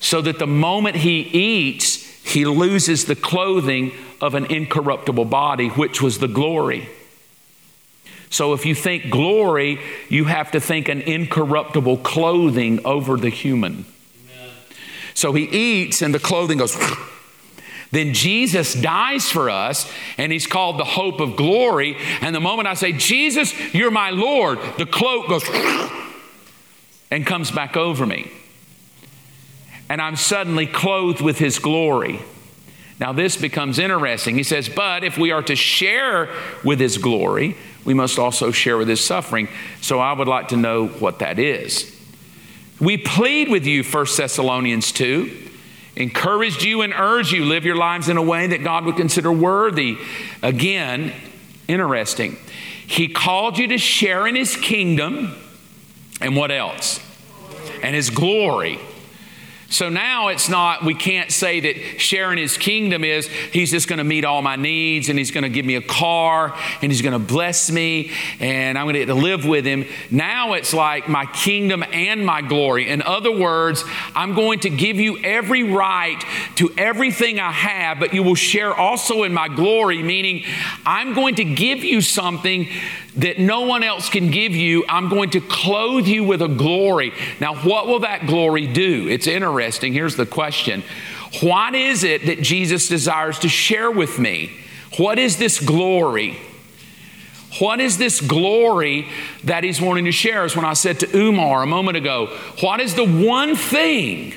So 0.01 0.21
that 0.23 0.39
the 0.39 0.47
moment 0.47 0.97
he 0.97 1.21
eats, 1.21 1.97
he 2.25 2.45
loses 2.45 3.05
the 3.05 3.17
clothing 3.17 3.93
of 4.21 4.35
an 4.35 4.47
incorruptible 4.47 5.27
body, 5.27 5.69
which 5.69 6.03
was 6.03 6.19
the 6.19 6.29
glory. 6.29 6.89
So 8.31 8.53
if 8.53 8.65
you 8.65 8.75
think 8.75 9.11
glory, 9.11 9.81
you 10.09 10.27
have 10.27 10.53
to 10.53 10.61
think 10.61 10.89
an 10.89 11.01
incorruptible 11.01 11.99
clothing 11.99 12.85
over 12.85 13.17
the 13.17 13.29
human. 13.29 13.85
Amen. 14.31 14.55
So 15.15 15.33
he 15.33 15.45
eats, 15.45 16.01
and 16.01 16.15
the 16.15 16.19
clothing 16.19 16.59
goes. 16.59 16.77
Then 17.93 18.15
Jesus 18.15 18.75
dies 18.75 19.29
for 19.29 19.51
us, 19.51 19.91
and 20.17 20.31
he's 20.31 20.47
called 20.47 20.79
the 20.79 20.85
hope 20.85 21.21
of 21.21 21.35
glory. 21.35 21.97
And 22.21 22.35
the 22.35 22.41
moment 22.41 22.69
I 22.69 22.75
say, 22.75 22.93
Jesus, 22.93 23.53
you're 23.75 23.91
my 23.91 24.11
Lord, 24.11 24.61
the 24.79 24.87
cloak 24.87 25.29
goes 25.29 25.43
and 27.11 27.27
comes 27.27 27.51
back 27.51 27.77
over 27.77 28.07
me. 28.07 28.31
And 29.89 30.01
I'm 30.01 30.15
suddenly 30.15 30.67
clothed 30.67 31.21
with 31.21 31.39
his 31.39 31.59
glory. 31.59 32.21
Now, 33.01 33.13
this 33.13 33.37
becomes 33.37 33.81
interesting. 33.81 34.37
He 34.37 34.45
says, 34.45 34.69
But 34.69 35.03
if 35.03 35.19
we 35.19 35.33
are 35.33 35.43
to 35.43 35.57
share 35.57 36.29
with 36.63 36.79
his 36.79 36.97
glory, 36.97 37.57
we 37.85 37.95
must 37.95 38.21
also 38.21 38.53
share 38.53 38.77
with 38.77 38.89
his 38.89 39.05
suffering. 39.05 39.49
So 39.81 39.99
I 39.99 40.13
would 40.13 40.29
like 40.29 40.49
to 40.49 40.57
know 40.57 40.87
what 40.87 41.19
that 41.21 41.41
is. 41.41 41.97
We 42.79 42.99
plead 42.99 43.49
with 43.49 43.67
you, 43.67 43.83
1 43.83 44.07
Thessalonians 44.17 44.93
2 44.93 45.50
encouraged 45.97 46.63
you 46.63 46.83
and 46.83 46.93
urged 46.93 47.33
you 47.33 47.45
live 47.45 47.65
your 47.65 47.77
lives 47.77 48.09
in 48.09 48.17
a 48.17 48.23
way 48.23 48.47
that 48.47 48.63
God 48.63 48.85
would 48.85 48.97
consider 48.97 49.31
worthy. 49.33 49.99
Again, 50.43 51.13
interesting. 51.69 52.37
He 52.87 53.09
called 53.09 53.59
you 53.59 53.69
to 53.69 53.79
share 53.79 54.27
in 54.27 54.35
his 54.35 54.57
kingdom 54.57 55.35
and 56.21 56.37
what 56.37 56.51
else? 56.51 57.01
And 57.83 57.95
his 57.95 58.11
glory. 58.11 58.79
So 59.71 59.89
now 59.89 60.29
it's 60.29 60.49
not, 60.49 60.85
we 60.85 60.95
can't 60.95 61.31
say 61.31 61.61
that 61.61 62.01
sharing 62.01 62.39
his 62.39 62.59
kingdom 62.59 63.05
is 63.05 63.29
he's 63.29 63.71
just 63.71 63.87
going 63.87 63.99
to 63.99 64.05
meet 64.05 64.25
all 64.25 64.43
my 64.43 64.57
needs 64.57 65.09
and 65.09 65.17
he's 65.17 65.31
going 65.31 65.45
to 65.45 65.49
give 65.49 65.65
me 65.65 65.77
a 65.77 65.81
car 65.81 66.59
and 66.83 66.91
he's 66.91 67.03
going 67.03 67.13
to 67.13 67.21
bless 67.21 67.71
me 67.71 68.11
and 68.41 68.77
I'm 68.77 68.87
going 68.87 68.95
to 68.95 68.99
get 68.99 69.07
to 69.07 69.15
live 69.15 69.47
with 69.47 69.65
him. 69.65 69.87
Now 70.11 70.55
it's 70.55 70.75
like 70.75 71.09
my 71.09 71.25
kingdom 71.27 71.85
and 71.93 72.27
my 72.27 72.43
glory. 72.43 72.89
In 72.89 73.01
other 73.01 73.31
words, 73.31 73.85
I'm 74.17 74.35
going 74.35 74.59
to 74.61 74.71
give 74.71 74.97
you 74.97 75.19
every 75.19 75.63
right 75.63 76.21
to 76.57 76.73
everything 76.77 77.39
I 77.39 77.53
have, 77.53 78.01
but 78.01 78.13
you 78.13 78.25
will 78.25 78.35
share 78.35 78.75
also 78.75 79.23
in 79.23 79.33
my 79.33 79.47
glory, 79.47 80.03
meaning 80.03 80.43
I'm 80.85 81.15
going 81.15 81.37
to 81.37 81.45
give 81.45 81.85
you 81.85 82.01
something 82.01 82.69
that 83.17 83.39
no 83.39 83.63
one 83.63 83.83
else 83.83 84.09
can 84.09 84.31
give 84.31 84.53
you. 84.53 84.85
I'm 84.89 85.09
going 85.09 85.31
to 85.31 85.41
clothe 85.41 86.07
you 86.07 86.25
with 86.25 86.43
a 86.43 86.49
glory. 86.49 87.13
Now, 87.41 87.57
what 87.57 87.89
will 87.89 88.01
that 88.01 88.27
glory 88.27 88.67
do? 88.67 89.09
It's 89.09 89.27
interesting. 89.27 89.60
Here's 89.93 90.17
the 90.17 90.27
question 90.27 90.83
What 91.43 91.75
is 91.75 92.05
it 92.05 92.27
that 92.27 92.43
Jesus 92.43 92.89
desires 92.89 93.39
to 93.41 93.49
share 93.49 93.91
with 93.91 94.19
me? 94.19 94.51
What 94.97 95.19
is 95.19 95.37
this 95.37 95.61
glory? 95.61 96.39
What 97.59 97.81
is 97.81 97.99
this 97.99 98.21
glory 98.21 99.09
that 99.45 99.65
he's 99.65 99.81
wanting 99.81 100.05
to 100.05 100.13
share? 100.13 100.45
Is 100.45 100.55
when 100.55 100.65
I 100.65 100.75
said 100.75 101.01
to 101.01 101.17
Umar 101.17 101.63
a 101.63 101.67
moment 101.67 101.97
ago, 101.97 102.27
what 102.61 102.81
is 102.81 102.95
the 102.95 103.05
one 103.05 103.57
thing 103.57 104.35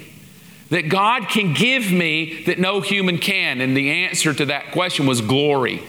that 0.70 0.90
God 0.90 1.30
can 1.30 1.54
give 1.54 1.92
me 1.92 2.44
that 2.46 2.58
no 2.58 2.82
human 2.82 3.20
can? 3.20 3.62
And 3.62 3.78
the 3.78 3.92
answer 4.06 4.34
to 4.34 4.46
that 4.48 4.72
question 4.72 5.06
was 5.06 5.22
glory. 5.22 5.84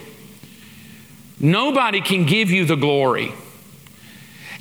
Nobody 1.40 2.02
can 2.02 2.26
give 2.26 2.50
you 2.50 2.66
the 2.66 2.76
glory. 2.76 3.32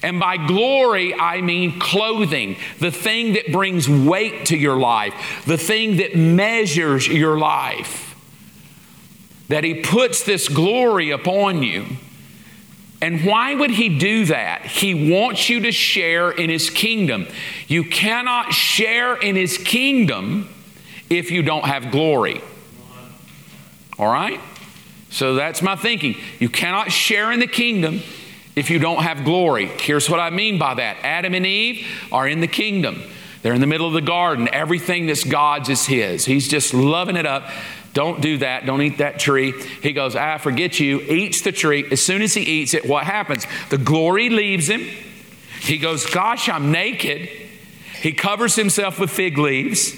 And 0.03 0.19
by 0.19 0.35
glory, 0.35 1.13
I 1.17 1.39
mean 1.39 1.79
clothing, 1.79 2.57
the 2.79 2.91
thing 2.91 3.33
that 3.33 3.53
brings 3.53 3.89
weight 3.89 4.47
to 4.47 4.57
your 4.57 4.75
life, 4.75 5.43
the 5.47 5.57
thing 5.57 5.97
that 5.97 6.13
measures 6.15 7.07
your 7.07 7.39
life. 7.39 8.13
That 9.47 9.63
He 9.63 9.75
puts 9.75 10.23
this 10.23 10.49
glory 10.49 11.11
upon 11.11 11.63
you. 11.63 11.85
And 13.01 13.25
why 13.25 13.55
would 13.55 13.71
He 13.71 13.97
do 13.97 14.25
that? 14.25 14.65
He 14.65 15.11
wants 15.11 15.49
you 15.49 15.61
to 15.61 15.71
share 15.71 16.31
in 16.31 16.49
His 16.49 16.69
kingdom. 16.69 17.27
You 17.69 17.85
cannot 17.85 18.53
share 18.53 19.15
in 19.15 19.37
His 19.37 19.57
kingdom 19.57 20.49
if 21.09 21.31
you 21.31 21.43
don't 21.43 21.65
have 21.65 21.91
glory. 21.91 22.41
All 23.97 24.11
right? 24.11 24.41
So 25.09 25.35
that's 25.35 25.61
my 25.61 25.77
thinking. 25.77 26.17
You 26.39 26.49
cannot 26.49 26.91
share 26.91 27.31
in 27.31 27.39
the 27.39 27.47
kingdom 27.47 28.01
if 28.55 28.69
you 28.69 28.79
don't 28.79 29.03
have 29.03 29.25
glory. 29.25 29.67
Here's 29.67 30.09
what 30.09 30.19
I 30.19 30.29
mean 30.29 30.57
by 30.57 30.75
that 30.75 30.97
Adam 31.03 31.33
and 31.33 31.45
Eve 31.45 31.87
are 32.11 32.27
in 32.27 32.39
the 32.39 32.47
kingdom. 32.47 33.01
They're 33.41 33.53
in 33.53 33.61
the 33.61 33.67
middle 33.67 33.87
of 33.87 33.93
the 33.93 34.01
garden. 34.01 34.47
Everything 34.53 35.05
that's 35.05 35.23
God's 35.23 35.69
is 35.69 35.85
His. 35.85 36.25
He's 36.25 36.47
just 36.47 36.73
loving 36.73 37.17
it 37.17 37.25
up. 37.25 37.49
Don't 37.93 38.21
do 38.21 38.39
that. 38.39 38.65
Don't 38.65 38.81
eat 38.81 38.97
that 38.97 39.19
tree. 39.19 39.51
He 39.81 39.93
goes, 39.93 40.15
I 40.15 40.39
forget 40.39 40.79
you. 40.79 41.01
Eats 41.01 41.41
the 41.41 41.51
tree. 41.51 41.85
As 41.91 42.01
soon 42.01 42.23
as 42.23 42.33
he 42.33 42.41
eats 42.41 42.73
it, 42.73 42.87
what 42.87 43.03
happens? 43.03 43.45
The 43.69 43.77
glory 43.77 44.29
leaves 44.29 44.67
him. 44.67 44.81
He 45.61 45.77
goes, 45.77 46.05
Gosh, 46.07 46.49
I'm 46.49 46.71
naked. 46.71 47.29
He 48.01 48.11
covers 48.11 48.55
himself 48.55 48.99
with 48.99 49.11
fig 49.11 49.37
leaves. 49.37 49.95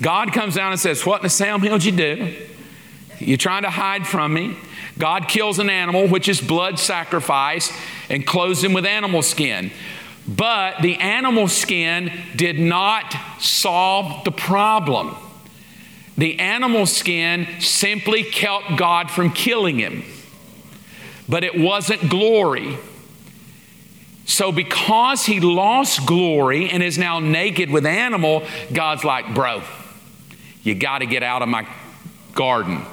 God 0.00 0.32
comes 0.32 0.54
down 0.54 0.70
and 0.70 0.80
says, 0.80 1.04
What 1.04 1.20
in 1.20 1.24
the 1.24 1.30
Sam 1.30 1.60
Hill 1.60 1.78
did 1.78 1.84
you 1.84 1.92
do? 1.92 2.36
You're 3.18 3.36
trying 3.36 3.62
to 3.62 3.70
hide 3.70 4.06
from 4.06 4.32
me. 4.32 4.56
God 5.02 5.26
kills 5.26 5.58
an 5.58 5.68
animal, 5.68 6.06
which 6.06 6.28
is 6.28 6.40
blood 6.40 6.78
sacrifice, 6.78 7.72
and 8.08 8.24
clothes 8.24 8.62
him 8.62 8.72
with 8.72 8.86
animal 8.86 9.20
skin. 9.20 9.72
But 10.28 10.80
the 10.80 10.94
animal 10.98 11.48
skin 11.48 12.12
did 12.36 12.56
not 12.56 13.12
solve 13.40 14.22
the 14.22 14.30
problem. 14.30 15.16
The 16.16 16.38
animal 16.38 16.86
skin 16.86 17.48
simply 17.58 18.22
kept 18.22 18.76
God 18.76 19.10
from 19.10 19.32
killing 19.32 19.80
him, 19.80 20.04
but 21.28 21.42
it 21.42 21.58
wasn't 21.58 22.08
glory. 22.08 22.78
So, 24.24 24.52
because 24.52 25.26
he 25.26 25.40
lost 25.40 26.06
glory 26.06 26.70
and 26.70 26.80
is 26.80 26.96
now 26.96 27.18
naked 27.18 27.70
with 27.70 27.86
animal, 27.86 28.44
God's 28.72 29.02
like, 29.02 29.34
bro, 29.34 29.64
you 30.62 30.76
got 30.76 30.98
to 30.98 31.06
get 31.06 31.24
out 31.24 31.42
of 31.42 31.48
my 31.48 31.66
garden. 32.34 32.86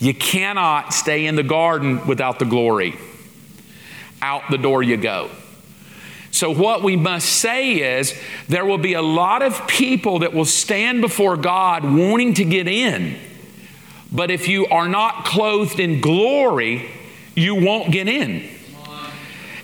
You 0.00 0.14
cannot 0.14 0.94
stay 0.94 1.26
in 1.26 1.36
the 1.36 1.42
garden 1.42 2.06
without 2.06 2.38
the 2.38 2.46
glory. 2.46 2.98
Out 4.22 4.42
the 4.50 4.58
door 4.58 4.82
you 4.82 4.96
go. 4.96 5.30
So, 6.32 6.50
what 6.50 6.82
we 6.82 6.96
must 6.96 7.28
say 7.28 7.98
is 7.98 8.18
there 8.48 8.64
will 8.64 8.78
be 8.78 8.94
a 8.94 9.02
lot 9.02 9.42
of 9.42 9.66
people 9.66 10.20
that 10.20 10.32
will 10.32 10.44
stand 10.44 11.00
before 11.00 11.36
God 11.36 11.84
wanting 11.84 12.34
to 12.34 12.44
get 12.44 12.66
in. 12.66 13.18
But 14.12 14.30
if 14.30 14.48
you 14.48 14.66
are 14.66 14.88
not 14.88 15.24
clothed 15.24 15.80
in 15.80 16.00
glory, 16.00 16.90
you 17.34 17.54
won't 17.54 17.92
get 17.92 18.08
in. 18.08 18.48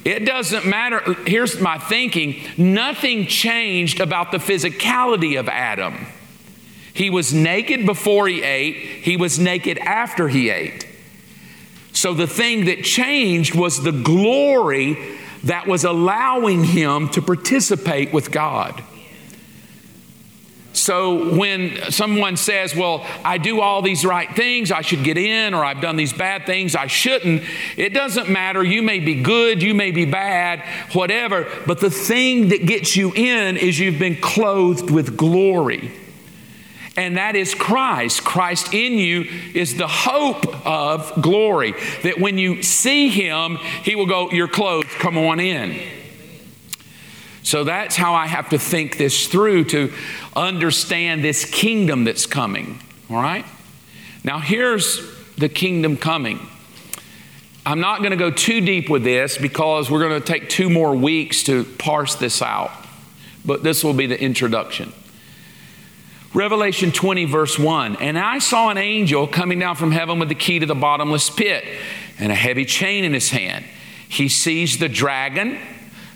It 0.05 0.25
doesn't 0.25 0.67
matter. 0.67 1.15
Here's 1.27 1.61
my 1.61 1.79
thinking 1.79 2.41
nothing 2.57 3.27
changed 3.27 4.01
about 4.01 4.31
the 4.31 4.39
physicality 4.39 5.39
of 5.39 5.49
Adam. 5.49 6.07
He 6.97 7.11
was 7.11 7.35
naked 7.35 7.85
before 7.85 8.27
he 8.27 8.43
ate, 8.43 8.75
he 8.75 9.19
was 9.19 9.39
naked 9.39 9.77
after 9.77 10.29
he 10.29 10.49
ate. 10.49 10.89
So 11.93 12.15
the 12.15 12.27
thing 12.27 12.65
that 12.65 12.85
changed 12.85 13.55
was 13.55 13.83
the 13.83 13.93
glory 13.93 14.97
that 15.45 15.67
was 15.67 15.85
allowing 15.85 16.65
him 16.65 17.11
to 17.11 17.21
participate 17.21 18.15
with 18.15 18.31
God. 18.31 18.83
So 20.73 21.37
when 21.37 21.91
someone 21.91 22.39
says, 22.39 22.75
Well, 22.75 23.07
I 23.23 23.37
do 23.37 23.61
all 23.61 23.83
these 23.83 24.03
right 24.03 24.35
things, 24.35 24.73
I 24.73 24.81
should 24.81 25.05
get 25.05 25.19
in, 25.19 25.53
or 25.53 25.63
I've 25.63 25.83
done 25.83 25.97
these 25.97 26.15
bad 26.15 26.47
things, 26.47 26.75
I 26.75 26.87
shouldn't, 26.87 27.43
it 27.77 27.93
doesn't 27.93 28.31
matter. 28.31 28.65
You 28.65 28.81
may 28.81 29.01
be 29.01 29.21
good, 29.23 29.63
you 29.63 29.75
may 29.75 29.91
be 29.91 30.07
bad, 30.07 30.61
whatever, 30.95 31.47
but 31.67 31.81
the 31.81 31.91
thing 31.91 32.49
that 32.49 32.65
gets 32.65 32.97
you 32.97 33.13
in 33.13 33.59
is 33.59 33.79
you've 33.79 33.99
been 33.99 34.19
clothed 34.19 34.91
with 34.91 35.19
glory 35.19 35.93
and 36.97 37.19
that 37.19 37.37
is 37.37 37.55
Christ. 37.55 38.25
Christ 38.25 38.73
in 38.73 38.95
you 38.95 39.29
is 39.55 39.77
the 39.77 39.87
hope 39.87 40.67
of 40.67 41.13
glory. 41.21 41.75
That 42.03 42.19
when 42.19 42.39
you 42.39 42.63
see 42.63 43.09
Him, 43.09 43.57
He 43.85 43.95
will 43.95 44.07
go, 44.07 44.31
Your 44.31 44.49
clothes, 44.49 44.87
come 44.99 45.19
on 45.19 45.39
in. 45.41 45.79
So 47.43 47.63
that's 47.63 47.95
how 47.95 48.15
I 48.15 48.27
have 48.27 48.49
to 48.49 48.59
think 48.59 48.97
this 48.97 49.29
through 49.29 49.65
to 49.67 49.93
understand 50.35 51.23
this 51.23 51.45
kingdom 51.45 52.05
that's 52.05 52.27
coming. 52.27 52.81
All 53.09 53.17
right? 53.17 53.45
Now, 54.25 54.41
here's 54.41 55.01
the 55.37 55.49
kingdom 55.49 55.97
coming. 55.97 56.41
I'm 57.65 57.81
not 57.81 57.99
going 57.99 58.11
to 58.11 58.17
go 58.17 58.31
too 58.31 58.61
deep 58.61 58.89
with 58.89 59.05
this 59.05 59.39
because 59.39 59.91
we're 59.91 60.09
going 60.09 60.21
to 60.21 60.27
take 60.27 60.49
two 60.49 60.71
more 60.71 60.97
weeks 60.97 61.45
to 61.45 61.65
parse 61.65 62.17
this 62.17 62.43
out. 62.43 62.73
But 63.45 63.63
this 63.63 63.85
will 63.85 63.95
be 63.95 64.07
the 64.07 64.21
introduction. 64.21 64.93
Revelation 66.37 66.93
20, 66.93 67.25
verse 67.25 67.59
1 67.59 67.97
And 67.97 68.19
I 68.19 68.41
saw 68.41 68.69
an 68.69 68.77
angel 68.77 69.27
coming 69.27 69.59
down 69.59 69.75
from 69.75 69.91
heaven 69.91 70.19
with 70.19 70.29
the 70.29 70.35
key 70.35 70.59
to 70.59 70.67
the 70.67 70.75
bottomless 70.75 71.31
pit 71.31 71.65
and 72.19 72.31
a 72.31 72.35
heavy 72.35 72.67
chain 72.67 73.05
in 73.05 73.15
his 73.15 73.31
hand. 73.31 73.65
He 74.07 74.29
sees 74.29 74.77
the 74.77 74.91
dragon, 74.91 75.59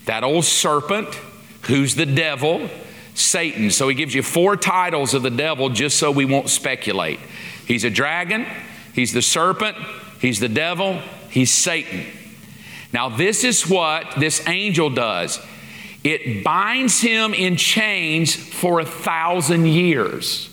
that 0.05 0.23
old 0.23 0.45
serpent, 0.45 1.09
who's 1.63 1.95
the 1.95 2.05
devil, 2.05 2.69
Satan. 3.15 3.71
So 3.71 3.89
he 3.89 3.95
gives 3.95 4.15
you 4.15 4.23
four 4.23 4.59
titles 4.59 5.15
of 5.15 5.23
the 5.23 5.31
devil 5.31 5.71
just 5.71 5.99
so 5.99 6.11
we 6.11 6.27
won't 6.27 6.51
speculate. 6.51 7.19
He's 7.67 7.85
a 7.85 7.91
dragon, 7.91 8.45
he's 8.95 9.15
the 9.15 9.23
serpent, 9.23 9.79
he's 10.21 10.39
the 10.39 10.51
devil, 10.51 11.01
he's 11.31 11.51
Satan. 11.51 12.05
Now, 12.93 13.09
this 13.09 13.43
is 13.43 13.67
what 13.67 14.17
this 14.19 14.47
angel 14.47 14.91
does 14.91 15.41
it 16.03 16.43
binds 16.43 17.01
him 17.01 17.35
in 17.35 17.57
chains 17.57 18.35
for 18.35 18.81
a 18.81 18.85
thousand 18.85 19.67
years. 19.67 20.49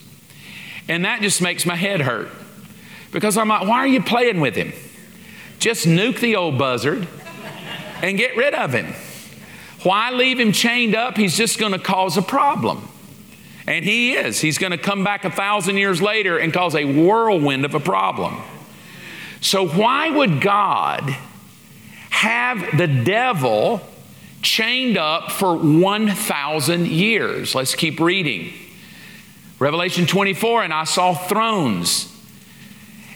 And 0.89 1.05
that 1.05 1.21
just 1.21 1.41
makes 1.41 1.65
my 1.65 1.75
head 1.75 2.01
hurt. 2.01 2.29
Because 3.11 3.37
I'm 3.37 3.47
like, 3.47 3.67
why 3.67 3.77
are 3.77 3.87
you 3.87 4.01
playing 4.01 4.39
with 4.39 4.55
him? 4.55 4.73
Just 5.59 5.87
nuke 5.87 6.19
the 6.19 6.35
old 6.35 6.57
buzzard 6.57 7.07
and 8.01 8.17
get 8.17 8.35
rid 8.35 8.53
of 8.53 8.73
him. 8.73 8.93
Why 9.83 10.11
leave 10.11 10.39
him 10.39 10.51
chained 10.51 10.95
up? 10.95 11.17
He's 11.17 11.37
just 11.37 11.59
going 11.59 11.71
to 11.71 11.79
cause 11.79 12.17
a 12.17 12.21
problem. 12.21 12.87
And 13.65 13.83
he 13.83 14.13
is. 14.13 14.39
He's 14.39 14.57
going 14.57 14.71
to 14.71 14.77
come 14.77 15.03
back 15.03 15.25
a 15.25 15.31
thousand 15.31 15.77
years 15.77 16.01
later 16.01 16.37
and 16.37 16.53
cause 16.53 16.75
a 16.75 16.85
whirlwind 16.85 17.65
of 17.65 17.75
a 17.75 17.79
problem. 17.79 18.41
So, 19.41 19.67
why 19.67 20.09
would 20.09 20.41
God 20.41 21.15
have 22.09 22.77
the 22.77 22.87
devil 22.87 23.81
chained 24.47 24.97
up 24.97 25.29
for 25.29 25.57
1,000 25.57 26.87
years. 26.87 27.53
Let's 27.53 27.75
keep 27.75 27.99
reading. 27.99 28.53
Revelation 29.59 30.05
24, 30.05 30.63
and 30.63 30.73
I 30.73 30.85
saw 30.85 31.13
thrones. 31.13 32.13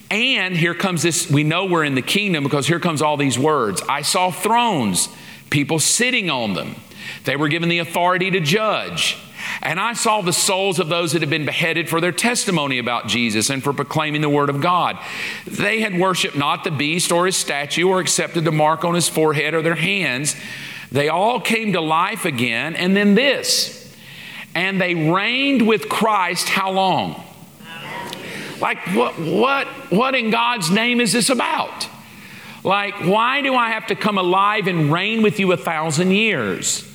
And 0.09 0.57
here 0.57 0.75
comes 0.75 1.03
this, 1.03 1.31
we 1.31 1.45
know 1.45 1.65
we're 1.65 1.85
in 1.85 1.95
the 1.95 2.01
kingdom 2.01 2.43
because 2.43 2.67
here 2.67 2.81
comes 2.81 3.01
all 3.01 3.15
these 3.15 3.39
words. 3.39 3.81
I 3.87 4.01
saw 4.01 4.29
thrones, 4.29 5.07
people 5.49 5.79
sitting 5.79 6.29
on 6.29 6.53
them. 6.53 6.75
They 7.23 7.37
were 7.37 7.47
given 7.47 7.69
the 7.69 7.79
authority 7.79 8.29
to 8.31 8.41
judge. 8.41 9.17
And 9.61 9.79
I 9.79 9.93
saw 9.93 10.21
the 10.21 10.33
souls 10.33 10.79
of 10.79 10.89
those 10.89 11.13
that 11.13 11.21
had 11.21 11.29
been 11.29 11.45
beheaded 11.45 11.87
for 11.87 12.01
their 12.01 12.11
testimony 12.11 12.77
about 12.77 13.07
Jesus 13.07 13.49
and 13.49 13.63
for 13.63 13.71
proclaiming 13.71 14.19
the 14.19 14.29
word 14.29 14.49
of 14.49 14.59
God. 14.59 14.99
They 15.47 15.79
had 15.79 15.97
worshiped 15.97 16.35
not 16.35 16.65
the 16.65 16.71
beast 16.71 17.11
or 17.11 17.25
his 17.25 17.37
statue 17.37 17.87
or 17.87 18.01
accepted 18.01 18.43
the 18.43 18.51
mark 18.51 18.83
on 18.83 18.95
his 18.95 19.07
forehead 19.07 19.53
or 19.53 19.61
their 19.61 19.75
hands 19.75 20.35
they 20.91 21.09
all 21.09 21.39
came 21.39 21.73
to 21.73 21.81
life 21.81 22.25
again. 22.25 22.75
And 22.75 22.95
then 22.95 23.15
this, 23.15 23.95
and 24.53 24.79
they 24.79 24.95
reigned 24.95 25.67
with 25.67 25.89
Christ 25.89 26.49
how 26.49 26.71
long? 26.71 27.23
Like, 28.59 28.77
what, 28.95 29.17
what, 29.19 29.67
what 29.91 30.13
in 30.15 30.29
God's 30.29 30.69
name 30.69 31.01
is 31.01 31.13
this 31.13 31.29
about? 31.29 31.87
Like, 32.63 32.93
why 33.05 33.41
do 33.41 33.55
I 33.55 33.71
have 33.71 33.87
to 33.87 33.95
come 33.95 34.19
alive 34.19 34.67
and 34.67 34.91
reign 34.91 35.23
with 35.23 35.39
you 35.39 35.51
a 35.51 35.57
thousand 35.57 36.11
years? 36.11 36.87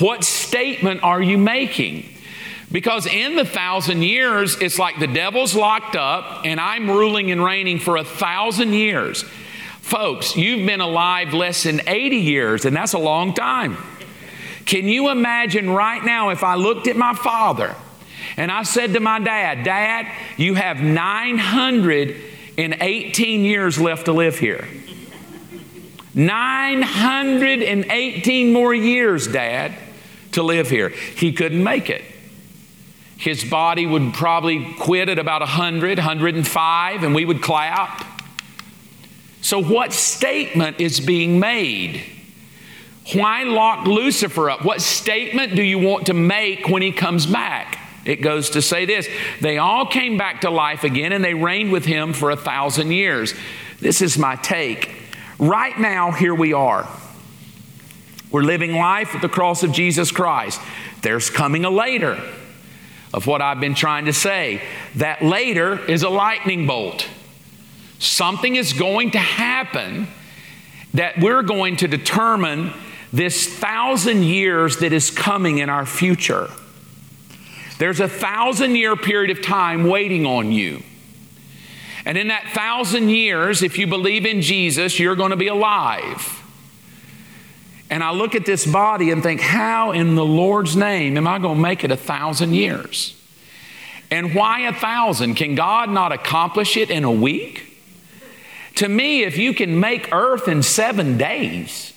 What 0.00 0.24
statement 0.24 1.02
are 1.02 1.20
you 1.20 1.36
making? 1.36 2.08
Because 2.72 3.06
in 3.06 3.36
the 3.36 3.44
thousand 3.44 4.02
years, 4.02 4.60
it's 4.60 4.78
like 4.78 4.98
the 4.98 5.06
devil's 5.06 5.54
locked 5.54 5.96
up 5.96 6.44
and 6.44 6.58
I'm 6.58 6.90
ruling 6.90 7.30
and 7.30 7.44
reigning 7.44 7.78
for 7.78 7.96
a 7.96 8.04
thousand 8.04 8.72
years. 8.72 9.24
Folks, 9.86 10.36
you've 10.36 10.66
been 10.66 10.80
alive 10.80 11.32
less 11.32 11.62
than 11.62 11.80
80 11.86 12.16
years, 12.16 12.64
and 12.64 12.74
that's 12.74 12.94
a 12.94 12.98
long 12.98 13.34
time. 13.34 13.76
Can 14.64 14.88
you 14.88 15.10
imagine 15.10 15.70
right 15.70 16.04
now 16.04 16.30
if 16.30 16.42
I 16.42 16.56
looked 16.56 16.88
at 16.88 16.96
my 16.96 17.14
father 17.14 17.72
and 18.36 18.50
I 18.50 18.64
said 18.64 18.94
to 18.94 19.00
my 19.00 19.20
dad, 19.20 19.62
Dad, 19.62 20.10
you 20.36 20.54
have 20.54 20.80
918 20.80 23.40
years 23.42 23.78
left 23.78 24.06
to 24.06 24.12
live 24.12 24.40
here. 24.40 24.66
918 26.14 28.52
more 28.52 28.74
years, 28.74 29.28
Dad, 29.28 29.72
to 30.32 30.42
live 30.42 30.68
here. 30.68 30.88
He 30.88 31.32
couldn't 31.32 31.62
make 31.62 31.90
it. 31.90 32.02
His 33.18 33.44
body 33.44 33.86
would 33.86 34.14
probably 34.14 34.74
quit 34.80 35.08
at 35.08 35.20
about 35.20 35.42
100, 35.42 35.98
105, 35.98 37.04
and 37.04 37.14
we 37.14 37.24
would 37.24 37.40
clap. 37.40 38.15
So, 39.46 39.60
what 39.60 39.92
statement 39.92 40.80
is 40.80 40.98
being 40.98 41.38
made? 41.38 42.02
Why 43.12 43.44
lock 43.44 43.86
Lucifer 43.86 44.50
up? 44.50 44.64
What 44.64 44.82
statement 44.82 45.54
do 45.54 45.62
you 45.62 45.78
want 45.78 46.06
to 46.06 46.14
make 46.14 46.66
when 46.66 46.82
he 46.82 46.90
comes 46.90 47.26
back? 47.26 47.78
It 48.04 48.22
goes 48.22 48.50
to 48.50 48.60
say 48.60 48.86
this 48.86 49.08
They 49.40 49.58
all 49.58 49.86
came 49.86 50.18
back 50.18 50.40
to 50.40 50.50
life 50.50 50.82
again 50.82 51.12
and 51.12 51.24
they 51.24 51.34
reigned 51.34 51.70
with 51.70 51.84
him 51.84 52.12
for 52.12 52.32
a 52.32 52.36
thousand 52.36 52.90
years. 52.90 53.34
This 53.78 54.02
is 54.02 54.18
my 54.18 54.34
take. 54.34 54.90
Right 55.38 55.78
now, 55.78 56.10
here 56.10 56.34
we 56.34 56.52
are. 56.52 56.88
We're 58.32 58.42
living 58.42 58.74
life 58.74 59.14
at 59.14 59.22
the 59.22 59.28
cross 59.28 59.62
of 59.62 59.70
Jesus 59.70 60.10
Christ. 60.10 60.60
There's 61.02 61.30
coming 61.30 61.64
a 61.64 61.70
later 61.70 62.20
of 63.14 63.28
what 63.28 63.40
I've 63.40 63.60
been 63.60 63.76
trying 63.76 64.06
to 64.06 64.12
say. 64.12 64.60
That 64.96 65.22
later 65.22 65.78
is 65.88 66.02
a 66.02 66.10
lightning 66.10 66.66
bolt. 66.66 67.06
Something 67.98 68.56
is 68.56 68.72
going 68.72 69.12
to 69.12 69.18
happen 69.18 70.08
that 70.94 71.18
we're 71.18 71.42
going 71.42 71.76
to 71.76 71.88
determine 71.88 72.72
this 73.12 73.46
thousand 73.46 74.24
years 74.24 74.78
that 74.78 74.92
is 74.92 75.10
coming 75.10 75.58
in 75.58 75.70
our 75.70 75.86
future. 75.86 76.48
There's 77.78 78.00
a 78.00 78.08
thousand 78.08 78.76
year 78.76 78.96
period 78.96 79.36
of 79.36 79.44
time 79.44 79.84
waiting 79.84 80.26
on 80.26 80.52
you. 80.52 80.82
And 82.04 82.16
in 82.16 82.28
that 82.28 82.50
thousand 82.54 83.08
years, 83.08 83.62
if 83.62 83.78
you 83.78 83.86
believe 83.86 84.24
in 84.24 84.40
Jesus, 84.40 84.98
you're 84.98 85.16
going 85.16 85.30
to 85.30 85.36
be 85.36 85.48
alive. 85.48 86.42
And 87.90 88.02
I 88.02 88.12
look 88.12 88.34
at 88.34 88.46
this 88.46 88.66
body 88.66 89.10
and 89.10 89.22
think, 89.22 89.40
how 89.40 89.92
in 89.92 90.14
the 90.14 90.24
Lord's 90.24 90.76
name 90.76 91.16
am 91.16 91.26
I 91.26 91.38
going 91.38 91.56
to 91.56 91.60
make 91.60 91.84
it 91.84 91.90
a 91.90 91.96
thousand 91.96 92.54
years? 92.54 93.16
And 94.10 94.34
why 94.34 94.60
a 94.60 94.72
thousand? 94.72 95.34
Can 95.34 95.54
God 95.54 95.90
not 95.90 96.12
accomplish 96.12 96.76
it 96.76 96.90
in 96.90 97.04
a 97.04 97.10
week? 97.10 97.65
To 98.76 98.88
me, 98.88 99.24
if 99.24 99.36
you 99.38 99.54
can 99.54 99.80
make 99.80 100.12
earth 100.12 100.48
in 100.48 100.62
seven 100.62 101.16
days, 101.18 101.92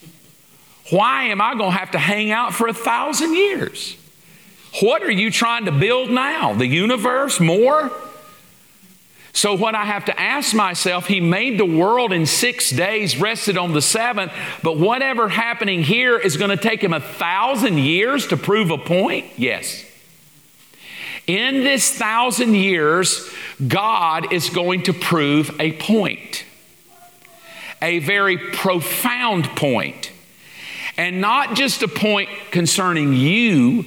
why 0.89 1.25
am 1.25 1.41
I 1.41 1.55
going 1.55 1.71
to 1.71 1.77
have 1.77 1.91
to 1.91 1.99
hang 1.99 2.31
out 2.31 2.53
for 2.53 2.67
a 2.67 2.73
thousand 2.73 3.35
years? 3.35 3.95
What 4.81 5.03
are 5.03 5.11
you 5.11 5.31
trying 5.31 5.65
to 5.65 5.71
build 5.71 6.09
now? 6.09 6.53
The 6.53 6.67
universe? 6.67 7.39
More? 7.39 7.91
So, 9.31 9.55
what 9.55 9.75
I 9.75 9.85
have 9.85 10.05
to 10.05 10.19
ask 10.19 10.55
myself, 10.55 11.07
He 11.07 11.21
made 11.21 11.59
the 11.59 11.65
world 11.65 12.11
in 12.11 12.25
six 12.25 12.71
days, 12.71 13.19
rested 13.19 13.57
on 13.57 13.73
the 13.73 13.81
seventh, 13.81 14.31
but 14.63 14.77
whatever 14.77 15.29
happening 15.29 15.83
here 15.83 16.17
is 16.17 16.35
going 16.35 16.49
to 16.49 16.57
take 16.57 16.83
Him 16.83 16.93
a 16.93 16.99
thousand 16.99 17.77
years 17.77 18.27
to 18.27 18.37
prove 18.37 18.71
a 18.71 18.77
point? 18.77 19.27
Yes. 19.37 19.85
In 21.27 21.63
this 21.63 21.91
thousand 21.91 22.55
years, 22.55 23.29
God 23.65 24.33
is 24.33 24.49
going 24.49 24.83
to 24.83 24.93
prove 24.93 25.55
a 25.59 25.73
point, 25.73 26.43
a 27.81 27.99
very 27.99 28.37
profound 28.37 29.45
point. 29.55 30.11
And 30.97 31.21
not 31.21 31.55
just 31.55 31.81
a 31.81 31.87
point 31.87 32.29
concerning 32.51 33.13
you, 33.13 33.85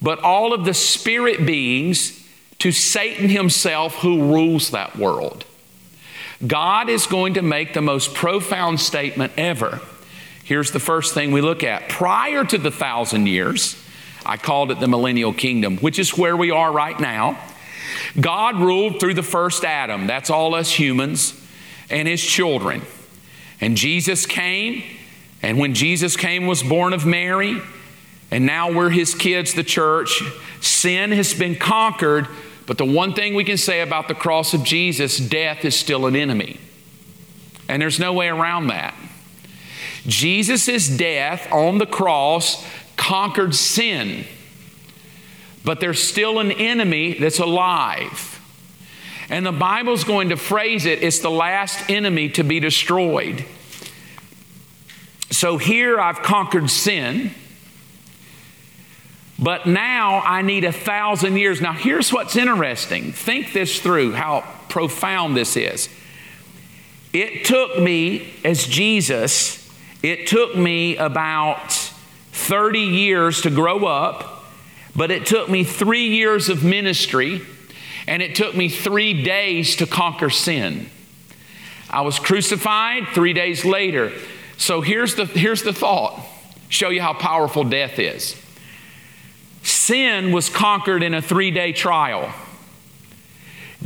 but 0.00 0.20
all 0.20 0.52
of 0.52 0.64
the 0.64 0.74
spirit 0.74 1.44
beings 1.44 2.24
to 2.60 2.72
Satan 2.72 3.28
himself 3.28 3.96
who 3.96 4.32
rules 4.32 4.70
that 4.70 4.96
world. 4.96 5.44
God 6.46 6.88
is 6.88 7.06
going 7.06 7.34
to 7.34 7.42
make 7.42 7.74
the 7.74 7.82
most 7.82 8.14
profound 8.14 8.80
statement 8.80 9.32
ever. 9.36 9.80
Here's 10.44 10.70
the 10.70 10.80
first 10.80 11.14
thing 11.14 11.32
we 11.32 11.40
look 11.40 11.64
at. 11.64 11.88
Prior 11.88 12.44
to 12.44 12.58
the 12.58 12.70
thousand 12.70 13.26
years, 13.26 13.76
I 14.24 14.36
called 14.36 14.70
it 14.70 14.80
the 14.80 14.88
millennial 14.88 15.32
kingdom, 15.32 15.78
which 15.78 15.98
is 15.98 16.16
where 16.16 16.36
we 16.36 16.50
are 16.50 16.70
right 16.70 16.98
now. 16.98 17.38
God 18.20 18.60
ruled 18.60 19.00
through 19.00 19.14
the 19.14 19.22
first 19.22 19.64
Adam, 19.64 20.06
that's 20.06 20.30
all 20.30 20.54
us 20.54 20.70
humans, 20.70 21.34
and 21.90 22.06
his 22.06 22.22
children. 22.22 22.82
And 23.60 23.76
Jesus 23.76 24.26
came 24.26 24.82
and 25.42 25.58
when 25.58 25.74
Jesus 25.74 26.16
came, 26.16 26.46
was 26.46 26.62
born 26.62 26.92
of 26.92 27.06
Mary, 27.06 27.60
and 28.30 28.46
now 28.46 28.72
we're 28.72 28.90
his 28.90 29.14
kids, 29.14 29.54
the 29.54 29.62
church, 29.62 30.22
sin 30.60 31.12
has 31.12 31.34
been 31.34 31.54
conquered. 31.54 32.26
But 32.66 32.78
the 32.78 32.84
one 32.84 33.14
thing 33.14 33.34
we 33.34 33.44
can 33.44 33.56
say 33.56 33.80
about 33.80 34.08
the 34.08 34.14
cross 34.14 34.54
of 34.54 34.64
Jesus, 34.64 35.18
death 35.18 35.64
is 35.64 35.76
still 35.76 36.06
an 36.06 36.16
enemy. 36.16 36.58
And 37.68 37.80
there's 37.80 38.00
no 38.00 38.12
way 38.12 38.28
around 38.28 38.68
that. 38.68 38.94
Jesus' 40.06 40.88
death 40.88 41.50
on 41.52 41.78
the 41.78 41.86
cross 41.86 42.66
conquered 42.96 43.54
sin, 43.54 44.24
but 45.64 45.80
there's 45.80 46.02
still 46.02 46.40
an 46.40 46.50
enemy 46.50 47.14
that's 47.14 47.38
alive. 47.38 48.35
And 49.28 49.44
the 49.44 49.52
Bible's 49.52 50.04
going 50.04 50.28
to 50.28 50.36
phrase 50.36 50.86
it 50.86 51.02
it's 51.02 51.18
the 51.18 51.30
last 51.30 51.90
enemy 51.90 52.28
to 52.30 52.44
be 52.44 52.60
destroyed. 52.60 53.44
So 55.30 55.58
here 55.58 56.00
I've 56.00 56.22
conquered 56.22 56.70
sin. 56.70 57.32
But 59.38 59.66
now 59.66 60.20
I 60.24 60.42
need 60.42 60.64
a 60.64 60.72
thousand 60.72 61.36
years. 61.36 61.60
Now, 61.60 61.72
here's 61.72 62.12
what's 62.12 62.36
interesting. 62.36 63.12
Think 63.12 63.52
this 63.52 63.80
through, 63.80 64.12
how 64.12 64.44
profound 64.68 65.36
this 65.36 65.56
is. 65.56 65.90
It 67.12 67.44
took 67.44 67.78
me, 67.78 68.32
as 68.44 68.66
Jesus, 68.66 69.68
it 70.02 70.26
took 70.26 70.56
me 70.56 70.96
about 70.96 71.72
30 72.32 72.80
years 72.80 73.42
to 73.42 73.50
grow 73.50 73.84
up, 73.86 74.44
but 74.94 75.10
it 75.10 75.26
took 75.26 75.48
me 75.48 75.64
three 75.64 76.08
years 76.08 76.48
of 76.48 76.64
ministry, 76.64 77.42
and 78.06 78.22
it 78.22 78.34
took 78.34 78.54
me 78.54 78.68
three 78.68 79.22
days 79.22 79.76
to 79.76 79.86
conquer 79.86 80.30
sin. 80.30 80.88
I 81.90 82.02
was 82.02 82.18
crucified 82.18 83.08
three 83.14 83.32
days 83.32 83.64
later. 83.64 84.12
So 84.56 84.80
here's 84.80 85.14
the, 85.14 85.26
here's 85.26 85.62
the 85.62 85.72
thought 85.72 86.20
show 86.68 86.88
you 86.88 87.00
how 87.00 87.12
powerful 87.12 87.64
death 87.64 87.98
is. 87.98 88.40
Sin 89.62 90.32
was 90.32 90.48
conquered 90.48 91.02
in 91.02 91.14
a 91.14 91.22
three 91.22 91.50
day 91.50 91.72
trial. 91.72 92.32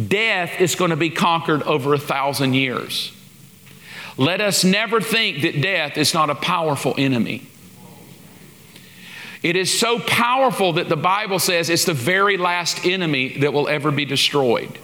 Death 0.08 0.60
is 0.60 0.74
going 0.74 0.90
to 0.90 0.96
be 0.96 1.10
conquered 1.10 1.62
over 1.64 1.94
a 1.94 1.98
thousand 1.98 2.54
years. 2.54 3.12
Let 4.16 4.40
us 4.40 4.64
never 4.64 5.00
think 5.00 5.42
that 5.42 5.60
death 5.60 5.96
is 5.96 6.14
not 6.14 6.30
a 6.30 6.34
powerful 6.34 6.94
enemy. 6.96 7.49
It 9.42 9.56
is 9.56 9.78
so 9.78 9.98
powerful 9.98 10.74
that 10.74 10.88
the 10.88 10.96
Bible 10.96 11.38
says 11.38 11.70
it's 11.70 11.86
the 11.86 11.94
very 11.94 12.36
last 12.36 12.84
enemy 12.84 13.38
that 13.38 13.52
will 13.52 13.68
ever 13.68 13.90
be 13.90 14.04
destroyed. 14.04 14.78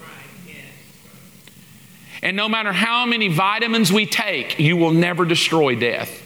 And 2.23 2.37
no 2.37 2.49
matter 2.49 2.73
how 2.73 3.05
many 3.05 3.29
vitamins 3.29 3.93
we 3.93 4.07
take, 4.07 4.59
you 4.59 4.77
will 4.77 4.93
never 4.93 5.25
destroy 5.25 5.75
death. 5.75 6.23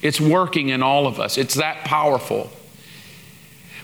It's 0.00 0.20
working 0.20 0.70
in 0.70 0.82
all 0.82 1.06
of 1.06 1.20
us, 1.20 1.38
it's 1.38 1.54
that 1.54 1.84
powerful. 1.84 2.50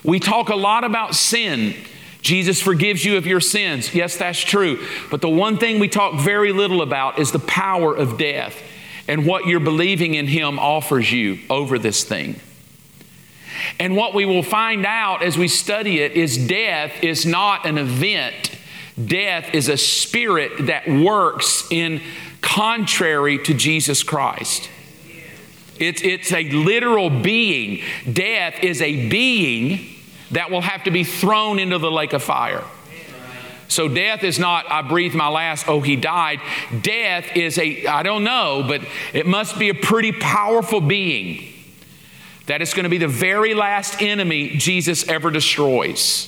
We 0.03 0.19
talk 0.19 0.49
a 0.49 0.55
lot 0.55 0.83
about 0.83 1.13
sin. 1.13 1.75
Jesus 2.21 2.61
forgives 2.61 3.03
you 3.03 3.17
of 3.17 3.25
your 3.25 3.39
sins. 3.39 3.93
Yes, 3.95 4.17
that's 4.17 4.39
true. 4.39 4.85
But 5.09 5.21
the 5.21 5.29
one 5.29 5.57
thing 5.57 5.79
we 5.79 5.87
talk 5.87 6.19
very 6.19 6.51
little 6.51 6.81
about 6.81 7.19
is 7.19 7.31
the 7.31 7.39
power 7.39 7.95
of 7.95 8.17
death 8.17 8.61
and 9.07 9.25
what 9.25 9.45
you're 9.45 9.59
believing 9.59 10.13
in 10.13 10.27
Him 10.27 10.59
offers 10.59 11.11
you 11.11 11.39
over 11.49 11.79
this 11.79 12.03
thing. 12.03 12.39
And 13.79 13.95
what 13.95 14.13
we 14.13 14.25
will 14.25 14.43
find 14.43 14.85
out 14.85 15.23
as 15.23 15.37
we 15.37 15.47
study 15.47 15.99
it 15.99 16.13
is 16.13 16.37
death 16.37 17.03
is 17.03 17.25
not 17.25 17.65
an 17.65 17.77
event 17.77 18.57
Death 19.07 19.53
is 19.53 19.69
a 19.69 19.77
spirit 19.77 20.67
that 20.67 20.87
works 20.87 21.67
in 21.71 22.01
contrary 22.41 23.37
to 23.39 23.53
Jesus 23.53 24.03
Christ. 24.03 24.69
It's, 25.79 26.01
it's 26.01 26.31
a 26.31 26.43
literal 26.43 27.09
being. 27.09 27.81
Death 28.11 28.55
is 28.61 28.81
a 28.81 29.09
being 29.09 29.87
that 30.31 30.51
will 30.51 30.61
have 30.61 30.83
to 30.83 30.91
be 30.91 31.03
thrown 31.03 31.59
into 31.59 31.77
the 31.77 31.91
lake 31.91 32.13
of 32.13 32.21
fire. 32.21 32.63
So 33.67 33.87
death 33.87 34.23
is 34.23 34.37
not, 34.37 34.69
I 34.69 34.81
breathed 34.81 35.15
my 35.15 35.29
last, 35.29 35.67
oh, 35.69 35.79
he 35.79 35.95
died. 35.95 36.41
Death 36.81 37.37
is 37.37 37.57
a, 37.57 37.87
I 37.87 38.03
don't 38.03 38.25
know, 38.25 38.65
but 38.67 38.81
it 39.13 39.25
must 39.25 39.57
be 39.57 39.69
a 39.69 39.73
pretty 39.73 40.11
powerful 40.11 40.81
being 40.81 41.50
that 42.51 42.61
is 42.61 42.73
going 42.73 42.83
to 42.83 42.89
be 42.89 42.97
the 42.97 43.07
very 43.07 43.53
last 43.53 44.01
enemy 44.01 44.49
Jesus 44.49 45.07
ever 45.07 45.31
destroys 45.31 46.27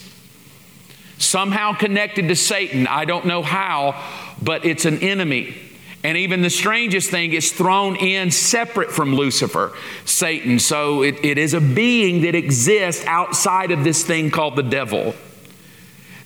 somehow 1.17 1.73
connected 1.73 2.29
to 2.29 2.35
Satan. 2.35 2.87
I 2.87 3.03
don't 3.03 3.25
know 3.25 3.41
how, 3.41 4.01
but 4.41 4.63
it's 4.65 4.85
an 4.85 4.99
enemy. 4.99 5.53
And 6.01 6.17
even 6.17 6.41
the 6.41 6.49
strangest 6.49 7.09
thing 7.09 7.33
is 7.33 7.51
thrown 7.51 7.97
in 7.97 8.31
separate 8.31 8.89
from 8.89 9.13
Lucifer, 9.13 9.73
Satan. 10.05 10.59
So 10.59 11.01
it, 11.01 11.23
it 11.25 11.37
is 11.37 11.53
a 11.53 11.59
being 11.59 12.21
that 12.21 12.35
exists 12.35 13.05
outside 13.05 13.71
of 13.71 13.83
this 13.83 14.05
thing 14.05 14.31
called 14.31 14.55
the 14.55 14.63
devil 14.63 15.15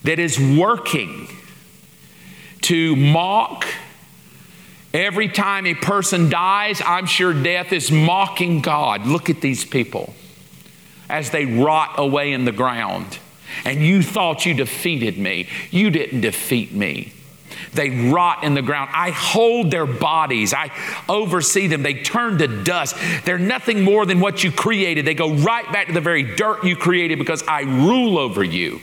that 0.03 0.19
is 0.19 0.39
working 0.39 1.27
to 2.61 2.95
mock. 2.95 3.65
Every 4.97 5.27
time 5.27 5.67
a 5.67 5.75
person 5.75 6.27
dies, 6.27 6.81
I'm 6.83 7.05
sure 7.05 7.31
death 7.31 7.71
is 7.71 7.91
mocking 7.91 8.61
God. 8.61 9.05
Look 9.05 9.29
at 9.29 9.41
these 9.41 9.63
people 9.63 10.15
as 11.07 11.29
they 11.29 11.45
rot 11.45 11.99
away 11.99 12.33
in 12.33 12.45
the 12.45 12.51
ground. 12.51 13.19
And 13.63 13.79
you 13.79 14.01
thought 14.01 14.47
you 14.47 14.55
defeated 14.55 15.19
me. 15.19 15.49
You 15.69 15.91
didn't 15.91 16.21
defeat 16.21 16.73
me. 16.73 17.13
They 17.73 18.09
rot 18.09 18.43
in 18.43 18.55
the 18.55 18.63
ground. 18.63 18.89
I 18.91 19.11
hold 19.11 19.69
their 19.69 19.85
bodies. 19.85 20.51
I 20.51 20.71
oversee 21.07 21.67
them. 21.67 21.83
They 21.83 22.01
turn 22.01 22.39
to 22.39 22.47
dust. 22.63 22.95
They're 23.23 23.37
nothing 23.37 23.83
more 23.83 24.03
than 24.07 24.19
what 24.19 24.43
you 24.43 24.51
created. 24.51 25.05
They 25.05 25.13
go 25.13 25.31
right 25.31 25.71
back 25.71 25.87
to 25.87 25.93
the 25.93 26.01
very 26.01 26.23
dirt 26.23 26.63
you 26.63 26.75
created 26.75 27.19
because 27.19 27.43
I 27.47 27.61
rule 27.61 28.17
over 28.17 28.43
you. 28.43 28.81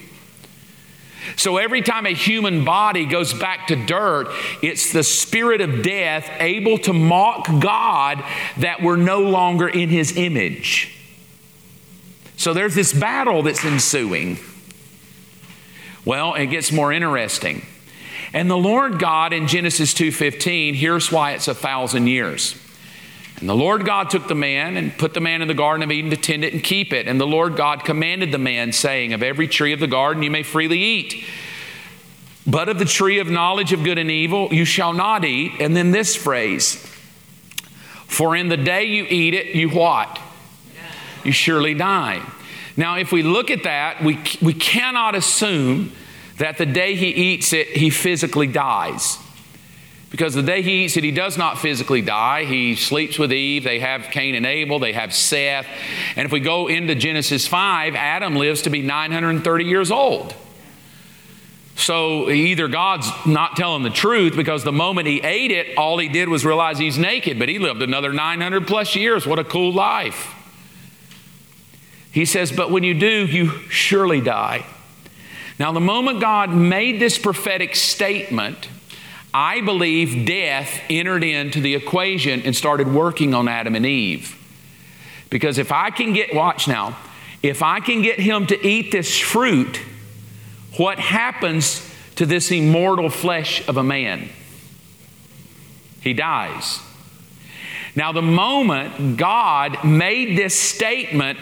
So 1.37 1.57
every 1.57 1.83
time 1.83 2.07
a 2.07 2.15
human 2.15 2.65
body 2.65 3.07
goes 3.07 3.33
back 3.33 3.69
to 3.69 3.77
dirt, 3.77 4.29
it's 4.63 4.93
the 4.93 5.03
spirit 5.03 5.61
of 5.61 5.83
death 5.83 6.29
able 6.39 6.79
to 6.79 6.93
mock 6.93 7.47
God 7.61 8.25
that 8.59 8.83
we're 8.83 8.97
no 8.97 9.21
longer 9.21 9.69
in 9.69 9.89
his 9.89 10.17
image. 10.17 10.97
So 12.37 12.53
there's 12.53 12.75
this 12.75 12.93
battle 12.93 13.43
that's 13.43 13.65
ensuing. 13.65 14.39
Well, 16.05 16.35
it 16.35 16.47
gets 16.47 16.71
more 16.73 16.93
interesting. 16.93 17.65
And 18.33 18.51
the 18.51 18.57
Lord 18.57 18.99
God 18.99 19.33
in 19.33 19.47
Genesis 19.47 19.95
2:15, 19.95 20.75
here's 20.75 21.11
why 21.13 21.33
it's 21.33 21.49
a 21.49 21.55
thousand 21.55 22.09
years. 22.09 22.57
And 23.45 23.49
the 23.51 23.55
Lord 23.55 23.85
God 23.85 24.09
took 24.09 24.27
the 24.27 24.35
man 24.35 24.79
and 24.79 24.97
put 24.97 25.13
the 25.13 25.21
man 25.21 25.43
in 25.43 25.49
the 25.49 25.53
Garden 25.53 25.83
of 25.83 25.93
Eden 25.93 26.11
to 26.13 26.17
tend 26.17 26.45
it 26.45 26.55
and 26.55 26.65
keep 26.65 26.95
it. 26.95 27.07
And 27.07 27.21
the 27.21 27.27
Lord 27.27 27.57
God 27.57 27.85
commanded 27.85 28.33
the 28.33 28.39
man, 28.39 28.73
saying, 28.73 29.13
Of 29.13 29.23
every 29.23 29.49
tree 29.49 29.75
of 29.75 29.81
the 29.81 29.87
garden 29.87 30.23
you 30.23 30.31
may 30.31 30.43
freely 30.43 30.79
eat. 30.79 31.27
But 32.47 32.71
of 32.71 32.79
the 32.79 32.87
tree 32.87 33.19
of 33.19 33.29
knowledge 33.29 33.75
of 33.75 33.85
good 33.85 33.99
and 33.99 34.11
evil 34.11 34.49
you 34.51 34.65
shall 34.65 34.95
not 34.95 35.27
eat. 35.27 35.61
And 35.61 35.77
then 35.77 35.91
this 35.91 36.17
phrase, 36.17 36.77
For 38.07 38.35
in 38.35 38.49
the 38.49 38.57
day 38.57 38.85
you 38.85 39.05
eat 39.11 39.35
it, 39.35 39.55
you 39.55 39.69
what? 39.69 40.19
You 41.23 41.33
surely 41.33 41.75
die. 41.75 42.23
Now, 42.79 42.97
if 42.97 43.13
we 43.13 43.23
look 43.23 43.51
at 43.51 43.65
that, 43.65 44.03
we, 44.03 44.21
we 44.41 44.55
cannot 44.55 45.15
assume 45.15 45.93
that 46.39 46.57
the 46.57 46.65
day 46.65 46.95
he 46.95 47.09
eats 47.09 47.53
it, 47.53 47.67
he 47.67 47.91
physically 47.91 48.47
dies. 48.47 49.19
Because 50.15 50.35
the 50.35 50.45
day 50.45 50.63
he 50.63 50.85
eats 50.85 50.97
it, 50.97 51.03
he 51.03 51.11
does 51.11 51.37
not 51.37 51.59
physically 51.59 52.01
die. 52.01 52.45
He 52.45 52.77
sleeps 52.77 53.19
with 53.19 53.33
Eve. 53.33 53.65
They 53.65 53.81
have 53.81 54.13
Cain 54.13 54.37
and 54.37 54.47
Abel. 54.47 54.79
They 54.79 54.93
have 54.93 55.13
Seth. 55.13 55.67
And 56.15 56.25
if 56.25 56.31
we 56.31 56.39
go 56.39 56.69
into 56.69 56.95
Genesis 56.95 57.49
5, 57.49 57.97
Adam 57.97 58.37
lives 58.37 58.63
to 58.63 58.71
be 58.71 58.81
930 58.81 59.65
years 59.65 59.91
old. 59.91 60.33
So 61.75 62.31
either 62.31 62.69
God's 62.69 63.11
not 63.27 63.57
telling 63.57 63.83
the 63.83 63.91
truth 63.91 64.37
because 64.37 64.63
the 64.63 64.71
moment 64.71 65.09
he 65.09 65.21
ate 65.21 65.51
it, 65.51 65.77
all 65.77 65.99
he 65.99 66.09
did 66.09 66.29
was 66.29 66.47
realize 66.47 66.79
he's 66.79 66.97
naked, 66.97 67.37
but 67.37 67.49
he 67.49 67.59
lived 67.59 67.83
another 67.83 68.13
900 68.13 68.69
plus 68.69 68.95
years. 68.95 69.27
What 69.27 69.41
a 69.41 69.45
cool 69.45 69.73
life. 69.73 70.33
He 72.13 72.25
says, 72.25 72.53
But 72.53 72.71
when 72.71 72.85
you 72.85 72.95
do, 72.95 73.27
you 73.27 73.49
surely 73.69 74.21
die. 74.21 74.65
Now, 75.59 75.73
the 75.73 75.81
moment 75.81 76.21
God 76.21 76.51
made 76.55 77.01
this 77.01 77.19
prophetic 77.19 77.75
statement, 77.75 78.69
I 79.35 79.63
believe 79.63 80.25
death 80.25 80.81
entered 80.89 81.25
into 81.25 81.61
the 81.61 81.75
equation 81.75 82.43
and 82.43 82.55
started 82.55 82.87
working 82.87 83.35
on 83.35 83.49
Adam 83.49 83.75
and 83.75 83.85
Eve. 83.85 84.39
Because 85.29 85.59
if 85.59 85.73
I 85.73 85.91
can 85.91 86.13
get, 86.13 86.33
watch 86.33 86.69
now, 86.69 86.97
if 87.43 87.61
I 87.61 87.81
can 87.81 88.01
get 88.01 88.21
him 88.21 88.47
to 88.47 88.67
eat 88.67 88.93
this 88.93 89.19
fruit, 89.19 89.81
what 90.77 91.01
happens 91.01 91.85
to 92.15 92.25
this 92.25 92.53
immortal 92.53 93.11
flesh 93.11 93.67
of 93.67 93.77
a 93.77 93.83
man? 93.83 94.29
He 96.01 96.13
dies. 96.13 96.79
Now, 97.97 98.13
the 98.13 98.23
moment 98.23 99.17
God 99.17 99.85
made 99.85 100.39
this 100.39 100.59
statement, 100.59 101.41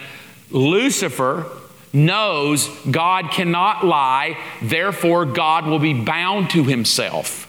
Lucifer 0.49 1.45
knows 1.93 2.67
God 2.89 3.29
cannot 3.29 3.85
lie, 3.85 4.37
therefore, 4.63 5.25
God 5.25 5.67
will 5.67 5.79
be 5.79 5.93
bound 5.93 6.49
to 6.51 6.63
himself. 6.63 7.47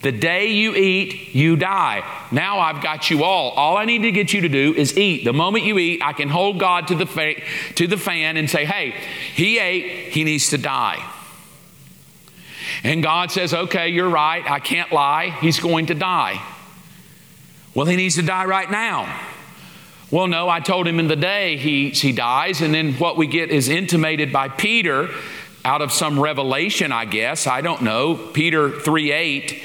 The 0.00 0.12
day 0.12 0.52
you 0.52 0.76
eat, 0.76 1.34
you 1.34 1.56
die. 1.56 2.04
Now 2.30 2.60
I've 2.60 2.82
got 2.82 3.10
you 3.10 3.24
all. 3.24 3.50
All 3.50 3.76
I 3.76 3.84
need 3.84 4.02
to 4.02 4.12
get 4.12 4.32
you 4.32 4.42
to 4.42 4.48
do 4.48 4.72
is 4.74 4.96
eat. 4.96 5.24
The 5.24 5.32
moment 5.32 5.64
you 5.64 5.76
eat, 5.78 6.00
I 6.02 6.12
can 6.12 6.28
hold 6.28 6.60
God 6.60 6.86
to 6.88 6.94
the, 6.94 7.06
fa- 7.06 7.40
to 7.74 7.86
the 7.88 7.96
fan 7.96 8.36
and 8.36 8.48
say, 8.48 8.64
hey, 8.64 8.94
he 9.34 9.58
ate, 9.58 10.12
he 10.12 10.22
needs 10.22 10.50
to 10.50 10.58
die. 10.58 11.04
And 12.84 13.02
God 13.02 13.32
says, 13.32 13.52
okay, 13.52 13.88
you're 13.88 14.08
right. 14.08 14.48
I 14.48 14.60
can't 14.60 14.92
lie. 14.92 15.30
He's 15.40 15.58
going 15.58 15.86
to 15.86 15.94
die. 15.94 16.40
Well, 17.74 17.86
he 17.86 17.96
needs 17.96 18.14
to 18.16 18.22
die 18.22 18.44
right 18.44 18.70
now. 18.70 19.20
Well, 20.10 20.26
no, 20.26 20.48
I 20.48 20.60
told 20.60 20.86
him 20.86 21.00
in 21.00 21.08
the 21.08 21.16
day 21.16 21.56
he, 21.56 21.90
he 21.90 22.12
dies, 22.12 22.62
and 22.62 22.72
then 22.72 22.94
what 22.94 23.16
we 23.16 23.26
get 23.26 23.50
is 23.50 23.68
intimated 23.68 24.32
by 24.32 24.48
Peter 24.48 25.10
out 25.64 25.82
of 25.82 25.92
some 25.92 26.18
revelation, 26.18 26.92
I 26.92 27.04
guess. 27.04 27.46
I 27.46 27.60
don't 27.60 27.82
know. 27.82 28.14
Peter 28.14 28.70
3 28.70 29.12
8. 29.12 29.62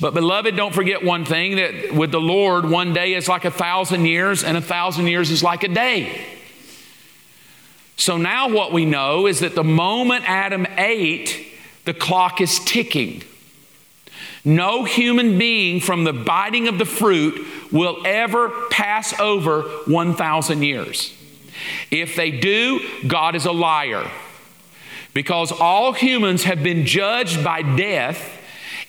But, 0.00 0.14
beloved, 0.14 0.54
don't 0.54 0.74
forget 0.74 1.04
one 1.04 1.24
thing 1.24 1.56
that 1.56 1.92
with 1.92 2.12
the 2.12 2.20
Lord, 2.20 2.68
one 2.68 2.92
day 2.92 3.14
is 3.14 3.28
like 3.28 3.44
a 3.44 3.50
thousand 3.50 4.04
years, 4.04 4.44
and 4.44 4.56
a 4.56 4.60
thousand 4.60 5.08
years 5.08 5.30
is 5.30 5.42
like 5.42 5.64
a 5.64 5.68
day. 5.68 6.24
So 7.96 8.16
now 8.16 8.48
what 8.48 8.72
we 8.72 8.84
know 8.84 9.26
is 9.26 9.40
that 9.40 9.56
the 9.56 9.64
moment 9.64 10.28
Adam 10.28 10.66
ate, 10.76 11.48
the 11.84 11.92
clock 11.92 12.40
is 12.40 12.60
ticking. 12.60 13.24
No 14.44 14.84
human 14.84 15.36
being 15.36 15.80
from 15.80 16.04
the 16.04 16.12
biting 16.12 16.68
of 16.68 16.78
the 16.78 16.84
fruit 16.84 17.44
will 17.72 17.98
ever 18.06 18.50
pass 18.70 19.18
over 19.18 19.62
1,000 19.62 20.62
years. 20.62 21.12
If 21.90 22.14
they 22.14 22.30
do, 22.30 22.80
God 23.06 23.34
is 23.34 23.46
a 23.46 23.52
liar. 23.52 24.08
Because 25.12 25.50
all 25.50 25.92
humans 25.92 26.44
have 26.44 26.62
been 26.62 26.86
judged 26.86 27.42
by 27.42 27.62
death, 27.62 28.37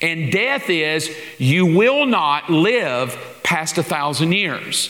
and 0.02 0.32
death 0.32 0.70
is 0.70 1.16
you 1.38 1.66
will 1.66 2.06
not 2.06 2.50
live 2.50 3.18
past 3.44 3.78
a 3.78 3.84
thousand 3.84 4.32
years. 4.32 4.90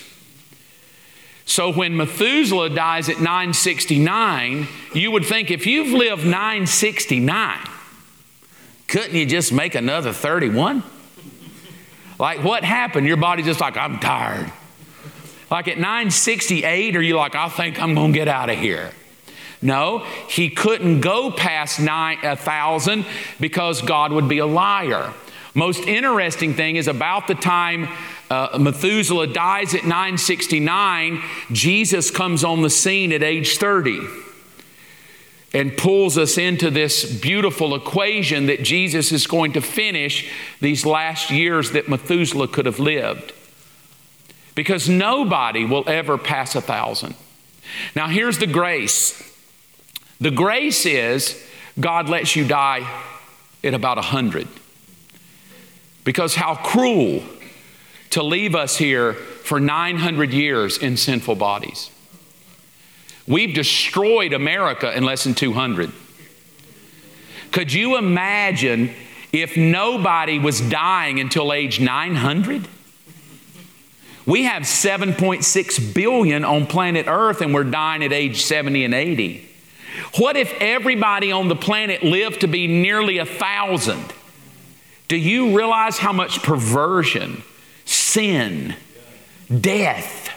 So 1.46 1.74
when 1.74 1.98
Methuselah 1.98 2.70
dies 2.70 3.10
at 3.10 3.18
969, 3.18 4.68
you 4.94 5.10
would 5.10 5.26
think 5.26 5.50
if 5.50 5.66
you've 5.66 5.94
lived 5.94 6.24
969, 6.24 7.58
couldn't 8.88 9.16
you 9.16 9.26
just 9.26 9.52
make 9.52 9.74
another 9.74 10.14
31? 10.14 10.84
Like, 12.20 12.44
what 12.44 12.64
happened? 12.64 13.08
Your 13.08 13.18
body's 13.18 13.46
just 13.46 13.62
like, 13.62 13.78
I'm 13.78 14.00
tired. 14.00 14.52
Like 15.50 15.68
at 15.68 15.78
968, 15.78 16.96
are 16.96 17.02
you 17.02 17.16
like, 17.16 17.34
I 17.34 17.50
think 17.50 17.82
I'm 17.82 17.96
to 17.96 18.12
get 18.12 18.28
out 18.28 18.52
of 18.52 18.60
here? 18.60 18.92
No, 19.62 20.00
he 20.30 20.50
couldn't 20.50 21.02
go 21.02 21.32
past 21.32 21.80
nine, 21.80 22.18
because 23.40 23.82
God 23.82 24.12
would 24.12 24.30
be 24.30 24.38
a 24.38 24.46
liar. 24.46 25.14
Most 25.54 25.82
interesting 25.82 26.54
thing 26.54 26.76
is 26.76 26.88
about 26.88 27.28
the 27.28 27.36
time 27.36 27.90
uh, 28.30 28.58
Methuselah 28.60 29.28
dies 29.28 29.74
at 29.74 29.84
969, 29.84 31.22
Jesus 31.52 32.12
comes 32.12 32.44
on 32.44 32.62
the 32.62 32.70
scene 32.70 33.12
at 33.12 33.24
age 33.24 33.58
30 33.58 34.08
and 35.52 35.76
pulls 35.76 36.16
us 36.18 36.38
into 36.38 36.70
this 36.70 37.20
beautiful 37.20 37.74
equation 37.74 38.46
that 38.46 38.64
Jesus 38.64 39.12
is 39.12 39.26
going 39.26 39.54
to 39.54 39.62
finish 39.62 40.32
these 40.62 40.86
last 40.86 41.32
years 41.32 41.72
that 41.72 41.90
Methuselah 41.90 42.48
could 42.48 42.68
have 42.68 42.80
lived. 42.80 43.34
Because 44.54 44.88
nobody 44.88 45.66
will 45.66 45.90
ever 45.90 46.20
pass 46.20 46.56
a 46.56 46.62
thousand. 46.62 47.16
Now, 47.96 48.08
here's 48.08 48.38
the 48.38 48.48
grace 48.48 49.29
the 50.20 50.32
grace 50.32 50.86
is 50.86 51.42
God 51.80 52.10
lets 52.10 52.36
you 52.36 52.48
die 52.48 52.90
at 53.64 53.74
about 53.74 53.98
a 53.98 54.02
hundred. 54.02 54.48
Because 56.04 56.36
how 56.36 56.56
cruel 56.56 57.24
to 58.12 58.24
leave 58.24 58.56
us 58.56 58.78
here 58.78 59.14
for 59.14 59.60
900 59.60 60.34
years 60.34 60.78
in 60.78 60.98
sinful 60.98 61.36
bodies. 61.36 61.90
We've 63.28 63.54
destroyed 63.54 64.34
America 64.34 64.96
in 64.96 65.04
less 65.04 65.24
than 65.24 65.36
200. 65.36 65.92
Could 67.52 67.72
you 67.72 67.98
imagine 67.98 68.94
if 69.32 69.56
nobody 69.56 70.40
was 70.40 70.62
dying 70.62 71.20
until 71.20 71.54
age 71.54 71.80
900? 71.80 72.68
We 74.26 74.44
have 74.44 74.64
7.6 74.64 75.94
billion 75.94 76.44
on 76.44 76.68
planet 76.68 77.06
Earth 77.08 77.42
and 77.42 77.54
we're 77.54 77.64
dying 77.64 78.04
at 78.04 78.12
age 78.12 78.42
70 78.44 78.86
and 78.86 78.94
80. 78.94 79.49
What 80.18 80.38
if 80.38 80.54
everybody 80.60 81.32
on 81.32 81.48
the 81.48 81.56
planet 81.56 82.04
lived 82.04 82.42
to 82.42 82.48
be 82.48 82.68
nearly 82.68 83.18
a 83.18 83.26
thousand? 83.26 84.14
Do 85.08 85.18
you 85.18 85.58
realize 85.58 85.98
how 85.98 86.14
much 86.14 86.44
perversion, 86.44 87.44
sin, 87.86 88.76
death? 89.50 90.30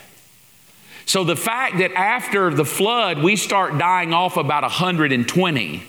So 1.05 1.25
the 1.25 1.37
fact 1.37 1.79
that 1.79 1.93
after 1.93 2.49
the 2.51 2.65
flood 2.65 3.23
we 3.23 3.37
start 3.37 3.77
dying 3.77 4.15
off 4.15 4.37
about 4.37 4.63
120 4.63 5.83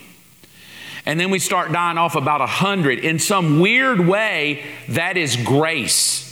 and 1.06 1.20
then 1.20 1.30
we 1.30 1.38
start 1.38 1.72
dying 1.72 1.98
off 1.98 2.16
about 2.16 2.40
100 2.40 2.98
in 2.98 3.18
some 3.18 3.60
weird 3.60 4.00
way 4.00 4.64
that 4.88 5.16
is 5.16 5.36
grace 5.36 6.22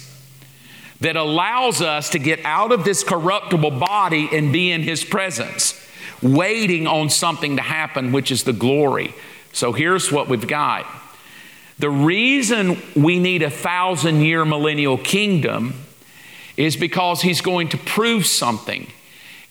that 1.00 1.16
allows 1.16 1.82
us 1.82 2.10
to 2.10 2.18
get 2.18 2.40
out 2.44 2.70
of 2.70 2.84
this 2.84 3.02
corruptible 3.02 3.72
body 3.72 4.28
and 4.32 4.52
be 4.52 4.70
in 4.70 4.82
his 4.82 5.04
presence 5.04 5.78
waiting 6.22 6.86
on 6.86 7.10
something 7.10 7.56
to 7.56 7.62
happen 7.62 8.12
which 8.12 8.30
is 8.30 8.44
the 8.44 8.52
glory. 8.52 9.14
So 9.52 9.72
here's 9.72 10.10
what 10.10 10.28
we've 10.28 10.46
got. 10.46 10.86
The 11.78 11.90
reason 11.90 12.80
we 12.94 13.18
need 13.18 13.42
a 13.42 13.50
thousand 13.50 14.20
year 14.20 14.44
millennial 14.44 14.98
kingdom 14.98 15.74
is 16.56 16.76
because 16.76 17.22
he's 17.22 17.40
going 17.40 17.68
to 17.70 17.78
prove 17.78 18.26
something. 18.26 18.86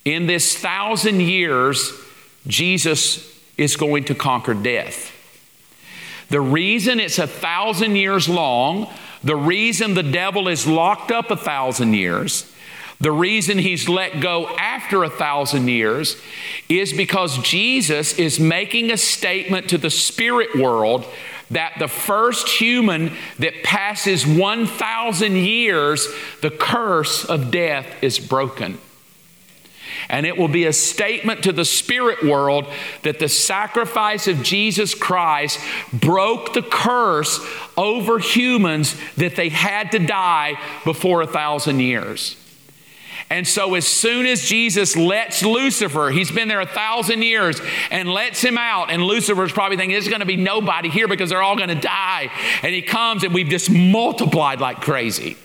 In 0.05 0.28
this 0.28 0.57
thousand 0.57 1.22
years, 1.22 1.91
Jesus 2.47 3.39
is 3.57 3.76
going 3.76 4.05
to 4.05 4.15
conquer 4.15 4.53
death. 4.53 5.11
The 6.30 6.41
reason 6.41 6.99
it's 6.99 7.19
a 7.19 7.28
thousand 7.28 7.97
years 7.97 8.30
long, 8.30 8.88
the 9.24 9.36
reason 9.36 9.93
the 9.93 10.03
devil 10.03 10.47
is 10.47 10.65
locked 10.65 11.11
up 11.11 11.30
a 11.30 11.36
thousand 11.36 11.93
years, 11.93 12.50
the 13.01 13.11
reason 13.11 13.57
he's 13.57 13.89
let 13.89 14.21
go 14.21 14.47
after 14.57 15.03
a 15.03 15.09
thousand 15.09 15.67
years 15.67 16.21
is 16.69 16.93
because 16.93 17.39
Jesus 17.39 18.17
is 18.19 18.39
making 18.39 18.91
a 18.91 18.97
statement 18.97 19.69
to 19.69 19.79
the 19.79 19.89
spirit 19.89 20.55
world 20.55 21.05
that 21.49 21.73
the 21.79 21.87
first 21.87 22.47
human 22.47 23.11
that 23.39 23.63
passes 23.63 24.25
1,000 24.25 25.35
years, 25.35 26.07
the 26.41 26.51
curse 26.51 27.25
of 27.25 27.49
death 27.49 27.87
is 28.03 28.19
broken. 28.19 28.77
And 30.07 30.25
it 30.25 30.37
will 30.37 30.47
be 30.47 30.65
a 30.65 30.73
statement 30.73 31.43
to 31.43 31.51
the 31.51 31.65
spirit 31.65 32.23
world 32.23 32.67
that 33.01 33.19
the 33.19 33.27
sacrifice 33.27 34.27
of 34.27 34.43
Jesus 34.43 34.93
Christ 34.93 35.59
broke 35.91 36.53
the 36.53 36.61
curse 36.61 37.39
over 37.75 38.19
humans 38.19 38.95
that 39.17 39.35
they 39.35 39.49
had 39.49 39.91
to 39.91 39.99
die 39.99 40.53
before 40.85 41.21
a 41.21 41.27
thousand 41.27 41.79
years. 41.79 42.35
And 43.32 43.47
so, 43.47 43.75
as 43.75 43.88
soon 43.88 44.25
as 44.25 44.41
Jesus 44.41 44.97
lets 44.97 45.41
Lucifer, 45.41 46.09
he's 46.09 46.29
been 46.29 46.49
there 46.49 46.59
a 46.59 46.65
thousand 46.65 47.21
years, 47.21 47.61
and 47.89 48.11
lets 48.11 48.41
him 48.41 48.57
out, 48.57 48.91
and 48.91 49.01
Lucifer's 49.01 49.53
probably 49.53 49.77
thinking, 49.77 49.93
there's 49.93 50.09
going 50.09 50.19
to 50.19 50.25
be 50.25 50.36
nobody 50.36 50.89
here 50.89 51.07
because 51.07 51.29
they're 51.29 51.41
all 51.41 51.55
going 51.55 51.69
to 51.69 51.75
die. 51.75 52.29
And 52.61 52.75
he 52.75 52.82
comes, 52.82 53.23
and 53.23 53.34
we've 53.34 53.47
just 53.47 53.69
multiplied 53.69 54.59
like 54.59 54.82
crazy. 54.82 55.38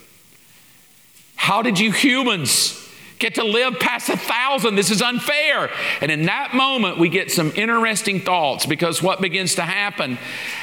How 1.37 1.63
did 1.63 1.79
you 1.79 1.93
humans 1.93 2.86
get 3.19 3.37
to 3.37 3.45
live 3.45 3.79
past 3.79 4.09
a 4.09 4.17
thousand? 4.17 4.75
This 4.75 4.91
is 4.91 5.03
unfair. 5.03 5.71
And 6.01 6.11
in 6.11 6.27
that 6.27 6.55
moment, 6.55 6.99
we 6.99 7.09
get 7.09 7.31
some 7.31 7.53
interesting 7.55 8.21
thoughts 8.21 8.67
because 8.67 9.03
what 9.03 9.21
begins 9.21 9.55
to 9.57 9.63
happen, 9.63 10.19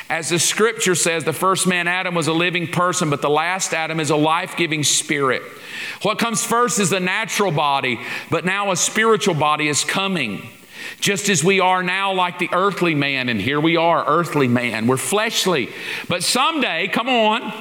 as 0.10 0.30
the 0.30 0.40
scripture 0.40 0.96
says, 0.96 1.24
the 1.24 1.34
first 1.34 1.68
man, 1.68 1.88
Adam, 1.88 2.16
was 2.16 2.28
a 2.28 2.34
living 2.34 2.68
person, 2.68 3.10
but 3.10 3.22
the 3.22 3.30
last 3.30 3.74
Adam 3.74 4.00
is 4.00 4.10
a 4.10 4.16
life 4.16 4.56
giving 4.58 4.84
spirit. 4.84 5.42
What 6.02 6.20
comes 6.20 6.44
first 6.44 6.80
is 6.80 6.90
the 6.90 7.00
natural 7.00 7.52
body, 7.52 8.00
but 8.30 8.46
now 8.46 8.72
a 8.72 8.76
spiritual 8.76 9.36
body 9.36 9.68
is 9.68 9.84
coming. 9.84 10.48
Just 11.00 11.30
as 11.30 11.44
we 11.44 11.60
are 11.60 11.84
now 11.84 12.14
like 12.14 12.40
the 12.40 12.50
earthly 12.52 12.96
man, 12.96 13.30
and 13.30 13.40
here 13.40 13.60
we 13.60 13.78
are, 13.78 14.04
earthly 14.06 14.48
man. 14.48 14.88
We're 14.88 14.98
fleshly. 14.98 15.70
But 16.10 16.24
someday, 16.24 16.90
come 16.90 17.08
on, 17.10 17.54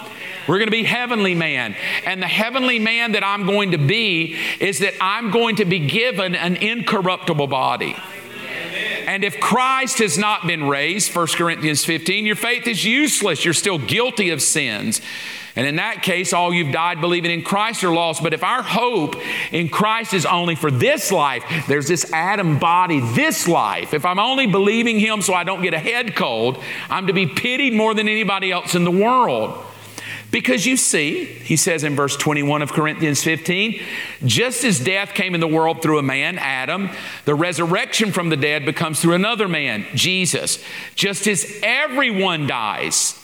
we're 0.49 0.59
going 0.59 0.67
to 0.67 0.73
be 0.73 0.85
heavenly 0.85 1.35
man. 1.35 1.77
And 2.05 2.23
the 2.23 2.29
heavenly 2.29 2.79
man 2.79 3.13
that 3.13 3.25
I'm 3.25 3.47
going 3.47 3.73
to 3.73 3.79
be 3.79 4.37
is 4.61 4.81
that 4.81 4.95
I'm 5.01 5.31
going 5.31 5.57
to 5.57 5.65
be 5.65 5.79
given 5.79 6.35
an 6.35 6.57
incorruptible 6.57 7.47
body. 7.47 7.97
And 9.07 9.25
if 9.25 9.41
Christ 9.41 9.99
has 9.99 10.17
not 10.17 10.47
been 10.47 10.69
raised, 10.69 11.15
1 11.15 11.27
Corinthians 11.29 11.85
15, 11.85 12.25
your 12.25 12.37
faith 12.37 12.67
is 12.67 12.85
useless. 12.85 13.45
You're 13.45 13.55
still 13.55 13.79
guilty 13.79 14.31
of 14.31 14.41
sins. 14.41 15.01
And 15.55 15.67
in 15.67 15.77
that 15.77 16.03
case, 16.03 16.33
all 16.33 16.55
you've 16.55 16.73
died 16.73 17.01
believing 17.01 17.31
in 17.31 17.43
Christ 17.43 17.85
are 17.85 17.93
lost. 17.93 18.23
But 18.23 18.33
if 18.33 18.43
our 18.43 18.63
hope 18.63 19.17
in 19.53 19.69
Christ 19.69 20.15
is 20.15 20.25
only 20.25 20.55
for 20.55 20.71
this 20.71 21.13
life, 21.13 21.45
there's 21.69 21.89
this 21.89 22.11
Adam 22.13 22.59
body, 22.59 23.01
this 23.01 23.47
life. 23.47 23.93
If 23.93 24.07
I'm 24.07 24.19
only 24.19 24.47
believing 24.47 24.99
Him 24.99 25.21
so 25.21 25.35
I 25.35 25.45
don't 25.45 25.61
get 25.61 25.75
a 25.75 25.79
head 25.79 26.17
cold, 26.17 26.63
I'm 26.89 27.09
to 27.09 27.13
be 27.13 27.27
pitied 27.27 27.75
more 27.75 27.93
than 27.93 28.09
anybody 28.09 28.51
else 28.51 28.75
in 28.75 28.85
the 28.85 28.91
world. 28.91 29.63
Because 30.33 30.65
you 30.65 30.79
see, 30.79 31.27
he 31.27 31.57
says 31.57 31.85
in 31.85 31.95
verse 31.95 32.17
21 32.17 32.63
of 32.63 32.73
Corinthians 32.73 33.23
15, 33.23 33.79
just 34.25 34.65
as 34.65 34.81
death 34.81 35.13
came 35.13 35.35
in 35.35 35.43
the 35.43 35.47
world 35.47 35.83
through 35.83 35.99
a 35.99 36.03
man, 36.03 36.39
Adam, 36.39 36.89
the 37.27 37.35
resurrection 37.35 38.13
from 38.13 38.31
the 38.31 38.37
dead 38.37 38.65
becomes 38.65 39.01
through 39.01 39.13
another 39.13 39.47
man, 39.47 39.85
Jesus. 39.95 40.65
Just 40.95 41.27
as 41.27 41.61
everyone 41.63 42.47
dies, 42.47 43.23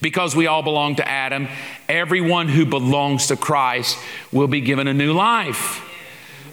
because 0.00 0.34
we 0.34 0.46
all 0.46 0.62
belong 0.62 0.96
to 0.96 1.06
Adam, 1.06 1.46
everyone 1.90 2.48
who 2.48 2.64
belongs 2.64 3.26
to 3.26 3.36
Christ 3.36 3.98
will 4.32 4.48
be 4.48 4.62
given 4.62 4.88
a 4.88 4.94
new 4.94 5.12
life. 5.12 5.82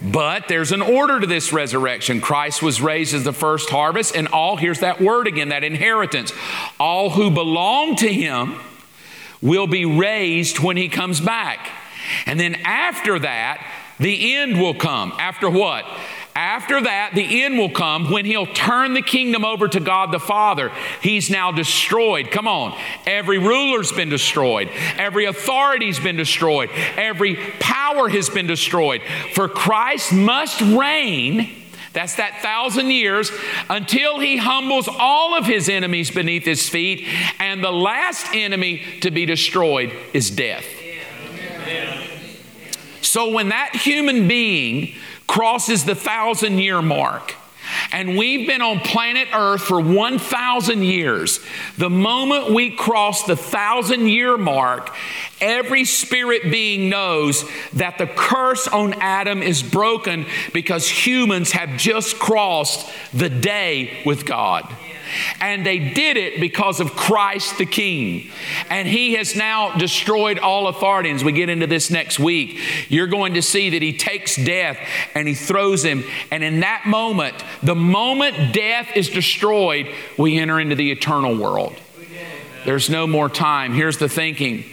But 0.01 0.49
there's 0.49 0.73
an 0.73 0.81
order 0.81 1.21
to 1.21 1.25
this 1.25 1.53
resurrection. 1.53 2.19
Christ 2.19 2.61
was 2.61 2.81
raised 2.81 3.13
as 3.13 3.23
the 3.23 3.31
first 3.31 3.69
harvest, 3.69 4.17
and 4.17 4.27
all, 4.27 4.57
here's 4.57 4.81
that 4.81 4.99
word 4.99 5.27
again, 5.27 5.47
that 5.47 5.63
inheritance. 5.63 6.33
All 6.77 7.11
who 7.11 7.31
belong 7.31 7.95
to 7.97 8.11
him 8.11 8.59
will 9.43 9.67
be 9.67 9.85
raised 9.85 10.57
when 10.57 10.77
he 10.77 10.89
comes 10.89 11.21
back. 11.21 11.69
And 12.25 12.39
then 12.39 12.55
after 12.63 13.19
that, 13.19 13.63
the 13.99 14.35
end 14.35 14.59
will 14.59 14.73
come. 14.73 15.13
After 15.19 15.49
what? 15.49 15.85
After 16.35 16.81
that, 16.81 17.11
the 17.13 17.43
end 17.43 17.59
will 17.59 17.69
come 17.69 18.09
when 18.09 18.25
he'll 18.25 18.47
turn 18.47 18.95
the 18.95 19.03
kingdom 19.03 19.45
over 19.45 19.67
to 19.67 19.79
God 19.79 20.11
the 20.11 20.19
Father. 20.19 20.71
He's 21.01 21.29
now 21.29 21.51
destroyed. 21.51 22.31
Come 22.31 22.47
on. 22.47 22.75
Every 23.05 23.37
ruler's 23.37 23.91
been 23.91 24.09
destroyed. 24.09 24.69
Every 24.97 25.25
authority's 25.25 25.99
been 25.99 26.15
destroyed. 26.15 26.71
Every 26.97 27.35
power 27.59 28.09
has 28.09 28.29
been 28.29 28.47
destroyed. 28.47 29.03
For 29.33 29.47
Christ 29.47 30.11
must 30.11 30.59
reign. 30.61 31.62
That's 31.93 32.15
that 32.15 32.41
thousand 32.41 32.89
years 32.89 33.31
until 33.69 34.19
he 34.19 34.37
humbles 34.37 34.89
all 34.91 35.37
of 35.37 35.45
his 35.45 35.69
enemies 35.69 36.09
beneath 36.09 36.43
his 36.43 36.67
feet. 36.67 37.07
And 37.39 37.63
the 37.63 37.71
last 37.71 38.33
enemy 38.33 38.81
to 39.01 39.11
be 39.11 39.25
destroyed 39.25 39.93
is 40.11 40.31
death. 40.31 40.65
So 43.01 43.31
when 43.31 43.49
that 43.49 43.75
human 43.75 44.27
being 44.27 44.95
crosses 45.27 45.85
the 45.85 45.95
thousand 45.95 46.59
year 46.59 46.81
mark. 46.81 47.35
And 47.91 48.17
we've 48.17 48.47
been 48.47 48.61
on 48.61 48.79
planet 48.79 49.27
Earth 49.33 49.61
for 49.61 49.79
1,000 49.79 50.83
years. 50.83 51.39
The 51.77 51.89
moment 51.89 52.53
we 52.53 52.71
cross 52.71 53.23
the 53.23 53.35
thousand 53.35 54.07
year 54.07 54.37
mark, 54.37 54.95
every 55.41 55.85
spirit 55.85 56.51
being 56.51 56.89
knows 56.89 57.43
that 57.73 57.97
the 57.97 58.07
curse 58.07 58.67
on 58.67 58.93
Adam 58.99 59.41
is 59.41 59.61
broken 59.61 60.25
because 60.53 60.87
humans 60.87 61.51
have 61.51 61.77
just 61.77 62.19
crossed 62.19 62.89
the 63.13 63.29
day 63.29 64.01
with 64.05 64.25
God. 64.25 64.67
And 65.39 65.65
they 65.65 65.79
did 65.79 66.17
it 66.17 66.39
because 66.39 66.79
of 66.79 66.95
Christ 66.95 67.57
the 67.57 67.65
King. 67.65 68.31
And 68.69 68.87
he 68.87 69.13
has 69.13 69.35
now 69.35 69.75
destroyed 69.77 70.39
all 70.39 70.67
authority. 70.67 71.11
As 71.11 71.23
we 71.23 71.31
get 71.31 71.49
into 71.49 71.67
this 71.67 71.91
next 71.91 72.19
week, 72.19 72.59
you're 72.89 73.07
going 73.07 73.35
to 73.35 73.41
see 73.41 73.71
that 73.71 73.81
he 73.81 73.97
takes 73.97 74.35
death 74.35 74.77
and 75.13 75.27
he 75.27 75.33
throws 75.33 75.83
him. 75.83 76.03
And 76.31 76.43
in 76.43 76.61
that 76.61 76.85
moment, 76.85 77.35
the 77.61 77.75
moment 77.75 78.53
death 78.53 78.89
is 78.95 79.09
destroyed, 79.09 79.93
we 80.17 80.37
enter 80.37 80.59
into 80.59 80.75
the 80.75 80.91
eternal 80.91 81.37
world. 81.37 81.75
There's 82.65 82.89
no 82.89 83.07
more 83.07 83.29
time. 83.29 83.73
Here's 83.73 83.97
the 83.97 84.07
thinking. 84.07 84.63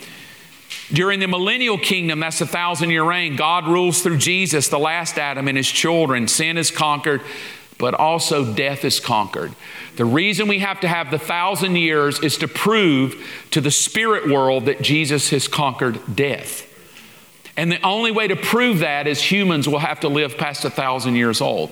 During 0.93 1.21
the 1.21 1.29
millennial 1.29 1.79
kingdom, 1.79 2.21
that's 2.21 2.41
a 2.41 2.47
thousand 2.47 2.91
year 2.91 3.05
reign, 3.05 3.37
God 3.37 3.69
rules 3.69 4.03
through 4.03 4.19
Jesus, 4.19 4.69
the 4.69 4.79
last 4.79 5.19
Adam, 5.19 5.47
and 5.47 5.57
his 5.57 5.69
children. 5.69 6.27
Sin 6.27 6.59
is 6.59 6.71
conquered, 6.71 7.23
but 7.81 7.95
also 7.95 8.45
death 8.55 8.85
is 8.85 9.01
conquered. 9.01 9.53
The 9.97 10.05
reason 10.05 10.47
we 10.47 10.61
have 10.61 10.81
to 10.81 10.89
have 10.89 11.11
the 11.11 11.19
thousand 11.19 11.77
years 11.77 12.21
is 12.21 12.39
to 12.39 12.49
prove 12.49 13.27
to 13.51 13.61
the 13.61 13.71
spirit 13.71 14.31
world 14.31 14.67
that 14.67 14.83
Jesus 14.83 15.31
has 15.31 15.49
conquered 15.49 15.99
death. 16.15 16.67
And 17.57 17.73
the 17.73 17.83
only 17.83 18.13
way 18.13 18.29
to 18.29 18.37
prove 18.37 18.81
that 18.81 19.07
is 19.07 19.21
humans 19.21 19.67
will 19.67 19.81
have 19.81 20.01
to 20.01 20.09
live 20.09 20.37
past 20.37 20.65
a 20.65 20.71
thousand 20.71 21.17
years 21.17 21.41
old. 21.41 21.71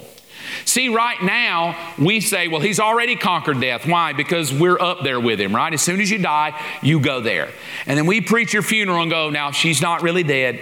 See, 0.64 0.88
right 0.88 1.22
now, 1.22 1.76
we 1.98 2.20
say, 2.20 2.48
well, 2.48 2.61
he's 2.61 2.80
already 2.80 3.16
conquered 3.16 3.61
death. 3.61 3.86
Why? 3.86 4.14
Because 4.14 4.52
we're 4.52 4.80
up 4.80 5.02
there 5.02 5.20
with 5.20 5.40
him, 5.40 5.54
right? 5.54 5.72
As 5.72 5.82
soon 5.82 6.00
as 6.00 6.11
you 6.11 6.18
die, 6.18 6.59
you 6.82 7.00
go 7.00 7.20
there. 7.20 7.50
And 7.86 7.98
then 7.98 8.06
we 8.06 8.22
preach 8.22 8.54
your 8.54 8.62
funeral 8.62 9.02
and 9.02 9.11
go, 9.11 9.30
now, 9.30 9.50
she's 9.50 9.82
not 9.82 10.02
really 10.02 10.22
dead. 10.22 10.61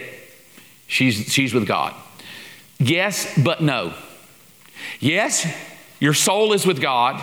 She's, 0.88 1.32
she's 1.32 1.55
with 1.55 1.66
God. 1.66 1.94
Yes, 2.78 3.32
but 3.42 3.62
no. 3.62 3.94
Yes, 5.01 5.47
your 6.01 6.14
soul 6.14 6.53
is 6.53 6.66
with 6.66 6.80
God, 6.80 7.22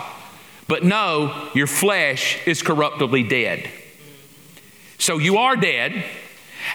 but 0.66 0.84
no, 0.84 1.50
your 1.54 1.66
flesh 1.66 2.38
is 2.46 2.62
corruptibly 2.62 3.22
dead. 3.22 3.68
So 4.98 5.18
you 5.18 5.38
are 5.38 5.56
dead. 5.56 6.04